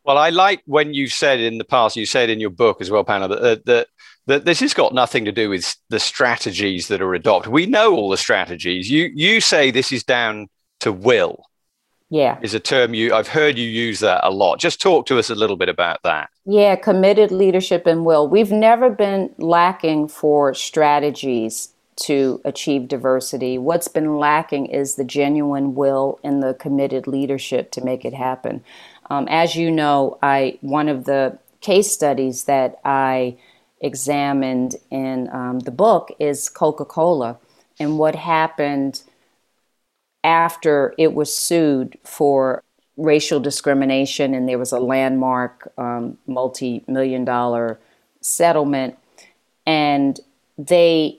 Well, 0.10 0.18
I 0.18 0.32
like 0.32 0.64
when 0.66 0.96
you 0.96 1.08
said 1.08 1.40
in 1.40 1.60
the 1.60 1.64
past, 1.64 1.96
you 1.96 2.08
said 2.08 2.32
in 2.32 2.40
your 2.40 2.50
book 2.50 2.82
as 2.82 2.90
well, 2.90 3.04
Pamela, 3.04 3.40
that, 3.40 3.66
that 3.68 3.88
that 4.26 4.44
this 4.44 4.60
has 4.62 4.74
got 4.74 4.92
nothing 4.92 5.24
to 5.26 5.32
do 5.32 5.52
with 5.52 5.76
the 5.90 6.00
strategies 6.00 6.88
that 6.88 7.00
are 7.00 7.14
adopted. 7.14 7.52
We 7.52 7.68
know 7.68 7.94
all 7.94 8.10
the 8.10 8.18
strategies. 8.18 8.90
You 8.90 9.12
you 9.14 9.40
say 9.40 9.70
this 9.70 9.92
is 9.92 10.04
down 10.04 10.48
to 10.80 10.92
will. 10.92 11.46
Yeah. 12.10 12.40
Is 12.42 12.56
a 12.56 12.60
term 12.60 12.96
you 12.96 13.14
I've 13.14 13.28
heard 13.28 13.60
you 13.60 13.70
use 13.70 14.00
that 14.00 14.28
a 14.28 14.32
lot. 14.32 14.58
Just 14.58 14.82
talk 14.82 15.06
to 15.06 15.20
us 15.20 15.30
a 15.30 15.36
little 15.36 15.58
bit 15.58 15.70
about 15.70 16.00
that. 16.04 16.32
Yeah, 16.44 16.76
committed 16.76 17.30
leadership 17.32 17.86
and 17.86 18.04
will. 18.04 18.28
We've 18.28 18.52
never 18.52 18.90
been 18.90 19.30
lacking 19.38 20.08
for 20.08 20.56
strategies 20.56 21.70
to 22.04 22.42
achieve 22.46 22.88
diversity. 22.88 23.58
What's 23.58 23.88
been 23.88 24.18
lacking 24.18 24.68
is 24.68 24.96
the 24.96 25.04
genuine 25.04 25.76
will 25.76 26.20
and 26.24 26.42
the 26.42 26.54
committed 26.54 27.08
leadership 27.08 27.72
to 27.72 27.84
make 27.84 28.06
it 28.06 28.14
happen. 28.14 28.64
Um, 29.10 29.28
as 29.30 29.56
you 29.56 29.72
know, 29.72 30.18
I 30.22 30.58
one 30.62 30.88
of 30.88 31.06
the 31.06 31.40
case 31.62 31.92
studies 31.92 32.46
that 32.46 32.80
I 32.86 33.38
examined 33.82 34.76
in 34.92 35.30
um, 35.32 35.60
the 35.60 35.72
book 35.72 36.10
is 36.20 36.50
Coca 36.50 36.86
Cola 36.86 37.38
and 37.80 37.98
what 37.98 38.16
happened 38.16 39.04
after 40.24 40.94
it 40.98 41.14
was 41.14 41.34
sued 41.34 41.98
for 42.04 42.64
racial 42.98 43.40
discrimination, 43.40 44.34
and 44.34 44.48
there 44.48 44.60
was 44.60 44.74
a 44.74 44.80
landmark 44.80 45.72
um, 45.78 46.18
multi 46.28 46.84
million 46.88 47.24
dollar 47.24 47.80
settlement. 48.22 48.98
And 49.66 50.20
they 50.58 51.19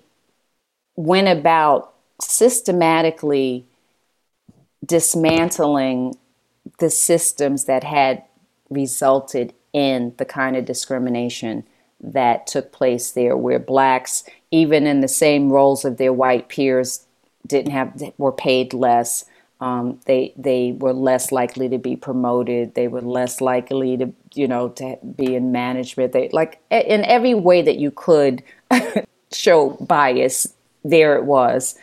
went 0.97 1.29
about 1.29 1.95
systematically 2.21 3.67
dismantling 4.85 6.15
the 6.79 6.91
systems 6.91 7.65
that 7.65 7.85
had 7.85 8.25
resulted 8.69 9.53
in 9.73 10.15
the 10.19 10.25
kind 10.25 10.57
of 10.57 10.65
discrimination 10.65 11.65
that 12.01 12.47
took 12.47 12.73
place 12.73 13.13
there, 13.13 13.37
where 13.37 13.59
blacks, 13.59 14.25
even 14.51 14.87
in 14.87 15.01
the 15.01 15.09
same 15.09 15.51
roles 15.51 15.85
of 15.85 15.99
their 15.99 16.13
white 16.13 16.49
peers, 16.49 17.07
didn't 17.47 17.73
have 17.73 18.01
were 18.19 18.33
paid 18.33 18.73
less. 18.73 19.25
Um, 19.61 20.01
they 20.07 20.33
they 20.37 20.73
were 20.73 20.95
less 20.95 21.31
likely 21.31 21.69
to 21.69 21.79
be 21.79 21.97
promoted. 21.97 22.75
They 22.75 22.89
were 22.89 23.03
less 23.03 23.41
likely 23.41 23.97
to 23.99 24.13
you 24.35 24.49
know 24.49 24.71
to 24.71 24.99
be 25.17 25.35
in 25.35 25.53
management. 25.53 26.13
They 26.13 26.31
like 26.31 26.61
in 26.71 27.05
every 27.05 27.35
way 27.35 27.61
that 27.63 27.77
you 27.77 27.91
could 27.91 28.43
show 29.33 29.71
bias. 29.81 30.55
There 30.85 31.17
it 31.17 31.25
was. 31.25 31.77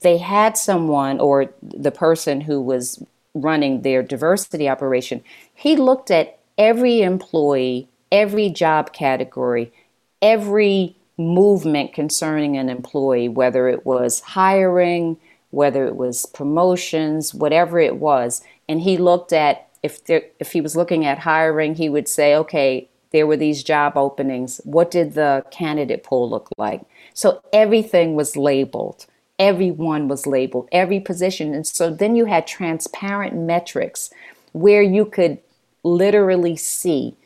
They 0.00 0.18
had 0.18 0.56
someone 0.56 1.18
or 1.20 1.52
the 1.62 1.90
person 1.90 2.40
who 2.40 2.60
was 2.60 3.02
running 3.34 3.82
their 3.82 4.02
diversity 4.02 4.68
operation. 4.68 5.22
He 5.54 5.76
looked 5.76 6.10
at 6.10 6.38
every 6.56 7.02
employee, 7.02 7.88
every 8.12 8.50
job 8.50 8.92
category, 8.92 9.72
every 10.20 10.96
movement 11.16 11.92
concerning 11.92 12.56
an 12.56 12.68
employee, 12.68 13.28
whether 13.28 13.68
it 13.68 13.84
was 13.84 14.20
hiring, 14.20 15.16
whether 15.50 15.86
it 15.86 15.96
was 15.96 16.26
promotions, 16.26 17.34
whatever 17.34 17.78
it 17.78 17.96
was. 17.96 18.42
And 18.68 18.80
he 18.80 18.96
looked 18.96 19.32
at 19.32 19.68
if 19.82 20.04
there, 20.04 20.22
if 20.40 20.52
he 20.52 20.60
was 20.60 20.76
looking 20.76 21.04
at 21.04 21.20
hiring, 21.20 21.74
he 21.74 21.88
would 21.88 22.08
say, 22.08 22.34
okay, 22.34 22.88
there 23.10 23.26
were 23.26 23.36
these 23.36 23.62
job 23.62 23.96
openings. 23.96 24.60
What 24.64 24.90
did 24.90 25.14
the 25.14 25.44
candidate 25.50 26.02
pool 26.02 26.28
look 26.28 26.48
like? 26.58 26.82
So 27.18 27.42
everything 27.52 28.14
was 28.14 28.36
labeled. 28.36 29.04
Everyone 29.40 30.06
was 30.06 30.24
labeled, 30.24 30.68
every 30.70 31.00
position. 31.00 31.52
And 31.52 31.66
so 31.66 31.90
then 31.90 32.14
you 32.14 32.26
had 32.26 32.46
transparent 32.46 33.34
metrics 33.34 34.10
where 34.52 34.82
you 34.82 35.04
could 35.04 35.38
literally 35.82 36.54
see 36.54 37.16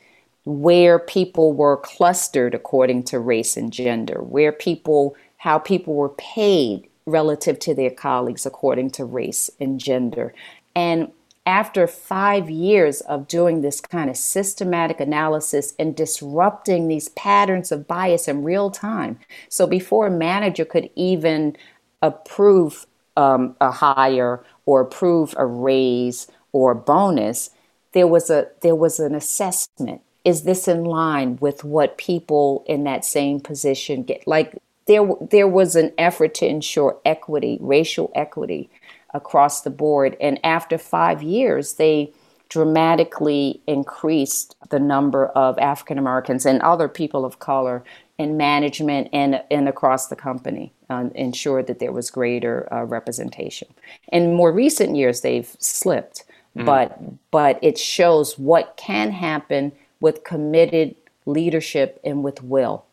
where 0.45 0.97
people 0.97 1.53
were 1.53 1.77
clustered 1.77 2.55
according 2.55 3.03
to 3.03 3.19
race 3.19 3.55
and 3.55 3.71
gender, 3.71 4.23
where 4.23 4.51
people, 4.51 5.15
how 5.37 5.59
people 5.59 5.93
were 5.93 6.09
paid 6.09 6.89
relative 7.05 7.59
to 7.59 7.75
their 7.75 7.91
colleagues 7.91 8.47
according 8.47 8.89
to 8.89 9.05
race 9.05 9.51
and 9.59 9.79
gender. 9.79 10.33
And 10.75 11.11
after 11.45 11.87
five 11.87 12.49
years 12.49 13.01
of 13.01 13.27
doing 13.27 13.61
this 13.61 13.81
kind 13.81 14.09
of 14.09 14.15
systematic 14.15 14.99
analysis 14.99 15.73
and 15.77 15.95
disrupting 15.95 16.87
these 16.87 17.09
patterns 17.09 17.71
of 17.71 17.87
bias 17.87 18.27
in 18.27 18.43
real 18.43 18.69
time, 18.69 19.19
so 19.49 19.67
before 19.67 20.07
a 20.07 20.11
manager 20.11 20.63
could 20.63 20.89
even 20.95 21.55
approve 22.01 22.85
um, 23.17 23.55
a 23.59 23.71
hire 23.71 24.43
or 24.65 24.81
approve 24.81 25.35
a 25.37 25.45
raise 25.45 26.27
or 26.51 26.73
bonus, 26.73 27.49
there 27.91 28.07
was 28.07 28.29
a 28.29 28.47
there 28.61 28.75
was 28.75 28.99
an 28.99 29.13
assessment. 29.13 30.01
Is 30.23 30.43
this 30.43 30.67
in 30.67 30.85
line 30.85 31.37
with 31.41 31.65
what 31.65 31.97
people 31.97 32.63
in 32.67 32.85
that 32.85 33.03
same 33.03 33.41
position 33.41 34.03
get? 34.03 34.25
Like 34.25 34.57
there 34.87 35.07
there 35.29 35.47
was 35.47 35.75
an 35.75 35.91
effort 35.97 36.33
to 36.35 36.47
ensure 36.47 36.99
equity, 37.05 37.57
racial 37.61 38.11
equity 38.15 38.69
across 39.13 39.61
the 39.61 39.69
board. 39.69 40.17
And 40.19 40.39
after 40.43 40.77
five 40.77 41.21
years, 41.21 41.73
they 41.73 42.13
dramatically 42.49 43.61
increased 43.65 44.55
the 44.69 44.79
number 44.79 45.27
of 45.27 45.57
African 45.57 45.97
Americans 45.97 46.45
and 46.45 46.61
other 46.61 46.87
people 46.87 47.25
of 47.25 47.39
color 47.39 47.83
in 48.19 48.37
management 48.37 49.09
and, 49.11 49.41
and 49.49 49.67
across 49.67 50.07
the 50.07 50.15
company, 50.15 50.71
uh, 50.89 51.09
ensured 51.15 51.65
that 51.67 51.79
there 51.79 51.91
was 51.91 52.11
greater 52.11 52.71
uh, 52.71 52.83
representation. 52.83 53.67
In 54.11 54.35
more 54.35 54.51
recent 54.51 54.95
years, 54.95 55.21
they've 55.21 55.55
slipped, 55.59 56.25
mm. 56.55 56.63
but 56.63 56.99
but 57.31 57.57
it 57.63 57.77
shows 57.77 58.37
what 58.37 58.77
can 58.77 59.11
happen 59.11 59.71
with 59.99 60.23
committed 60.23 60.95
leadership 61.25 61.99
and 62.03 62.23
with 62.23 62.43
will. 62.43 62.85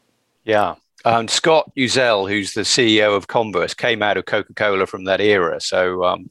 Yeah, 0.45 0.77
um, 1.05 1.29
Scott 1.29 1.71
Uzzell, 1.77 2.29
who's 2.29 2.55
the 2.55 2.63
CEO 2.63 3.17
of 3.17 3.29
Converse, 3.29 3.75
came 3.75 4.03
out 4.03 4.17
of 4.17 4.27
Coca 4.27 4.55
Cola 4.55 4.87
from 4.87 5.05
that 5.05 5.21
era. 5.21 5.61
So 5.61 6.05
um, 6.05 6.31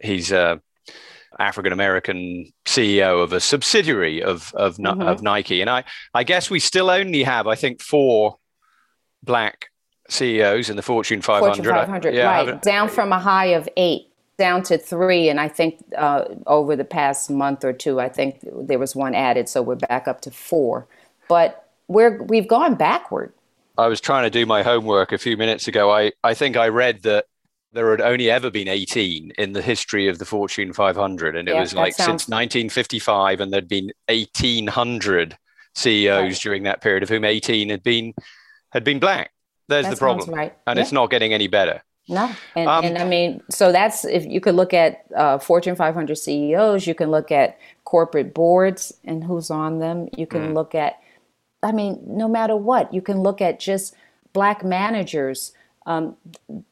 he's 0.00 0.32
a 0.32 0.60
African 1.38 1.72
American 1.72 2.52
CEO 2.64 3.22
of 3.22 3.32
a 3.32 3.40
subsidiary 3.40 4.22
of 4.22 4.52
of, 4.54 4.76
mm-hmm. 4.76 5.02
of, 5.02 5.22
Nike, 5.22 5.60
and 5.60 5.70
I 5.70 5.84
I 6.12 6.24
guess 6.24 6.50
we 6.50 6.58
still 6.58 6.90
only 6.90 7.22
have 7.22 7.46
I 7.46 7.54
think 7.54 7.80
four 7.80 8.36
black 9.22 9.70
CEOs 10.08 10.68
in 10.70 10.76
the 10.76 10.82
Fortune 10.82 11.22
500. 11.22 11.54
Fortune 11.54 11.64
500, 11.64 12.14
yeah, 12.14 12.24
right, 12.24 12.62
down 12.62 12.88
from 12.88 13.12
a 13.12 13.18
high 13.18 13.46
of 13.46 13.68
eight 13.76 14.08
down 14.38 14.62
to 14.64 14.78
three, 14.78 15.28
and 15.28 15.38
I 15.38 15.48
think 15.48 15.84
uh, 15.96 16.24
over 16.46 16.74
the 16.74 16.84
past 16.84 17.30
month 17.30 17.64
or 17.64 17.72
two, 17.72 18.00
I 18.00 18.08
think 18.08 18.40
there 18.42 18.78
was 18.78 18.96
one 18.96 19.14
added, 19.14 19.48
so 19.48 19.62
we're 19.62 19.76
back 19.76 20.08
up 20.08 20.22
to 20.22 20.30
four. 20.30 20.86
But 21.28 21.68
we're 21.88 22.22
we've 22.22 22.48
gone 22.48 22.74
backward 22.74 23.32
I 23.78 23.86
was 23.88 24.00
trying 24.00 24.24
to 24.24 24.30
do 24.30 24.46
my 24.46 24.62
homework 24.62 25.12
a 25.12 25.18
few 25.18 25.36
minutes 25.36 25.68
ago. 25.68 25.90
I, 25.90 26.12
I 26.22 26.34
think 26.34 26.56
I 26.56 26.68
read 26.68 27.02
that 27.02 27.26
there 27.72 27.90
had 27.90 28.00
only 28.00 28.30
ever 28.30 28.50
been 28.50 28.68
18 28.68 29.32
in 29.38 29.52
the 29.52 29.62
history 29.62 30.08
of 30.08 30.18
the 30.18 30.24
Fortune 30.24 30.72
500. 30.72 31.36
And 31.36 31.48
it 31.48 31.54
yeah, 31.54 31.60
was 31.60 31.74
like 31.74 31.94
sounds... 31.94 32.24
since 32.24 32.28
1955, 32.28 33.40
and 33.40 33.52
there'd 33.52 33.68
been 33.68 33.92
1,800 34.08 35.38
CEOs 35.74 36.20
right. 36.20 36.34
during 36.36 36.64
that 36.64 36.80
period, 36.80 37.02
of 37.02 37.08
whom 37.08 37.24
18 37.24 37.70
had 37.70 37.82
been 37.82 38.12
had 38.70 38.84
been 38.84 38.98
black. 38.98 39.32
There's 39.68 39.86
that 39.86 39.94
the 39.94 39.98
problem. 39.98 40.30
Right. 40.30 40.56
And 40.66 40.76
yeah. 40.76 40.82
it's 40.82 40.92
not 40.92 41.10
getting 41.10 41.32
any 41.32 41.46
better. 41.46 41.82
No, 42.08 42.28
and, 42.56 42.68
um, 42.68 42.84
and, 42.84 42.98
I 42.98 43.04
mean, 43.04 43.40
so 43.50 43.70
that's 43.70 44.04
if 44.04 44.26
you 44.26 44.40
could 44.40 44.56
look 44.56 44.74
at 44.74 45.04
uh, 45.14 45.38
Fortune 45.38 45.76
500 45.76 46.16
CEOs, 46.16 46.84
you 46.84 46.94
can 46.94 47.10
look 47.10 47.30
at 47.30 47.56
corporate 47.84 48.34
boards 48.34 48.92
and 49.04 49.22
who's 49.22 49.48
on 49.48 49.78
them. 49.78 50.08
You 50.16 50.26
can 50.26 50.48
mm. 50.48 50.54
look 50.54 50.74
at 50.74 50.98
I 51.62 51.72
mean, 51.72 52.00
no 52.06 52.28
matter 52.28 52.56
what, 52.56 52.92
you 52.92 53.02
can 53.02 53.20
look 53.20 53.40
at 53.40 53.60
just 53.60 53.94
black 54.32 54.64
managers. 54.64 55.52
Um, 55.86 56.16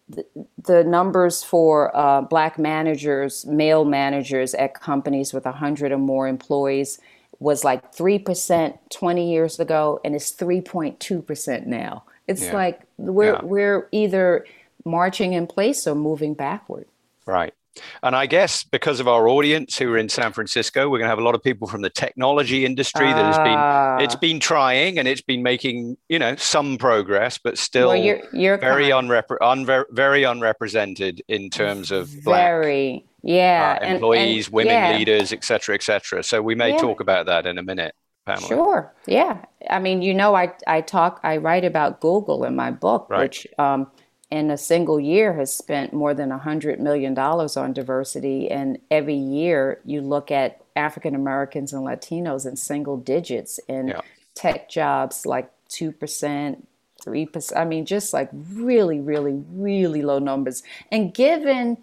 the, 0.08 0.24
the, 0.62 0.84
numbers 0.84 1.42
for 1.42 1.96
uh, 1.96 2.20
black 2.20 2.58
managers, 2.58 3.46
male 3.46 3.84
managers 3.84 4.54
at 4.54 4.74
companies 4.74 5.32
with 5.32 5.44
100 5.44 5.92
or 5.92 5.98
more 5.98 6.28
employees 6.28 7.00
was 7.40 7.64
like 7.64 7.94
3% 7.94 8.78
20 8.90 9.32
years 9.32 9.58
ago, 9.58 10.00
and 10.04 10.14
it's 10.14 10.32
3.2% 10.32 11.66
now. 11.66 12.04
It's 12.26 12.44
yeah. 12.44 12.52
like 12.52 12.82
we're, 12.98 13.32
yeah. 13.32 13.40
we're 13.42 13.88
either 13.92 14.44
marching 14.84 15.32
in 15.32 15.46
place 15.46 15.86
or 15.86 15.94
moving 15.94 16.34
backward. 16.34 16.86
Right. 17.26 17.54
And 18.02 18.14
I 18.14 18.26
guess 18.26 18.64
because 18.64 19.00
of 19.00 19.08
our 19.08 19.28
audience 19.28 19.78
who 19.78 19.92
are 19.92 19.98
in 19.98 20.08
San 20.08 20.32
Francisco, 20.32 20.88
we're 20.88 20.98
going 20.98 21.06
to 21.06 21.10
have 21.10 21.18
a 21.18 21.24
lot 21.24 21.34
of 21.34 21.42
people 21.42 21.66
from 21.68 21.82
the 21.82 21.90
technology 21.90 22.64
industry 22.64 23.06
that 23.06 23.24
has 23.24 23.38
been 23.38 24.04
it's 24.04 24.14
been 24.14 24.40
trying 24.40 24.98
and 24.98 25.08
it's 25.08 25.20
been 25.20 25.42
making 25.42 25.96
you 26.08 26.18
know 26.18 26.36
some 26.36 26.78
progress, 26.78 27.38
but 27.38 27.58
still 27.58 27.88
well, 27.88 27.96
you're, 27.96 28.20
you're 28.32 28.58
very 28.58 28.86
unrepre- 28.86 29.38
unver- 29.40 29.86
very 29.90 30.24
unrepresented 30.24 31.22
in 31.28 31.50
terms 31.50 31.90
of 31.90 32.08
very 32.08 32.92
black, 32.92 33.02
yeah 33.22 33.78
uh, 33.82 33.86
employees, 33.86 34.46
and, 34.46 34.46
and, 34.46 34.54
women 34.54 34.72
yeah. 34.72 34.96
leaders, 34.96 35.32
etc., 35.32 35.74
etc. 35.74 36.22
So 36.22 36.42
we 36.42 36.54
may 36.54 36.70
yeah. 36.70 36.78
talk 36.78 37.00
about 37.00 37.26
that 37.26 37.46
in 37.46 37.58
a 37.58 37.62
minute. 37.62 37.94
Pamela. 38.26 38.48
Sure. 38.48 38.94
Yeah. 39.06 39.38
I 39.70 39.78
mean, 39.78 40.02
you 40.02 40.12
know, 40.12 40.34
I 40.34 40.52
I 40.66 40.82
talk 40.82 41.20
I 41.22 41.38
write 41.38 41.64
about 41.64 42.00
Google 42.00 42.44
in 42.44 42.54
my 42.56 42.70
book, 42.70 43.06
right. 43.08 43.20
which. 43.20 43.46
Um, 43.58 43.90
in 44.30 44.50
a 44.50 44.58
single 44.58 45.00
year 45.00 45.32
has 45.34 45.54
spent 45.54 45.92
more 45.92 46.12
than 46.12 46.30
$100 46.30 46.78
million 46.78 47.18
on 47.18 47.72
diversity. 47.72 48.50
And 48.50 48.78
every 48.90 49.14
year 49.14 49.80
you 49.84 50.00
look 50.00 50.30
at 50.30 50.60
African 50.76 51.14
Americans 51.14 51.72
and 51.72 51.82
Latinos 51.84 52.46
in 52.46 52.56
single 52.56 52.98
digits 52.98 53.58
in 53.68 53.88
yeah. 53.88 54.00
tech 54.34 54.68
jobs, 54.68 55.24
like 55.24 55.50
2%, 55.70 56.62
3%. 57.04 57.56
I 57.56 57.64
mean, 57.64 57.86
just 57.86 58.12
like 58.12 58.28
really, 58.32 59.00
really, 59.00 59.42
really 59.50 60.02
low 60.02 60.18
numbers. 60.18 60.62
And 60.92 61.14
given 61.14 61.78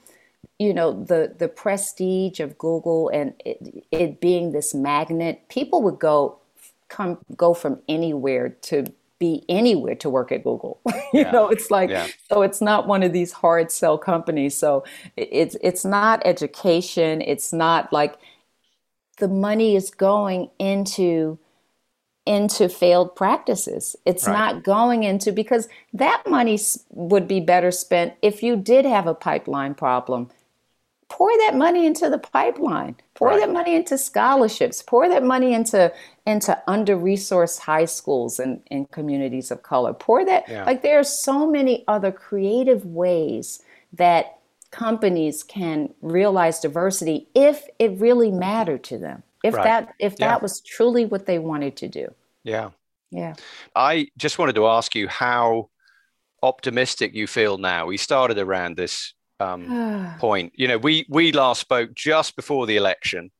you 0.57 0.73
know 0.73 1.03
the 1.03 1.33
the 1.37 1.47
prestige 1.49 2.39
of 2.39 2.57
Google 2.57 3.09
and 3.09 3.33
it, 3.43 3.83
it 3.91 4.21
being 4.21 4.51
this 4.51 4.73
magnet, 4.73 5.41
people 5.49 5.81
would 5.81 5.99
go 5.99 6.37
come 6.87 7.17
go 7.35 7.53
from 7.53 7.81
anywhere 7.89 8.49
to 8.49 8.85
be 9.19 9.43
anywhere 9.47 9.95
to 9.95 10.09
work 10.09 10.31
at 10.31 10.43
Google. 10.43 10.81
you 11.13 11.21
yeah. 11.21 11.31
know, 11.31 11.47
it's 11.49 11.71
like 11.71 11.89
yeah. 11.89 12.07
so 12.29 12.41
it's 12.41 12.61
not 12.61 12.87
one 12.87 13.03
of 13.03 13.13
these 13.13 13.31
hard 13.31 13.71
sell 13.71 13.97
companies. 13.97 14.57
So 14.57 14.83
it's 15.15 15.55
it's 15.61 15.85
not 15.85 16.21
education. 16.25 17.21
It's 17.21 17.53
not 17.53 17.91
like 17.93 18.17
the 19.17 19.27
money 19.27 19.75
is 19.75 19.89
going 19.89 20.49
into 20.59 21.39
into 22.25 22.67
failed 22.67 23.15
practices. 23.15 23.95
It's 24.05 24.27
right. 24.27 24.33
not 24.33 24.63
going 24.63 25.03
into 25.03 25.31
because 25.31 25.69
that 25.93 26.23
money 26.27 26.59
would 26.89 27.27
be 27.27 27.39
better 27.39 27.71
spent 27.71 28.13
if 28.21 28.41
you 28.41 28.55
did 28.55 28.85
have 28.85 29.05
a 29.07 29.13
pipeline 29.13 29.75
problem 29.75 30.29
pour 31.09 31.29
that 31.37 31.55
money 31.55 31.85
into 31.85 32.09
the 32.09 32.17
pipeline 32.17 32.95
pour 33.13 33.29
right. 33.29 33.39
that 33.39 33.51
money 33.51 33.75
into 33.75 33.97
scholarships 33.97 34.81
pour 34.81 35.07
that 35.07 35.23
money 35.23 35.53
into 35.53 35.91
into 36.25 36.57
under 36.67 36.97
resourced 36.97 37.59
high 37.59 37.85
schools 37.85 38.39
and, 38.39 38.61
and 38.71 38.89
communities 38.91 39.51
of 39.51 39.61
color 39.61 39.93
pour 39.93 40.25
that 40.25 40.47
yeah. 40.49 40.65
like 40.65 40.81
there 40.81 40.99
are 40.99 41.03
so 41.03 41.49
many 41.49 41.83
other 41.87 42.11
creative 42.11 42.85
ways 42.85 43.61
that 43.93 44.39
companies 44.71 45.43
can 45.43 45.93
realize 46.01 46.59
diversity 46.59 47.27
if 47.35 47.67
it 47.77 47.91
really 47.99 48.31
mattered 48.31 48.83
to 48.83 48.97
them 48.97 49.21
if 49.43 49.53
right. 49.53 49.63
that 49.63 49.93
if 49.99 50.15
yeah. 50.19 50.27
that 50.27 50.41
was 50.41 50.59
truly 50.61 51.05
what 51.05 51.27
they 51.27 51.37
wanted 51.37 51.75
to 51.77 51.87
do 51.87 52.11
yeah 52.43 52.71
yeah 53.11 53.35
i 53.75 54.07
just 54.17 54.39
wanted 54.39 54.55
to 54.55 54.65
ask 54.65 54.95
you 54.95 55.07
how 55.07 55.69
optimistic 56.41 57.13
you 57.13 57.27
feel 57.27 57.57
now 57.57 57.85
we 57.85 57.95
started 57.95 58.39
around 58.39 58.75
this 58.75 59.13
um, 59.39 60.15
point. 60.19 60.53
You 60.55 60.67
know, 60.67 60.77
we 60.77 61.05
we 61.09 61.31
last 61.31 61.61
spoke 61.61 61.93
just 61.93 62.35
before 62.35 62.65
the 62.65 62.77
election. 62.77 63.31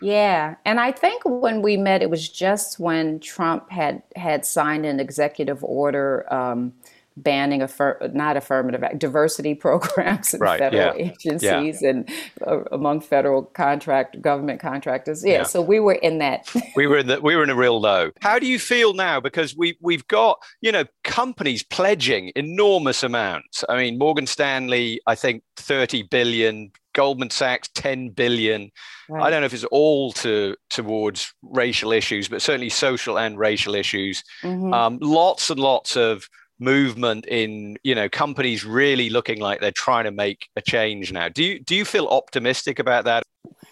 Yeah, 0.00 0.56
and 0.64 0.80
I 0.80 0.92
think 0.92 1.22
when 1.24 1.62
we 1.62 1.76
met, 1.76 2.02
it 2.02 2.10
was 2.10 2.28
just 2.28 2.78
when 2.78 3.20
Trump 3.20 3.70
had 3.70 4.02
had 4.16 4.44
signed 4.44 4.84
an 4.84 5.00
executive 5.00 5.62
order 5.64 6.30
um, 6.32 6.74
banning 7.16 7.60
affir- 7.60 8.12
not 8.14 8.36
affirmative 8.36 8.82
diversity 8.98 9.54
programs 9.66 10.34
in 10.34 10.40
right, 10.40 10.58
federal 10.58 10.96
yeah. 10.96 11.10
agencies 11.12 11.82
yeah. 11.82 11.88
and 11.88 12.10
uh, 12.46 12.64
among 12.72 13.00
federal 13.00 13.42
contract 13.42 14.20
government 14.20 14.60
contractors. 14.60 15.24
Yeah, 15.24 15.32
yeah, 15.32 15.42
so 15.44 15.62
we 15.62 15.80
were 15.80 15.94
in 15.94 16.18
that. 16.18 16.52
we 16.76 16.86
were 16.86 16.98
in 16.98 17.06
the 17.06 17.20
we 17.20 17.36
were 17.36 17.42
in 17.42 17.50
a 17.50 17.54
real 17.54 17.80
low. 17.80 18.10
How 18.20 18.38
do 18.38 18.46
you 18.46 18.58
feel 18.58 18.94
now? 18.94 19.20
Because 19.20 19.56
we 19.56 19.76
we've 19.80 20.06
got 20.08 20.38
you 20.60 20.72
know 20.72 20.84
companies 21.04 21.62
pledging 21.62 22.32
enormous 22.36 23.02
amounts. 23.02 23.64
I 23.68 23.76
mean, 23.76 23.98
Morgan 23.98 24.26
Stanley, 24.26 25.00
I 25.06 25.14
think 25.14 25.42
thirty 25.56 26.02
billion. 26.02 26.72
Goldman 26.94 27.30
Sachs, 27.30 27.68
10 27.74 28.10
billion. 28.10 28.70
Right. 29.08 29.24
I 29.24 29.30
don't 29.30 29.40
know 29.40 29.46
if 29.46 29.52
it's 29.52 29.64
all 29.64 30.12
to 30.12 30.54
towards 30.70 31.34
racial 31.42 31.90
issues, 31.90 32.28
but 32.28 32.40
certainly 32.40 32.70
social 32.70 33.18
and 33.18 33.36
racial 33.36 33.74
issues. 33.74 34.22
Mm-hmm. 34.42 34.72
Um, 34.72 34.98
lots 35.02 35.50
and 35.50 35.58
lots 35.58 35.96
of 35.96 36.28
movement 36.64 37.26
in 37.26 37.78
you 37.82 37.94
know 37.94 38.08
companies 38.08 38.64
really 38.64 39.10
looking 39.10 39.40
like 39.40 39.60
they're 39.60 39.70
trying 39.70 40.04
to 40.04 40.10
make 40.10 40.48
a 40.56 40.62
change 40.62 41.12
now. 41.12 41.28
Do 41.28 41.44
you 41.44 41.58
do 41.60 41.74
you 41.74 41.84
feel 41.84 42.06
optimistic 42.08 42.78
about 42.78 43.04
that? 43.04 43.22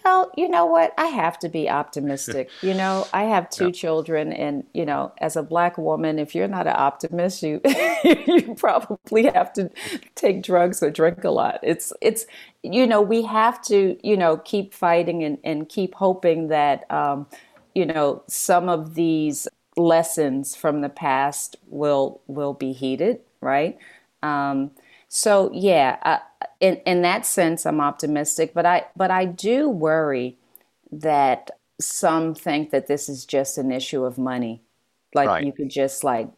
Well 0.05 0.31
you 0.37 0.47
know 0.47 0.65
what? 0.65 0.93
I 0.97 1.07
have 1.07 1.39
to 1.39 1.49
be 1.49 1.69
optimistic. 1.69 2.49
You 2.61 2.73
know 2.73 3.07
i 3.13 3.23
have 3.23 3.49
two 3.49 3.67
yeah. 3.67 3.71
children 3.71 4.31
and 4.31 4.63
you 4.73 4.85
know 4.85 5.11
as 5.19 5.35
a 5.35 5.43
black 5.43 5.77
woman 5.77 6.19
if 6.19 6.33
you're 6.35 6.47
not 6.47 6.67
an 6.67 6.75
optimist 6.75 7.43
you 7.43 7.61
you 8.03 8.55
probably 8.55 9.23
have 9.25 9.51
to 9.53 9.69
take 10.15 10.43
drugs 10.43 10.81
or 10.83 10.91
drink 10.91 11.23
a 11.23 11.31
lot. 11.31 11.59
It's 11.63 11.91
it's 12.01 12.25
you 12.61 12.85
know 12.87 13.01
we 13.01 13.23
have 13.23 13.61
to 13.63 13.97
you 14.03 14.17
know 14.17 14.37
keep 14.37 14.73
fighting 14.73 15.23
and, 15.23 15.37
and 15.43 15.67
keep 15.67 15.95
hoping 15.95 16.47
that 16.49 16.89
um, 16.91 17.27
you 17.75 17.85
know 17.85 18.23
some 18.27 18.69
of 18.69 18.95
these 18.95 19.47
lessons 19.77 20.55
from 20.55 20.81
the 20.81 20.89
past 20.89 21.55
will 21.67 22.21
will 22.27 22.53
be 22.53 22.73
heeded, 22.73 23.19
right? 23.41 23.77
Um, 24.21 24.71
so 25.07 25.51
yeah, 25.53 25.97
uh, 26.03 26.45
in 26.59 26.77
in 26.85 27.01
that 27.03 27.25
sense, 27.25 27.65
I'm 27.65 27.81
optimistic, 27.81 28.53
but 28.53 28.65
I 28.65 28.85
but 28.95 29.11
I 29.11 29.25
do 29.25 29.69
worry 29.69 30.37
that 30.91 31.51
some 31.79 32.33
think 32.35 32.71
that 32.71 32.87
this 32.87 33.09
is 33.09 33.25
just 33.25 33.57
an 33.57 33.71
issue 33.71 34.03
of 34.03 34.17
money, 34.17 34.61
like 35.13 35.27
right. 35.27 35.45
you 35.45 35.51
could 35.51 35.69
just 35.69 36.03
like 36.03 36.29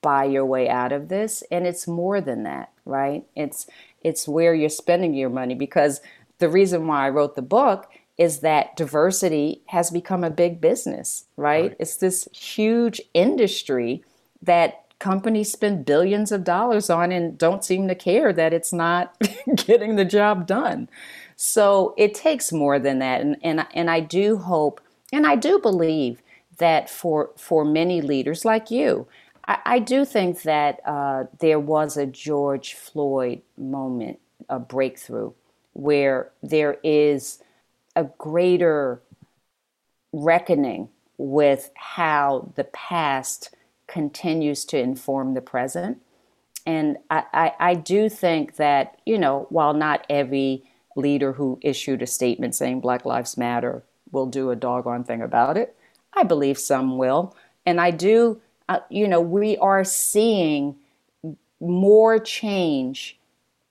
buy 0.00 0.24
your 0.24 0.46
way 0.46 0.68
out 0.68 0.92
of 0.92 1.08
this, 1.08 1.42
and 1.50 1.66
it's 1.66 1.86
more 1.86 2.20
than 2.20 2.44
that, 2.44 2.70
right? 2.84 3.24
It's 3.34 3.66
it's 4.02 4.28
where 4.28 4.54
you're 4.54 4.68
spending 4.68 5.14
your 5.14 5.30
money 5.30 5.54
because 5.54 6.00
the 6.38 6.48
reason 6.48 6.86
why 6.86 7.06
I 7.06 7.10
wrote 7.10 7.36
the 7.36 7.42
book 7.42 7.90
is 8.16 8.40
that 8.40 8.76
diversity 8.76 9.62
has 9.66 9.90
become 9.90 10.22
a 10.22 10.30
big 10.30 10.60
business, 10.60 11.24
right? 11.36 11.62
right? 11.62 11.76
It's 11.78 11.96
this 11.96 12.28
huge 12.32 13.00
industry 13.12 14.04
that 14.42 14.84
companies 14.98 15.50
spend 15.50 15.84
billions 15.84 16.30
of 16.30 16.44
dollars 16.44 16.88
on 16.88 17.10
and 17.12 17.36
don't 17.36 17.64
seem 17.64 17.88
to 17.88 17.94
care 17.94 18.32
that 18.32 18.52
it's 18.52 18.72
not 18.72 19.16
getting 19.56 19.96
the 19.96 20.04
job 20.04 20.46
done. 20.46 20.88
So 21.36 21.94
it 21.98 22.14
takes 22.14 22.52
more 22.52 22.78
than 22.78 23.00
that. 23.00 23.20
And, 23.20 23.36
and, 23.42 23.66
and 23.74 23.90
I 23.90 24.00
do 24.00 24.36
hope 24.36 24.80
and 25.12 25.26
I 25.26 25.36
do 25.36 25.60
believe 25.60 26.22
that 26.58 26.90
for, 26.90 27.30
for 27.36 27.64
many 27.64 28.00
leaders 28.00 28.44
like 28.44 28.70
you, 28.70 29.06
I, 29.46 29.58
I 29.64 29.78
do 29.78 30.04
think 30.04 30.42
that 30.42 30.80
uh, 30.84 31.24
there 31.38 31.60
was 31.60 31.96
a 31.96 32.06
George 32.06 32.74
Floyd 32.74 33.42
moment, 33.56 34.18
a 34.48 34.58
breakthrough, 34.58 35.32
where 35.72 36.30
there 36.42 36.78
is 36.82 37.42
a 37.96 38.04
greater 38.18 39.02
reckoning 40.12 40.88
with 41.18 41.70
how 41.74 42.52
the 42.56 42.64
past 42.64 43.54
continues 43.86 44.64
to 44.64 44.78
inform 44.78 45.34
the 45.34 45.40
present. 45.40 45.98
And 46.66 46.96
I, 47.10 47.24
I, 47.32 47.52
I, 47.60 47.74
do 47.74 48.08
think 48.08 48.56
that, 48.56 48.98
you 49.04 49.18
know, 49.18 49.46
while 49.50 49.74
not 49.74 50.06
every 50.08 50.64
leader 50.96 51.32
who 51.32 51.58
issued 51.62 52.00
a 52.02 52.06
statement 52.06 52.54
saying 52.54 52.80
Black 52.80 53.04
Lives 53.04 53.36
Matter 53.36 53.82
will 54.10 54.26
do 54.26 54.50
a 54.50 54.56
doggone 54.56 55.04
thing 55.04 55.20
about 55.20 55.56
it, 55.56 55.76
I 56.14 56.22
believe 56.22 56.58
some 56.58 56.96
will. 56.96 57.36
And 57.66 57.80
I 57.80 57.90
do, 57.90 58.40
uh, 58.68 58.80
you 58.88 59.06
know, 59.06 59.20
we 59.20 59.56
are 59.58 59.84
seeing 59.84 60.76
more 61.60 62.18
change 62.18 63.18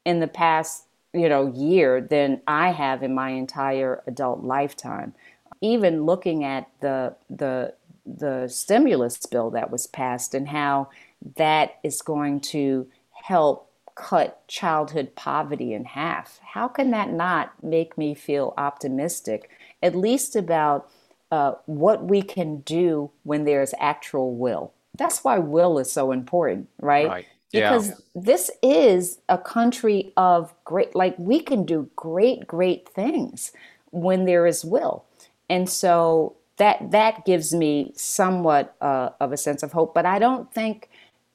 in 0.06 0.20
the 0.20 0.28
past 0.28 0.86
you 1.14 1.30
know 1.30 1.52
year 1.54 2.02
than 2.02 2.42
I 2.48 2.72
have 2.72 3.04
in 3.04 3.14
my 3.14 3.30
entire 3.30 4.04
adult 4.08 4.44
lifetime. 4.44 5.14
Even 5.62 6.04
looking 6.04 6.44
at 6.44 6.70
the 6.82 7.16
the 7.30 7.74
the 8.06 8.48
stimulus 8.48 9.26
bill 9.26 9.50
that 9.52 9.72
was 9.72 9.88
passed 9.88 10.34
and 10.34 10.50
how 10.50 10.90
that 11.38 11.76
is 11.84 12.02
going 12.02 12.42
to 12.42 12.88
help 13.12 13.70
cut 13.96 14.46
childhood 14.48 15.16
poverty 15.16 15.74
in 15.74 15.86
half. 15.86 16.40
How 16.44 16.68
can 16.68 16.92
that 16.92 17.14
not 17.14 17.64
make 17.64 17.98
me 17.98 18.14
feel 18.14 18.54
optimistic, 18.58 19.50
at 19.82 19.96
least 19.96 20.36
about 20.36 20.90
uh, 21.32 21.54
what 21.66 22.04
we 22.04 22.22
can 22.22 22.62
do 22.62 23.12
when 23.22 23.46
there's 23.46 23.74
actual 23.80 24.36
will? 24.36 24.74
That's 24.98 25.24
why 25.24 25.38
will 25.38 25.80
is 25.80 25.92
so 25.92 26.12
important, 26.12 26.70
right? 26.80 27.08
right 27.08 27.26
because 27.54 27.90
yeah. 27.90 27.96
this 28.16 28.52
is 28.64 29.20
a 29.30 29.38
country 29.38 30.12
of 30.18 30.54
great 30.66 30.96
like 30.96 31.16
we 31.20 31.40
can 31.40 31.64
do 31.66 31.88
great 31.96 32.46
great 32.48 32.90
things 32.90 33.52
when 33.92 34.26
there 34.26 34.48
is 34.48 34.66
will. 34.66 35.06
And 35.50 35.70
so 35.70 36.36
that 36.58 36.92
that 36.92 37.26
gives 37.26 37.54
me 37.54 37.94
somewhat 37.96 38.76
uh, 38.82 39.10
of 39.20 39.32
a 39.32 39.38
sense 39.38 39.62
of 39.64 39.72
hope. 39.72 39.94
But 39.94 40.06
i 40.06 40.20
don't 40.20 40.52
think 40.52 40.90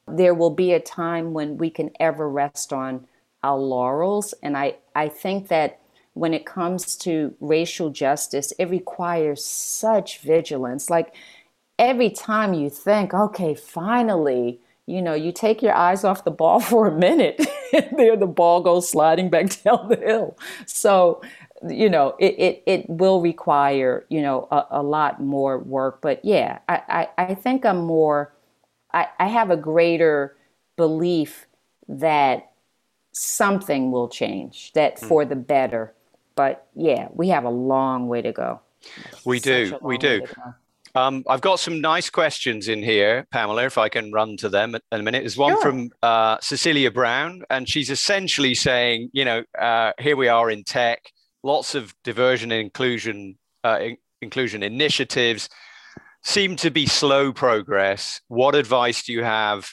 there 0.06 0.34
will 0.34 0.50
be 0.50 0.72
a 0.72 0.80
time 0.80 1.32
when 1.34 1.56
we 1.56 1.70
can 1.70 1.90
ever 2.00 2.28
rest 2.28 2.72
on 2.72 3.06
our 3.44 3.58
laurels. 3.58 4.34
And 4.42 4.56
i 4.56 4.74
i 4.96 5.08
think 5.08 5.48
that 5.48 5.78
when 6.14 6.34
it 6.34 6.44
comes 6.44 6.96
to 6.96 7.32
racial 7.40 7.90
justice 7.90 8.52
it 8.58 8.68
requires 8.68 9.44
such 9.44 10.18
vigilance. 10.18 10.90
Like 10.90 11.14
every 11.78 12.10
time 12.10 12.54
you 12.54 12.68
think 12.70 13.14
okay 13.14 13.54
finally 13.54 14.60
you 14.88 15.02
know, 15.02 15.12
you 15.12 15.32
take 15.32 15.60
your 15.60 15.74
eyes 15.74 16.02
off 16.02 16.24
the 16.24 16.30
ball 16.30 16.60
for 16.72 16.88
a 16.88 16.92
minute, 16.92 17.46
and 17.72 17.98
there 17.98 18.16
the 18.16 18.26
ball 18.26 18.60
goes 18.60 18.90
sliding 18.90 19.28
back 19.28 19.62
down 19.62 19.88
the 19.88 19.96
hill. 19.96 20.36
So, 20.66 21.20
you 21.68 21.90
know, 21.90 22.16
it, 22.18 22.34
it, 22.38 22.62
it 22.66 22.90
will 22.90 23.20
require, 23.20 24.06
you 24.08 24.22
know, 24.22 24.48
a, 24.50 24.66
a 24.70 24.82
lot 24.82 25.20
more 25.20 25.58
work. 25.58 26.00
But 26.00 26.24
yeah, 26.24 26.60
I, 26.68 27.08
I, 27.18 27.24
I 27.26 27.34
think 27.34 27.66
I'm 27.66 27.78
more, 27.78 28.32
I, 28.92 29.08
I 29.18 29.26
have 29.26 29.50
a 29.50 29.56
greater 29.56 30.36
belief 30.76 31.46
that 31.88 32.52
something 33.12 33.90
will 33.90 34.08
change, 34.08 34.72
that 34.72 34.98
hmm. 34.98 35.06
for 35.06 35.24
the 35.24 35.36
better. 35.36 35.92
But 36.34 36.66
yeah, 36.74 37.08
we 37.12 37.28
have 37.28 37.44
a 37.44 37.50
long 37.50 38.08
way 38.08 38.22
to 38.22 38.32
go. 38.32 38.60
We 39.24 39.40
do. 39.40 39.76
We 39.82 39.98
do. 39.98 40.22
Um, 40.98 41.22
I've 41.28 41.40
got 41.40 41.60
some 41.60 41.80
nice 41.80 42.10
questions 42.10 42.66
in 42.66 42.82
here, 42.82 43.24
Pamela, 43.30 43.64
if 43.66 43.78
I 43.78 43.88
can 43.88 44.10
run 44.10 44.36
to 44.38 44.48
them 44.48 44.74
in 44.74 44.80
a 44.90 45.02
minute. 45.02 45.22
There's 45.22 45.36
one 45.36 45.52
sure. 45.52 45.62
from 45.62 45.90
uh, 46.02 46.38
Cecilia 46.40 46.90
Brown, 46.90 47.42
and 47.50 47.68
she's 47.68 47.88
essentially 47.88 48.54
saying, 48.54 49.10
you 49.12 49.24
know, 49.24 49.44
uh, 49.56 49.92
here 50.00 50.16
we 50.16 50.26
are 50.26 50.50
in 50.50 50.64
tech, 50.64 51.12
lots 51.44 51.76
of 51.76 51.94
diversion 52.02 52.50
and 52.50 52.60
inclusion, 52.60 53.38
uh, 53.62 53.78
in- 53.80 53.96
inclusion 54.22 54.64
initiatives 54.64 55.48
seem 56.24 56.56
to 56.56 56.70
be 56.70 56.86
slow 56.86 57.32
progress. 57.32 58.20
What 58.26 58.56
advice 58.56 59.04
do 59.04 59.12
you 59.12 59.22
have 59.22 59.70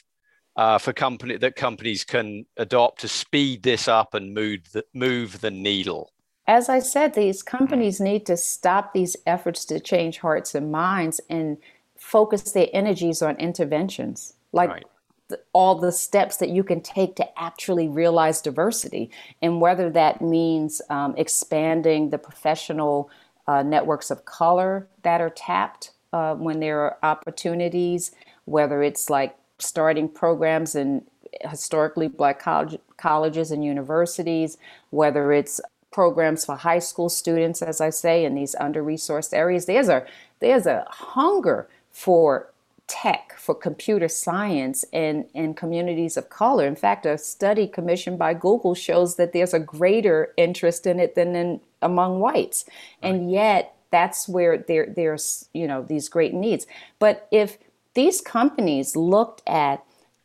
uh, 0.55 0.77
for 0.77 0.93
company 0.93 1.37
that 1.37 1.55
companies 1.55 2.03
can 2.03 2.45
adopt 2.55 3.01
to 3.01 3.07
speed 3.07 3.63
this 3.63 3.87
up 3.87 4.13
and 4.13 4.35
move 4.35 4.59
the, 4.73 4.85
move 4.93 5.41
the 5.41 5.49
needle? 5.49 6.11
As 6.47 6.69
I 6.69 6.79
said, 6.79 7.13
these 7.13 7.41
companies 7.41 7.99
need 7.99 8.25
to 8.27 8.37
stop 8.37 8.93
these 8.93 9.15
efforts 9.25 9.65
to 9.65 9.79
change 9.79 10.19
hearts 10.19 10.53
and 10.53 10.71
minds 10.71 11.19
and 11.29 11.57
focus 11.97 12.51
their 12.51 12.67
energies 12.71 13.21
on 13.21 13.35
interventions, 13.37 14.33
like 14.51 14.69
right. 14.69 14.85
the, 15.29 15.39
all 15.53 15.75
the 15.75 15.91
steps 15.91 16.37
that 16.37 16.49
you 16.49 16.63
can 16.63 16.81
take 16.81 17.15
to 17.15 17.39
actually 17.39 17.87
realize 17.87 18.41
diversity. 18.41 19.09
And 19.41 19.59
whether 19.59 19.89
that 19.89 20.21
means 20.21 20.81
um, 20.89 21.15
expanding 21.17 22.11
the 22.11 22.19
professional 22.19 23.09
uh, 23.47 23.63
networks 23.63 24.11
of 24.11 24.25
color 24.25 24.87
that 25.01 25.21
are 25.21 25.31
tapped 25.31 25.91
uh, 26.13 26.35
when 26.35 26.59
there 26.59 26.79
are 26.79 26.97
opportunities, 27.01 28.11
whether 28.45 28.83
it's 28.83 29.09
like 29.09 29.35
starting 29.57 30.07
programs 30.07 30.75
in 30.75 31.03
historically 31.41 32.07
black 32.07 32.39
college, 32.39 32.79
colleges 32.97 33.51
and 33.51 33.63
universities, 33.63 34.57
whether 34.91 35.33
it's 35.33 35.59
programs 35.95 36.43
for 36.43 36.57
high 36.57 36.79
school 36.79 37.07
students, 37.07 37.61
as 37.61 37.79
I 37.79 37.89
say, 37.89 38.25
in 38.25 38.35
these 38.35 38.53
under 38.59 38.83
resourced 38.83 39.33
areas. 39.33 39.65
There's 39.65 39.87
a 39.87 40.05
there's 40.41 40.65
a 40.65 40.85
hunger 40.89 41.69
for 41.89 42.51
tech, 42.87 43.33
for 43.37 43.55
computer 43.55 44.09
science 44.09 44.83
in, 44.91 45.25
in 45.33 45.53
communities 45.53 46.17
of 46.17 46.29
color. 46.29 46.67
In 46.67 46.75
fact, 46.75 47.05
a 47.05 47.17
study 47.17 47.65
commissioned 47.65 48.19
by 48.19 48.33
Google 48.33 48.75
shows 48.75 49.15
that 49.15 49.31
there's 49.31 49.53
a 49.53 49.59
greater 49.59 50.33
interest 50.37 50.85
in 50.85 50.99
it 50.99 51.15
than 51.15 51.33
in, 51.33 51.61
among 51.81 52.19
whites. 52.19 52.65
And 53.01 53.31
yet, 53.31 53.73
that's 53.89 54.27
where 54.27 54.57
there, 54.57 54.87
there's 54.93 55.47
you 55.53 55.65
know 55.65 55.81
these 55.81 56.09
great 56.09 56.33
needs. 56.33 56.67
But 56.99 57.25
if 57.31 57.57
these 57.93 58.19
companies 58.19 58.97
looked 58.97 59.41
at 59.47 59.81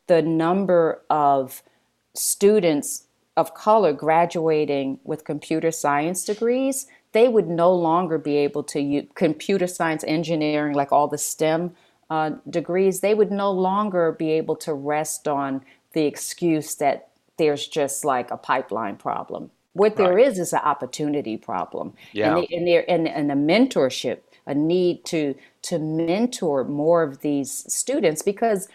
the 0.09 0.21
number 0.21 1.01
of 1.09 1.63
students 2.13 3.05
of 3.41 3.55
color 3.55 3.93
graduating 3.93 5.01
with 5.03 5.25
computer 5.25 5.71
science 5.71 6.25
degrees, 6.25 6.87
they 7.13 7.27
would 7.27 7.49
no 7.49 7.73
longer 7.73 8.19
be 8.19 8.37
able 8.37 8.63
to 8.63 8.81
use 8.81 9.07
computer 9.15 9.67
science, 9.67 10.05
engineering, 10.07 10.75
like 10.75 10.93
all 10.93 11.09
the 11.09 11.19
STEM 11.19 11.75
uh, 12.11 12.31
degrees, 12.49 13.01
they 13.01 13.15
would 13.15 13.31
no 13.31 13.51
longer 13.51 14.13
be 14.13 14.33
able 14.33 14.57
to 14.57 14.75
rest 14.75 15.27
on 15.29 15.63
the 15.93 16.05
excuse 16.07 16.75
that 16.77 17.09
there's 17.39 17.67
just 17.67 18.05
like 18.05 18.31
a 18.31 18.37
pipeline 18.37 18.97
problem. 18.97 19.51
What 19.73 19.97
there 19.97 20.15
right. 20.15 20.27
is 20.27 20.39
is 20.39 20.53
an 20.53 20.61
opportunity 20.65 21.37
problem, 21.37 21.95
yeah. 22.13 22.37
and, 22.37 22.43
they, 22.43 22.57
and, 22.57 22.67
there, 22.67 22.85
and, 22.91 23.07
and 23.09 23.31
a 23.31 23.37
mentorship, 23.37 24.19
a 24.47 24.55
need 24.55 25.05
to 25.07 25.35
to 25.63 25.79
mentor 25.79 26.65
more 26.65 27.03
of 27.03 27.21
these 27.21 27.73
students 27.73 28.23
because 28.23 28.69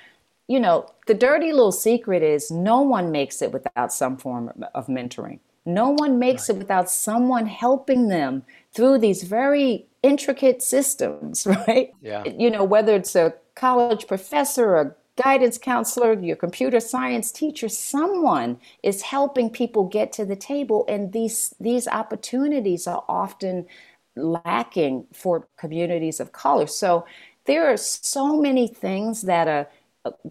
you 0.47 0.59
know 0.59 0.87
the 1.07 1.13
dirty 1.13 1.51
little 1.51 1.71
secret 1.71 2.23
is 2.23 2.51
no 2.51 2.81
one 2.81 3.11
makes 3.11 3.41
it 3.41 3.51
without 3.51 3.91
some 3.93 4.17
form 4.17 4.63
of 4.73 4.87
mentoring. 4.87 5.39
No 5.65 5.89
one 5.89 6.19
makes 6.19 6.47
right. 6.47 6.55
it 6.55 6.59
without 6.59 6.89
someone 6.89 7.47
helping 7.47 8.07
them 8.07 8.43
through 8.73 8.99
these 8.99 9.23
very 9.23 9.87
intricate 10.03 10.61
systems, 10.61 11.47
right? 11.67 11.91
Yeah. 12.01 12.23
You 12.25 12.51
know, 12.51 12.63
whether 12.63 12.95
it's 12.95 13.15
a 13.15 13.33
college 13.55 14.07
professor, 14.07 14.75
a 14.75 14.95
guidance 15.21 15.57
counselor, 15.57 16.13
your 16.13 16.35
computer 16.35 16.79
science 16.79 17.31
teacher, 17.31 17.69
someone 17.69 18.59
is 18.83 19.01
helping 19.01 19.49
people 19.49 19.85
get 19.85 20.11
to 20.11 20.25
the 20.25 20.35
table 20.35 20.85
and 20.87 21.13
these 21.13 21.55
these 21.59 21.87
opportunities 21.87 22.85
are 22.85 23.03
often 23.07 23.65
lacking 24.15 25.07
for 25.13 25.47
communities 25.57 26.19
of 26.19 26.31
color. 26.31 26.67
So 26.67 27.05
there 27.45 27.71
are 27.71 27.77
so 27.77 28.39
many 28.39 28.67
things 28.67 29.23
that 29.23 29.47
uh, 29.47 29.65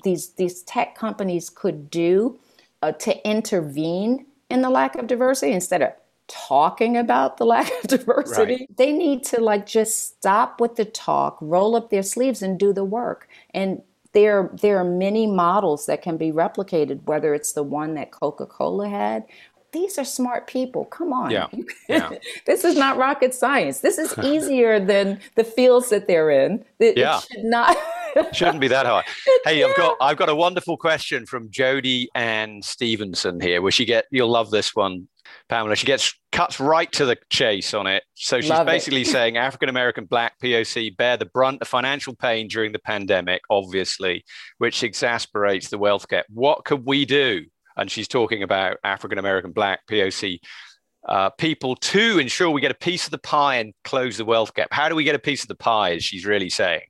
these 0.03 0.31
these 0.35 0.63
tech 0.63 0.95
companies 0.95 1.51
could 1.51 1.91
do 1.91 2.39
uh, 2.83 2.93
to 2.93 3.29
intervene 3.29 4.27
in 4.51 4.63
the 4.63 4.71
lack 4.71 4.97
of 4.97 5.07
diversity 5.07 5.53
instead 5.53 5.83
of 5.83 5.93
talking 6.29 6.97
about 6.97 7.37
the 7.37 7.45
lack 7.55 7.71
of 7.83 7.89
diversity. 7.89 8.55
Right. 8.55 8.77
They 8.77 8.93
need 8.93 9.25
to 9.25 9.41
like 9.41 9.67
just 9.67 10.17
stop 10.19 10.61
with 10.61 10.77
the 10.77 10.85
talk, 10.85 11.39
roll 11.41 11.77
up 11.77 11.91
their 11.91 12.03
sleeves 12.03 12.43
and 12.43 12.59
do 12.59 12.73
the 12.73 12.85
work. 12.85 13.29
And 13.53 13.83
there 14.13 14.51
there 14.63 14.79
are 14.79 14.85
many 14.85 15.27
models 15.27 15.87
that 15.87 16.01
can 16.01 16.17
be 16.17 16.31
replicated 16.31 17.03
whether 17.05 17.35
it's 17.35 17.53
the 17.53 17.65
one 17.65 17.95
that 17.95 18.13
Coca-Cola 18.13 18.89
had 18.89 19.25
these 19.75 19.99
are 19.99 20.05
smart 20.05 20.47
people. 20.47 20.87
Come 20.87 21.13
on. 21.13 21.31
Yeah. 21.31 21.49
yeah. 21.89 22.13
this 22.47 22.65
is 22.65 22.77
not 22.77 22.97
rocket 22.97 23.35
science. 23.35 23.81
This 23.81 23.99
is 23.99 24.17
easier 24.23 24.83
than 24.83 25.21
the 25.35 25.45
fields 25.45 25.91
that 25.91 26.07
they're 26.07 26.31
in. 26.31 26.65
It, 26.79 26.97
yeah. 26.97 27.19
It 27.19 27.27
should 27.31 27.45
not 27.45 27.77
Shouldn't 28.33 28.61
be 28.61 28.69
that 28.69 28.87
hard. 28.87 29.05
Hey, 29.45 29.61
yeah. 29.61 29.67
I've 29.67 29.77
got 29.77 29.97
I've 30.01 30.17
got 30.17 30.29
a 30.29 30.35
wonderful 30.35 30.77
question 30.77 31.27
from 31.27 31.51
Jody 31.51 32.09
and 32.15 32.65
Stevenson 32.65 33.41
here, 33.41 33.61
where 33.61 33.73
she 33.73 33.85
get 33.85 34.07
you'll 34.11 34.31
love 34.31 34.51
this 34.51 34.75
one, 34.75 35.09
Pamela. 35.49 35.77
She 35.77 35.87
gets 35.87 36.15
cuts 36.31 36.61
right 36.61 36.91
to 36.93 37.07
the 37.07 37.17
chase 37.31 37.75
on 37.75 37.87
it. 37.87 38.05
So 38.15 38.41
she's 38.41 38.51
love 38.51 38.67
basically 38.67 39.05
saying 39.05 39.37
African 39.37 39.69
American 39.69 40.05
Black 40.05 40.39
POC 40.41 40.97
bear 40.97 41.17
the 41.17 41.27
brunt 41.27 41.61
of 41.63 41.69
financial 41.69 42.15
pain 42.15 42.47
during 42.49 42.73
the 42.73 42.79
pandemic, 42.79 43.43
obviously, 43.51 44.25
which 44.59 44.83
exasperates 44.83 45.71
the 45.71 45.79
wealth 45.79 46.09
gap. 46.09 46.27
What 46.33 46.65
could 46.65 46.87
we 46.87 47.05
do? 47.05 47.47
And 47.77 47.91
she's 47.91 48.09
talking 48.09 48.43
about 48.43 48.79
African 48.85 49.19
American 49.19 49.53
Black 49.53 49.81
POC 49.91 50.39
uh, 51.09 51.31
people 51.31 51.77
to 51.77 52.19
ensure 52.19 52.51
we 52.51 52.61
get 52.61 52.71
a 52.71 52.75
piece 52.75 53.05
of 53.05 53.11
the 53.11 53.19
pie 53.19 53.57
and 53.57 53.75
close 53.85 54.17
the 54.17 54.25
wealth 54.25 54.55
gap. 54.55 54.69
How 54.71 54.89
do 54.89 54.95
we 54.95 55.05
get 55.05 55.15
a 55.15 55.19
piece 55.19 55.43
of 55.43 55.49
the 55.49 55.55
pie? 55.55 55.95
As 55.95 56.05
she's 56.05 56.25
really 56.25 56.49
saying 56.49 56.83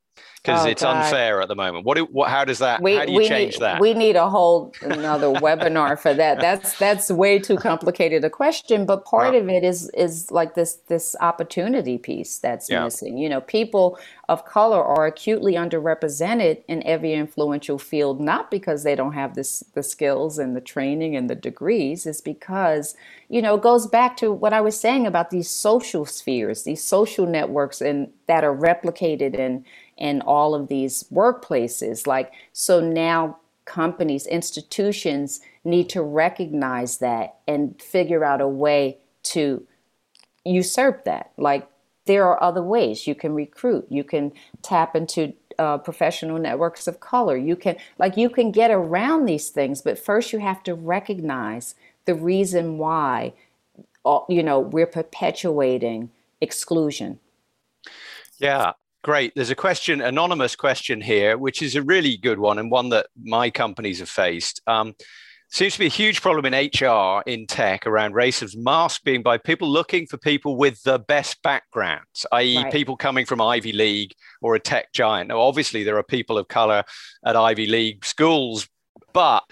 because 0.45 0.67
oh, 0.67 0.69
it's 0.69 0.83
God. 0.83 1.05
unfair 1.05 1.41
at 1.41 1.49
the 1.49 1.55
moment. 1.55 1.87
What, 1.87 1.99
what 2.13 2.29
how 2.29 2.45
does 2.45 2.59
that 2.59 2.83
we, 2.83 2.97
how 2.97 3.07
do 3.07 3.13
you 3.13 3.27
change 3.27 3.55
need, 3.55 3.61
that? 3.61 3.81
We 3.81 3.95
need 3.95 4.15
a 4.15 4.29
whole 4.29 4.75
another 4.83 5.29
webinar 5.29 5.99
for 5.99 6.13
that. 6.13 6.39
That's 6.39 6.79
that's 6.79 7.11
way 7.11 7.39
too 7.39 7.57
complicated 7.57 8.25
a 8.25 8.31
question, 8.31 8.85
but 8.85 9.07
part 9.07 9.35
of 9.35 9.49
it 9.49 9.65
is 9.65 9.91
is 9.95 10.31
like 10.31 10.55
this 10.55 10.75
this 10.89 11.17
opportunity 11.21 11.97
piece 11.97 12.39
that's 12.39 12.69
yeah. 12.69 12.85
missing. 12.85 13.17
You 13.17 13.31
know, 13.31 13.41
people 13.41 13.99
of 14.29 14.45
color 14.45 14.83
are 14.83 15.07
acutely 15.07 15.55
underrepresented 15.55 16.63
in 16.69 16.83
every 16.83 17.15
influential 17.15 17.79
field 17.79 18.21
not 18.21 18.51
because 18.51 18.83
they 18.83 18.95
don't 18.95 19.13
have 19.13 19.35
this 19.35 19.65
the 19.73 19.83
skills 19.83 20.39
and 20.39 20.55
the 20.55 20.61
training 20.61 21.17
and 21.17 21.31
the 21.31 21.35
degrees, 21.35 22.05
it's 22.05 22.21
because 22.21 22.95
you 23.29 23.41
know, 23.41 23.55
it 23.55 23.63
goes 23.63 23.87
back 23.87 24.17
to 24.19 24.31
what 24.31 24.53
I 24.53 24.61
was 24.61 24.79
saying 24.79 25.07
about 25.07 25.31
these 25.31 25.49
social 25.49 26.05
spheres, 26.05 26.65
these 26.65 26.85
social 26.85 27.27
networks 27.27 27.81
and 27.81 28.13
that 28.27 28.45
are 28.45 28.55
replicated 28.55 29.35
in 29.35 29.65
in 29.97 30.21
all 30.23 30.55
of 30.55 30.69
these 30.69 31.05
workplaces. 31.13 32.07
Like, 32.07 32.33
so 32.53 32.81
now 32.81 33.39
companies, 33.65 34.27
institutions 34.27 35.41
need 35.65 35.89
to 35.91 36.03
recognize 36.03 36.99
that 36.99 37.37
and 37.47 37.81
figure 37.81 38.25
out 38.25 38.41
a 38.41 38.49
way 38.49 38.99
to 39.23 39.67
usurp 40.45 41.05
that. 41.05 41.33
Like, 41.37 41.67
there 42.07 42.27
are 42.27 42.43
other 42.43 42.63
ways 42.63 43.07
you 43.07 43.15
can 43.15 43.35
recruit, 43.35 43.87
you 43.89 44.05
can 44.05 44.33
tap 44.63 44.95
into 44.95 45.33
uh, 45.59 45.79
professional 45.79 46.39
networks 46.39 46.87
of 46.87 47.01
color. 47.01 47.37
You 47.37 47.57
can, 47.57 47.77
like, 47.99 48.17
you 48.17 48.29
can 48.29 48.51
get 48.51 48.71
around 48.71 49.25
these 49.25 49.49
things, 49.49 49.81
but 49.81 49.99
first 49.99 50.33
you 50.33 50.41
have 50.41 50.63
to 50.65 50.75
recognize 50.75 51.75
the 52.05 52.15
reason 52.15 52.77
why, 52.77 53.33
uh, 54.05 54.21
you 54.29 54.43
know, 54.43 54.59
we're 54.61 54.87
perpetuating 54.87 56.11
exclusion. 56.41 57.21
Yeah, 58.39 58.73
Great. 59.05 59.35
There's 59.37 59.51
a 59.51 59.55
question, 59.55 60.01
anonymous 60.01 60.57
question 60.57 61.03
here, 61.03 61.37
which 61.37 61.61
is 61.61 61.77
a 61.77 61.83
really 61.83 62.17
good 62.17 62.39
one 62.39 62.59
and 62.59 62.71
one 62.71 62.89
that 62.89 63.09
my 63.23 63.51
companies 63.51 63.99
have 63.99 64.09
faced. 64.09 64.63
Um, 64.67 64.95
seems 65.51 65.75
to 65.75 65.79
be 65.79 65.85
a 65.85 65.91
huge 65.91 66.23
problem 66.23 66.47
in 66.47 66.55
HR 66.55 67.23
in 67.27 67.47
tech 67.47 67.87
around 67.87 68.15
racism 68.15 68.65
masked 68.65 69.05
being 69.05 69.23
by 69.23 69.37
people 69.37 69.69
looking 69.69 70.07
for 70.07 70.17
people 70.17 70.57
with 70.57 70.83
the 70.85 70.99
best 71.01 71.43
backgrounds, 71.43 72.25
i.e., 72.33 72.57
right. 72.57 72.73
people 72.73 72.97
coming 72.97 73.27
from 73.27 73.43
Ivy 73.43 73.73
League 73.73 74.15
or 74.41 74.55
a 74.55 74.59
tech 74.59 74.91
giant. 74.95 75.29
Now, 75.29 75.39
obviously, 75.39 75.85
there 75.85 75.99
are 75.99 76.03
people 76.03 76.39
of 76.39 76.49
color 76.49 76.83
at 77.27 77.37
Ivy 77.37 77.67
League 77.67 78.07
schools, 78.07 78.67
but 79.13 79.45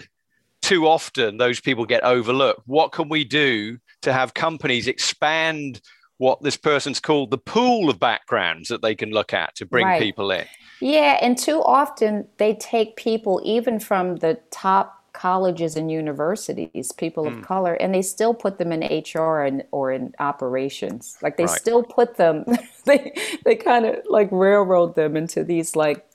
too 0.63 0.87
often 0.87 1.37
those 1.37 1.61
people 1.61 1.85
get 1.85 2.03
overlooked. 2.03 2.61
What 2.65 2.91
can 2.91 3.07
we 3.07 3.23
do 3.23 3.77
to 4.01 4.13
have 4.13 4.33
companies 4.33 4.87
expand 4.87 5.79
what 6.17 6.41
this 6.41 6.57
person's 6.57 6.99
called 6.99 7.31
the 7.31 7.37
pool 7.37 7.89
of 7.89 7.99
backgrounds 7.99 8.69
that 8.69 8.81
they 8.81 8.95
can 8.95 9.11
look 9.11 9.33
at 9.33 9.55
to 9.55 9.65
bring 9.65 9.85
right. 9.85 10.01
people 10.01 10.31
in. 10.31 10.45
Yeah, 10.79 11.17
and 11.21 11.37
too 11.37 11.61
often 11.63 12.27
they 12.37 12.55
take 12.55 12.95
people 12.95 13.41
even 13.43 13.79
from 13.79 14.17
the 14.17 14.39
top 14.51 15.03
colleges 15.13 15.75
and 15.75 15.91
universities, 15.91 16.91
people 16.91 17.27
of 17.27 17.33
mm. 17.35 17.43
color, 17.43 17.75
and 17.75 17.93
they 17.93 18.01
still 18.01 18.33
put 18.33 18.57
them 18.57 18.71
in 18.71 18.81
HR 18.81 19.43
and 19.43 19.63
or 19.71 19.91
in 19.91 20.13
operations. 20.19 21.17
Like 21.21 21.37
they 21.37 21.45
right. 21.45 21.57
still 21.57 21.83
put 21.83 22.17
them, 22.17 22.45
they 22.85 23.13
they 23.45 23.55
kind 23.55 23.85
of 23.85 23.97
like 24.09 24.29
railroad 24.31 24.95
them 24.95 25.15
into 25.15 25.43
these 25.43 25.75
like 25.75 26.05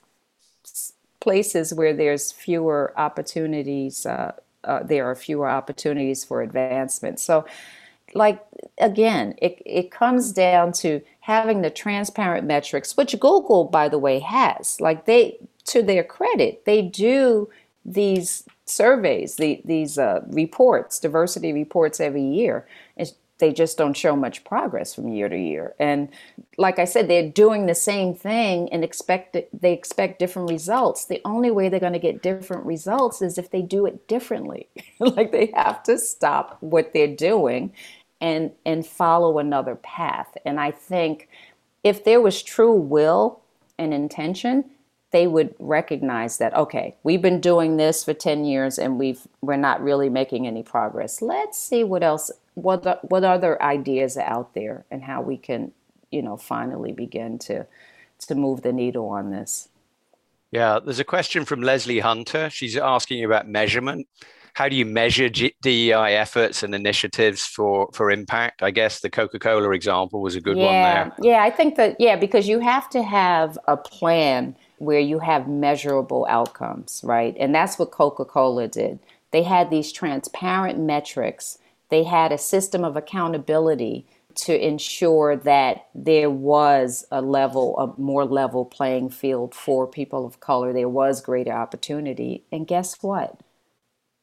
places 1.19 1.73
where 1.73 1.93
there's 1.93 2.31
fewer 2.31 2.93
opportunities. 2.97 4.05
Uh, 4.05 4.33
uh, 4.65 4.83
there 4.83 5.09
are 5.09 5.15
fewer 5.15 5.49
opportunities 5.49 6.23
for 6.25 6.41
advancement. 6.41 7.19
So 7.19 7.45
like 8.13 8.43
again, 8.79 9.35
it, 9.41 9.61
it 9.65 9.91
comes 9.91 10.31
down 10.31 10.71
to 10.71 11.01
having 11.21 11.61
the 11.61 11.69
transparent 11.69 12.47
metrics, 12.47 12.97
which 12.97 13.19
Google, 13.19 13.65
by 13.65 13.89
the 13.89 13.99
way, 13.99 14.19
has. 14.19 14.79
Like 14.81 15.05
they, 15.05 15.37
to 15.65 15.83
their 15.83 16.03
credit, 16.03 16.65
they 16.65 16.81
do 16.81 17.49
these 17.85 18.43
surveys, 18.65 19.35
the, 19.35 19.61
these 19.65 19.97
uh, 19.97 20.21
reports, 20.27 20.99
diversity 20.99 21.53
reports 21.53 21.99
every 21.99 22.23
year. 22.23 22.67
It's, 22.97 23.13
they 23.39 23.53
just 23.53 23.77
don't 23.77 23.95
show 23.95 24.17
much 24.17 24.43
progress 24.43 24.93
from 24.93 25.07
year 25.07 25.29
to 25.29 25.37
year. 25.37 25.73
And 25.79 26.09
like 26.57 26.77
I 26.77 26.83
said, 26.83 27.07
they're 27.07 27.29
doing 27.29 27.65
the 27.65 27.75
same 27.75 28.13
thing 28.13 28.67
and 28.71 28.83
expect 28.83 29.37
they 29.53 29.71
expect 29.71 30.19
different 30.19 30.49
results. 30.49 31.05
The 31.05 31.21
only 31.23 31.49
way 31.49 31.69
they're 31.69 31.79
going 31.79 31.93
to 31.93 31.99
get 31.99 32.21
different 32.21 32.65
results 32.65 33.21
is 33.21 33.37
if 33.37 33.49
they 33.49 33.61
do 33.61 33.85
it 33.85 34.09
differently. 34.09 34.67
like 34.99 35.31
they 35.31 35.51
have 35.55 35.83
to 35.83 35.97
stop 35.97 36.57
what 36.59 36.91
they're 36.93 37.15
doing 37.15 37.71
and 38.21 38.51
and 38.65 38.85
follow 38.85 39.39
another 39.39 39.75
path. 39.75 40.37
And 40.45 40.59
I 40.59 40.71
think 40.71 41.29
if 41.83 42.03
there 42.03 42.21
was 42.21 42.43
true 42.43 42.73
will 42.73 43.41
and 43.77 43.93
intention, 43.93 44.65
they 45.11 45.25
would 45.27 45.55
recognize 45.59 46.37
that 46.37 46.55
okay, 46.55 46.95
we've 47.03 47.21
been 47.21 47.41
doing 47.41 47.77
this 47.77 48.03
for 48.03 48.13
10 48.13 48.45
years 48.45 48.77
and 48.77 48.99
we've 48.99 49.27
we're 49.41 49.55
not 49.55 49.81
really 49.81 50.09
making 50.09 50.47
any 50.47 50.63
progress. 50.63 51.21
Let's 51.21 51.57
see 51.57 51.83
what 51.83 52.03
else 52.03 52.31
what 52.55 53.09
what 53.09 53.23
other 53.23 53.61
ideas 53.61 54.17
are 54.17 54.27
out 54.27 54.53
there 54.53 54.85
and 54.91 55.03
how 55.03 55.21
we 55.21 55.37
can, 55.37 55.71
you 56.11 56.21
know, 56.21 56.37
finally 56.37 56.91
begin 56.91 57.39
to 57.39 57.65
to 58.19 58.35
move 58.35 58.61
the 58.61 58.73
needle 58.73 59.07
on 59.07 59.31
this. 59.31 59.69
Yeah, 60.51 60.79
there's 60.83 60.99
a 60.99 61.05
question 61.05 61.45
from 61.45 61.61
Leslie 61.61 61.99
Hunter. 61.99 62.49
She's 62.49 62.75
asking 62.75 63.23
about 63.23 63.47
measurement. 63.47 64.07
How 64.53 64.69
do 64.69 64.75
you 64.75 64.85
measure 64.85 65.29
DEI 65.29 66.15
efforts 66.15 66.63
and 66.63 66.73
initiatives 66.75 67.45
for 67.45 67.89
for 67.93 68.11
impact? 68.11 68.61
I 68.61 68.71
guess 68.71 68.99
the 68.99 69.09
Coca-Cola 69.09 69.71
example 69.71 70.21
was 70.21 70.35
a 70.35 70.41
good 70.41 70.57
yeah, 70.57 70.63
one 70.65 71.13
there. 71.19 71.31
Yeah, 71.31 71.43
I 71.43 71.49
think 71.49 71.75
that 71.75 71.95
yeah, 71.99 72.15
because 72.15 72.47
you 72.47 72.59
have 72.59 72.89
to 72.91 73.03
have 73.03 73.57
a 73.67 73.77
plan 73.77 74.55
where 74.77 74.99
you 74.99 75.19
have 75.19 75.47
measurable 75.47 76.25
outcomes, 76.29 77.01
right? 77.03 77.35
And 77.39 77.53
that's 77.53 77.77
what 77.77 77.91
Coca-Cola 77.91 78.67
did. 78.67 78.99
They 79.31 79.43
had 79.43 79.69
these 79.69 79.91
transparent 79.91 80.79
metrics. 80.79 81.57
They 81.89 82.03
had 82.03 82.31
a 82.31 82.37
system 82.37 82.83
of 82.83 82.95
accountability 82.95 84.05
to 84.35 84.65
ensure 84.67 85.35
that 85.35 85.87
there 85.93 86.29
was 86.29 87.05
a 87.11 87.21
level, 87.21 87.77
a 87.77 87.99
more 87.99 88.25
level 88.25 88.63
playing 88.63 89.09
field 89.09 89.53
for 89.53 89.85
people 89.85 90.25
of 90.25 90.39
color. 90.39 90.71
There 90.71 90.87
was 90.87 91.19
greater 91.21 91.51
opportunity. 91.51 92.43
And 92.51 92.65
guess 92.65 93.01
what? 93.01 93.39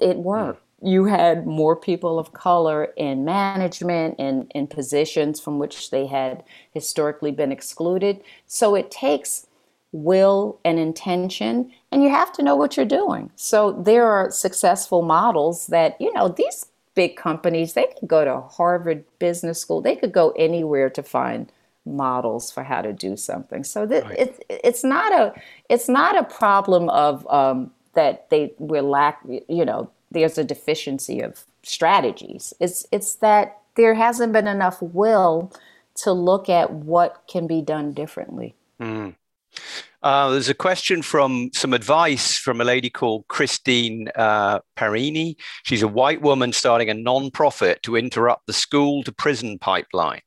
It 0.01 0.19
worked. 0.19 0.63
You 0.83 1.07
had 1.07 1.47
more 1.47 1.75
people 1.75 2.19
of 2.19 2.33
color 2.33 2.85
in 2.97 3.25
management 3.25 4.17
and 4.19 4.51
in 4.55 4.67
positions 4.67 5.41
from 5.41 5.59
which 5.59 5.91
they 5.91 6.07
had 6.07 6.45
historically 6.73 7.31
been 7.31 7.51
excluded. 7.51 8.23
So 8.47 8.75
it 8.75 8.91
takes 8.91 9.47
will 9.93 10.61
and 10.65 10.79
intention, 10.79 11.73
and 11.91 12.03
you 12.03 12.11
have 12.11 12.33
to 12.33 12.43
know 12.43 12.57
what 12.57 12.77
you're 12.77 12.85
doing. 12.85 13.31
So 13.37 13.73
there 13.73 14.07
are 14.07 14.31
successful 14.31 15.01
models 15.03 15.69
that, 15.69 15.99
you 15.99 16.13
know, 16.13 16.29
these 16.29 16.67
big 16.95 17.17
companies, 17.17 17.73
they 17.73 17.87
could 17.99 18.09
go 18.09 18.25
to 18.25 18.41
Harvard 18.41 19.05
Business 19.19 19.61
School, 19.61 19.81
they 19.81 19.97
could 19.97 20.13
go 20.13 20.31
anywhere 20.33 20.91
to 20.91 21.03
find 21.03 21.51
models 21.87 22.51
for 22.51 22.65
how 22.65 22.83
to 22.83 22.93
do 22.93 23.17
something. 23.17 23.65
So 23.65 23.87
that 23.87 24.05
right. 24.05 24.19
it's 24.19 24.41
it's 24.51 24.85
not 24.85 25.13
a 25.13 25.41
it's 25.71 25.89
not 25.89 26.19
a 26.19 26.25
problem 26.25 26.89
of 26.91 27.27
um, 27.29 27.71
that 27.97 28.31
they 28.31 28.55
we're 28.59 28.83
lack 28.83 29.21
you 29.49 29.65
know 29.65 29.91
there's 30.11 30.39
a 30.39 30.45
deficiency 30.45 31.21
of 31.21 31.45
strategies. 31.63 32.55
It's 32.61 32.87
it's 32.93 33.17
that 33.17 33.59
there 33.75 33.95
hasn't 33.95 34.33
been 34.33 34.47
enough 34.47 34.81
will 34.81 35.53
to 35.97 36.13
look 36.13 36.49
at 36.49 36.73
what 36.73 37.25
can 37.29 37.47
be 37.47 37.61
done 37.61 37.93
differently. 37.93 38.55
Mm. 38.81 39.15
Uh, 40.03 40.31
there's 40.31 40.49
a 40.49 40.55
question 40.55 41.03
from 41.03 41.51
some 41.53 41.73
advice 41.73 42.37
from 42.37 42.61
a 42.61 42.65
lady 42.65 42.91
called 42.91 43.27
Christine 43.29 44.09
uh, 44.15 44.61
Parini. 44.77 45.37
She's 45.65 45.83
a 45.83 45.89
white 45.89 46.23
woman 46.23 46.53
starting 46.53 46.89
a 46.91 46.95
non-profit 46.95 47.83
to 47.83 47.97
interrupt 47.97 48.47
the 48.47 48.53
school 48.53 49.03
to 49.05 49.13
prison 49.13 49.59
pipeline. 49.59 50.21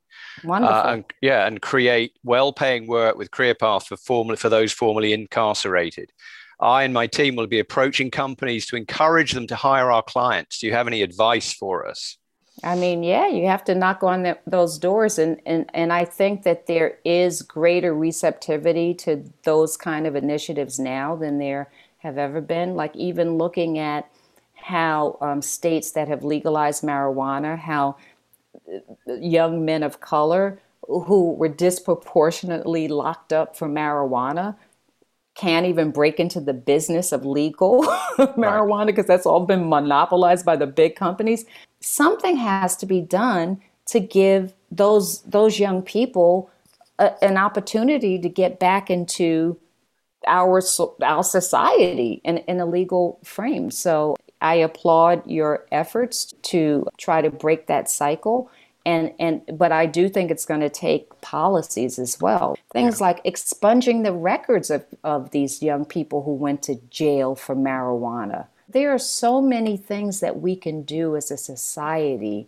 Wonderful. 0.44 0.76
Uh, 0.76 0.94
and, 0.94 1.06
yeah, 1.22 1.46
and 1.46 1.62
create 1.62 2.14
well-paying 2.24 2.88
work 2.88 3.16
with 3.16 3.32
career 3.32 3.56
paths 3.56 3.88
for 3.88 3.98
formerly, 3.98 4.38
for 4.38 4.50
those 4.50 4.74
formerly 4.74 5.14
incarcerated. 5.14 6.12
I 6.60 6.84
and 6.84 6.94
my 6.94 7.08
team 7.08 7.36
will 7.36 7.48
be 7.48 7.60
approaching 7.60 8.12
companies 8.12 8.66
to 8.68 8.76
encourage 8.76 9.32
them 9.32 9.48
to 9.48 9.56
hire 9.56 9.92
our 9.92 10.04
clients. 10.04 10.60
Do 10.60 10.68
you 10.68 10.74
have 10.74 10.88
any 10.88 11.02
advice 11.02 11.54
for 11.54 11.88
us? 11.88 12.18
I 12.64 12.76
mean, 12.76 13.04
yeah, 13.04 13.28
you 13.28 13.48
have 13.48 13.64
to 13.66 13.76
knock 13.76 14.04
on 14.04 14.24
the, 14.24 14.38
those 14.46 14.78
doors, 14.78 15.18
and, 15.18 15.42
and 15.46 15.70
and 15.74 15.94
I 15.94 16.04
think 16.04 16.44
that 16.44 16.68
there 16.68 16.98
is 17.06 17.42
greater 17.42 17.96
receptivity 17.96 18.94
to 18.96 19.24
those 19.44 19.78
kind 19.78 20.06
of 20.06 20.16
initiatives 20.16 20.78
now 20.78 21.16
than 21.16 21.38
there 21.38 21.70
have 22.00 22.18
ever 22.18 22.42
been. 22.42 22.76
Like 22.76 22.94
even 22.98 23.38
looking 23.38 23.78
at 23.78 24.10
how 24.56 25.18
um, 25.22 25.42
states 25.42 25.92
that 25.92 26.10
have 26.10 26.26
legalized 26.26 26.84
marijuana, 26.84 27.58
how 27.58 27.96
uh, 28.68 29.14
young 29.14 29.64
men 29.64 29.82
of 29.82 30.02
color 30.02 30.60
who 30.88 31.32
were 31.34 31.48
disproportionately 31.48 32.88
locked 32.88 33.32
up 33.32 33.56
for 33.56 33.70
marijuana 33.70 34.56
can't 35.40 35.66
even 35.66 35.92
break 35.92 36.20
into 36.20 36.42
the 36.42 36.54
business 36.54 37.14
of 37.14 37.26
legal 37.26 37.84
marijuana 38.38 38.88
because 38.88 39.06
that's 39.06 39.26
all 39.26 39.46
been 39.46 39.70
monopolized 39.70 40.46
by 40.46 40.58
the 40.58 40.68
big 40.68 40.98
companies. 40.98 41.46
Something 41.80 42.36
has 42.36 42.76
to 42.78 42.86
be 42.86 43.00
done 43.00 43.62
to 43.86 44.02
give 44.02 44.54
those 44.70 45.22
those 45.22 45.58
young 45.58 45.82
people 45.82 46.52
a, 47.00 47.12
an 47.24 47.38
opportunity 47.38 48.20
to 48.20 48.28
get 48.28 48.60
back 48.60 48.90
into 48.90 49.58
our 50.28 50.62
our 51.02 51.24
society 51.24 52.20
in, 52.26 52.40
in 52.40 52.60
a 52.60 52.66
legal 52.66 53.18
frame. 53.24 53.72
So 53.72 54.18
I 54.42 54.56
applaud 54.56 55.26
your 55.26 55.66
efforts 55.72 56.34
to 56.44 56.86
try 56.98 57.22
to 57.22 57.32
break 57.32 57.68
that 57.68 57.90
cycle 57.90 58.52
and 58.86 59.14
and 59.20 59.42
but 59.54 59.72
I 59.72 59.86
do 59.86 60.10
think 60.10 60.32
it's 60.32 60.46
going 60.46 60.62
to 60.62 60.70
take 60.70 61.22
policies 61.22 62.00
as 62.00 62.20
well. 62.20 62.58
Things 62.72 63.00
yeah. 63.00 63.08
like 63.08 63.22
expunging 63.24 64.04
the 64.04 64.14
records 64.14 64.70
of, 64.70 64.86
of 65.04 65.32
these 65.32 65.62
young 65.62 65.86
people 65.86 66.24
who 66.24 66.34
went 66.34 66.64
to 66.64 66.76
jail 66.90 67.36
for 67.36 67.56
marijuana. 67.56 68.48
There 68.68 68.94
are 68.94 69.00
so 69.00 69.42
many 69.42 69.78
things 69.78 70.20
that 70.20 70.40
we 70.40 70.56
can 70.56 70.84
do 70.84 71.16
as 71.16 71.32
a 71.32 71.38
society 71.38 72.48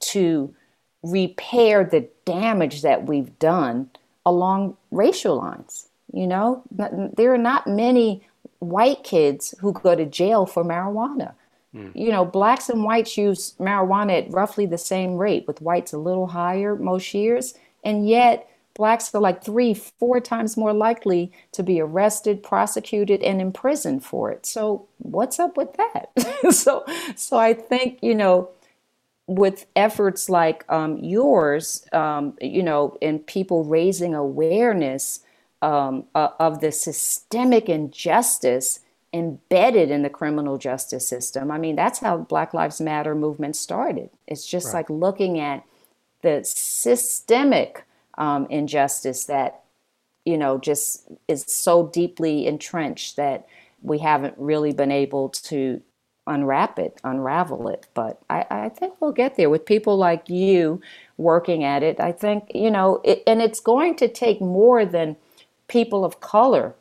to 0.00 0.54
repair 1.02 1.84
the 1.84 2.08
damage 2.24 2.82
that 2.82 3.06
we've 3.06 3.38
done 3.38 3.90
along 4.24 4.76
racial 4.90 5.36
lines. 5.36 5.88
You 6.12 6.26
know, 6.26 6.62
there 6.70 7.32
are 7.34 7.38
not 7.38 7.66
many 7.66 8.26
white 8.60 9.04
kids 9.04 9.54
who 9.60 9.72
go 9.72 9.94
to 9.94 10.06
jail 10.06 10.46
for 10.46 10.64
marijuana. 10.64 11.34
Mm. 11.78 11.92
You 11.94 12.10
know, 12.10 12.24
blacks 12.24 12.68
and 12.68 12.84
whites 12.84 13.16
use 13.16 13.54
marijuana 13.60 14.26
at 14.26 14.32
roughly 14.32 14.66
the 14.66 14.78
same 14.78 15.16
rate, 15.16 15.46
with 15.46 15.62
whites 15.62 15.92
a 15.92 15.98
little 15.98 16.26
higher 16.26 16.74
most 16.74 17.14
years. 17.14 17.54
And 17.84 18.08
yet, 18.08 18.50
blacks 18.74 19.14
are 19.14 19.20
like 19.20 19.44
three, 19.44 19.74
four 19.74 20.20
times 20.20 20.56
more 20.56 20.72
likely 20.72 21.32
to 21.52 21.62
be 21.62 21.80
arrested, 21.80 22.42
prosecuted, 22.42 23.22
and 23.22 23.40
imprisoned 23.40 24.04
for 24.04 24.30
it. 24.30 24.44
So, 24.44 24.86
what's 24.98 25.38
up 25.38 25.56
with 25.56 25.74
that? 25.74 26.10
so, 26.52 26.84
so 27.14 27.38
I 27.38 27.54
think, 27.54 27.98
you 28.02 28.14
know, 28.14 28.50
with 29.26 29.66
efforts 29.76 30.28
like 30.28 30.64
um, 30.68 30.98
yours, 30.98 31.86
um, 31.92 32.36
you 32.40 32.62
know, 32.62 32.96
and 33.02 33.24
people 33.26 33.62
raising 33.62 34.14
awareness 34.14 35.20
um, 35.60 36.04
uh, 36.14 36.30
of 36.38 36.60
the 36.60 36.72
systemic 36.72 37.68
injustice 37.68 38.80
embedded 39.12 39.90
in 39.90 40.02
the 40.02 40.10
criminal 40.10 40.58
justice 40.58 41.06
system. 41.06 41.50
I 41.50 41.58
mean, 41.58 41.76
that's 41.76 42.00
how 42.00 42.18
Black 42.18 42.52
Lives 42.52 42.80
Matter 42.80 43.14
movement 43.14 43.56
started. 43.56 44.10
It's 44.26 44.46
just 44.46 44.66
right. 44.66 44.74
like 44.74 44.90
looking 44.90 45.40
at 45.40 45.64
the 46.22 46.42
systemic 46.44 47.84
um, 48.18 48.46
injustice 48.50 49.24
that, 49.24 49.62
you 50.24 50.36
know, 50.36 50.58
just 50.58 51.08
is 51.26 51.44
so 51.46 51.86
deeply 51.86 52.46
entrenched 52.46 53.16
that 53.16 53.46
we 53.82 53.98
haven't 53.98 54.34
really 54.36 54.72
been 54.72 54.90
able 54.90 55.30
to 55.30 55.80
unwrap 56.26 56.78
it, 56.78 57.00
unravel 57.04 57.68
it. 57.68 57.86
But 57.94 58.20
I, 58.28 58.44
I 58.50 58.68
think 58.68 59.00
we'll 59.00 59.12
get 59.12 59.36
there 59.36 59.48
with 59.48 59.64
people 59.64 59.96
like 59.96 60.28
you 60.28 60.82
working 61.16 61.64
at 61.64 61.82
it. 61.82 61.98
I 61.98 62.12
think, 62.12 62.50
you 62.54 62.70
know, 62.70 63.00
it, 63.04 63.22
and 63.26 63.40
it's 63.40 63.60
going 63.60 63.96
to 63.96 64.08
take 64.08 64.40
more 64.40 64.84
than 64.84 65.16
people 65.68 66.04
of 66.04 66.20
color 66.20 66.74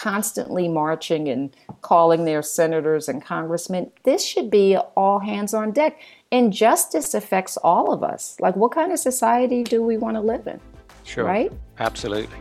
constantly 0.00 0.66
marching 0.66 1.28
and 1.28 1.54
calling 1.82 2.24
their 2.24 2.40
senators 2.42 3.06
and 3.06 3.22
congressmen. 3.22 3.90
This 4.04 4.24
should 4.24 4.50
be 4.50 4.76
all 4.96 5.18
hands 5.18 5.52
on 5.52 5.72
deck. 5.72 6.00
Injustice 6.30 7.12
affects 7.12 7.58
all 7.58 7.92
of 7.92 8.02
us. 8.02 8.34
Like, 8.40 8.56
what 8.56 8.72
kind 8.72 8.92
of 8.92 8.98
society 8.98 9.62
do 9.62 9.82
we 9.82 9.98
want 9.98 10.16
to 10.16 10.22
live 10.22 10.46
in? 10.46 10.58
Sure. 11.04 11.24
Right? 11.24 11.52
Absolutely. 11.78 12.34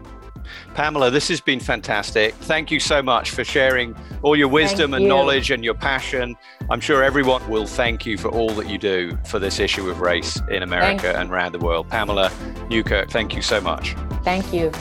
Pamela, 0.74 1.12
this 1.12 1.28
has 1.28 1.42
been 1.42 1.60
fantastic. 1.60 2.34
Thank 2.36 2.72
you 2.72 2.80
so 2.80 3.02
much 3.02 3.32
for 3.32 3.44
sharing 3.44 3.94
all 4.22 4.38
your 4.38 4.48
wisdom 4.48 4.94
and 4.94 5.06
knowledge 5.06 5.52
and 5.52 5.64
your 5.64 5.74
passion. 5.74 6.38
I'm 6.70 6.80
sure 6.80 7.04
everyone 7.04 7.48
will 7.50 7.68
thank 7.68 8.06
you 8.06 8.18
for 8.18 8.30
all 8.30 8.52
that 8.52 8.70
you 8.70 8.78
do 8.78 9.18
for 9.26 9.38
this 9.38 9.60
issue 9.60 9.90
of 9.90 10.00
race 10.00 10.42
in 10.50 10.64
America 10.64 11.14
and 11.20 11.30
around 11.30 11.52
the 11.52 11.60
world. 11.60 11.90
Pamela 11.90 12.32
Newkirk, 12.70 13.12
thank 13.12 13.36
you 13.36 13.42
so 13.42 13.60
much. 13.60 13.96
Thank 14.24 14.54
you. 14.54 14.72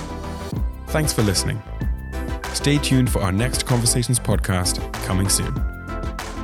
Thanks 0.87 1.13
for 1.13 1.23
listening. 1.23 1.61
Stay 2.55 2.79
tuned 2.79 3.11
for 3.11 3.21
our 3.23 3.33
next 3.33 3.67
Conversations 3.67 4.19
podcast 4.19 4.93
coming 5.05 5.29
soon. 5.29 5.55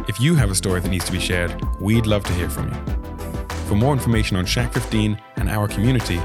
If 0.08 0.20
you 0.20 0.34
have 0.34 0.50
a 0.50 0.54
story 0.54 0.80
that 0.80 0.88
needs 0.88 1.04
to 1.06 1.12
be 1.12 1.20
shared, 1.20 1.60
we'd 1.80 2.06
love 2.06 2.24
to 2.24 2.32
hear 2.34 2.48
from 2.48 2.68
you. 2.68 3.56
For 3.68 3.74
more 3.74 3.92
information 3.92 4.36
on 4.36 4.46
Shack 4.46 4.72
15 4.72 5.20
and 5.36 5.48
our 5.48 5.66
community, 5.66 6.20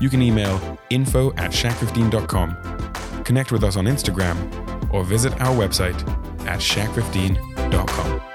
you 0.00 0.10
can 0.10 0.22
email 0.22 0.78
info 0.90 1.32
at 1.34 1.50
shack15.com, 1.50 3.22
connect 3.24 3.52
with 3.52 3.64
us 3.64 3.76
on 3.76 3.86
Instagram, 3.86 4.92
or 4.92 5.04
visit 5.04 5.32
our 5.40 5.54
website 5.54 5.98
at 6.46 6.60
shack15.com. 6.60 8.33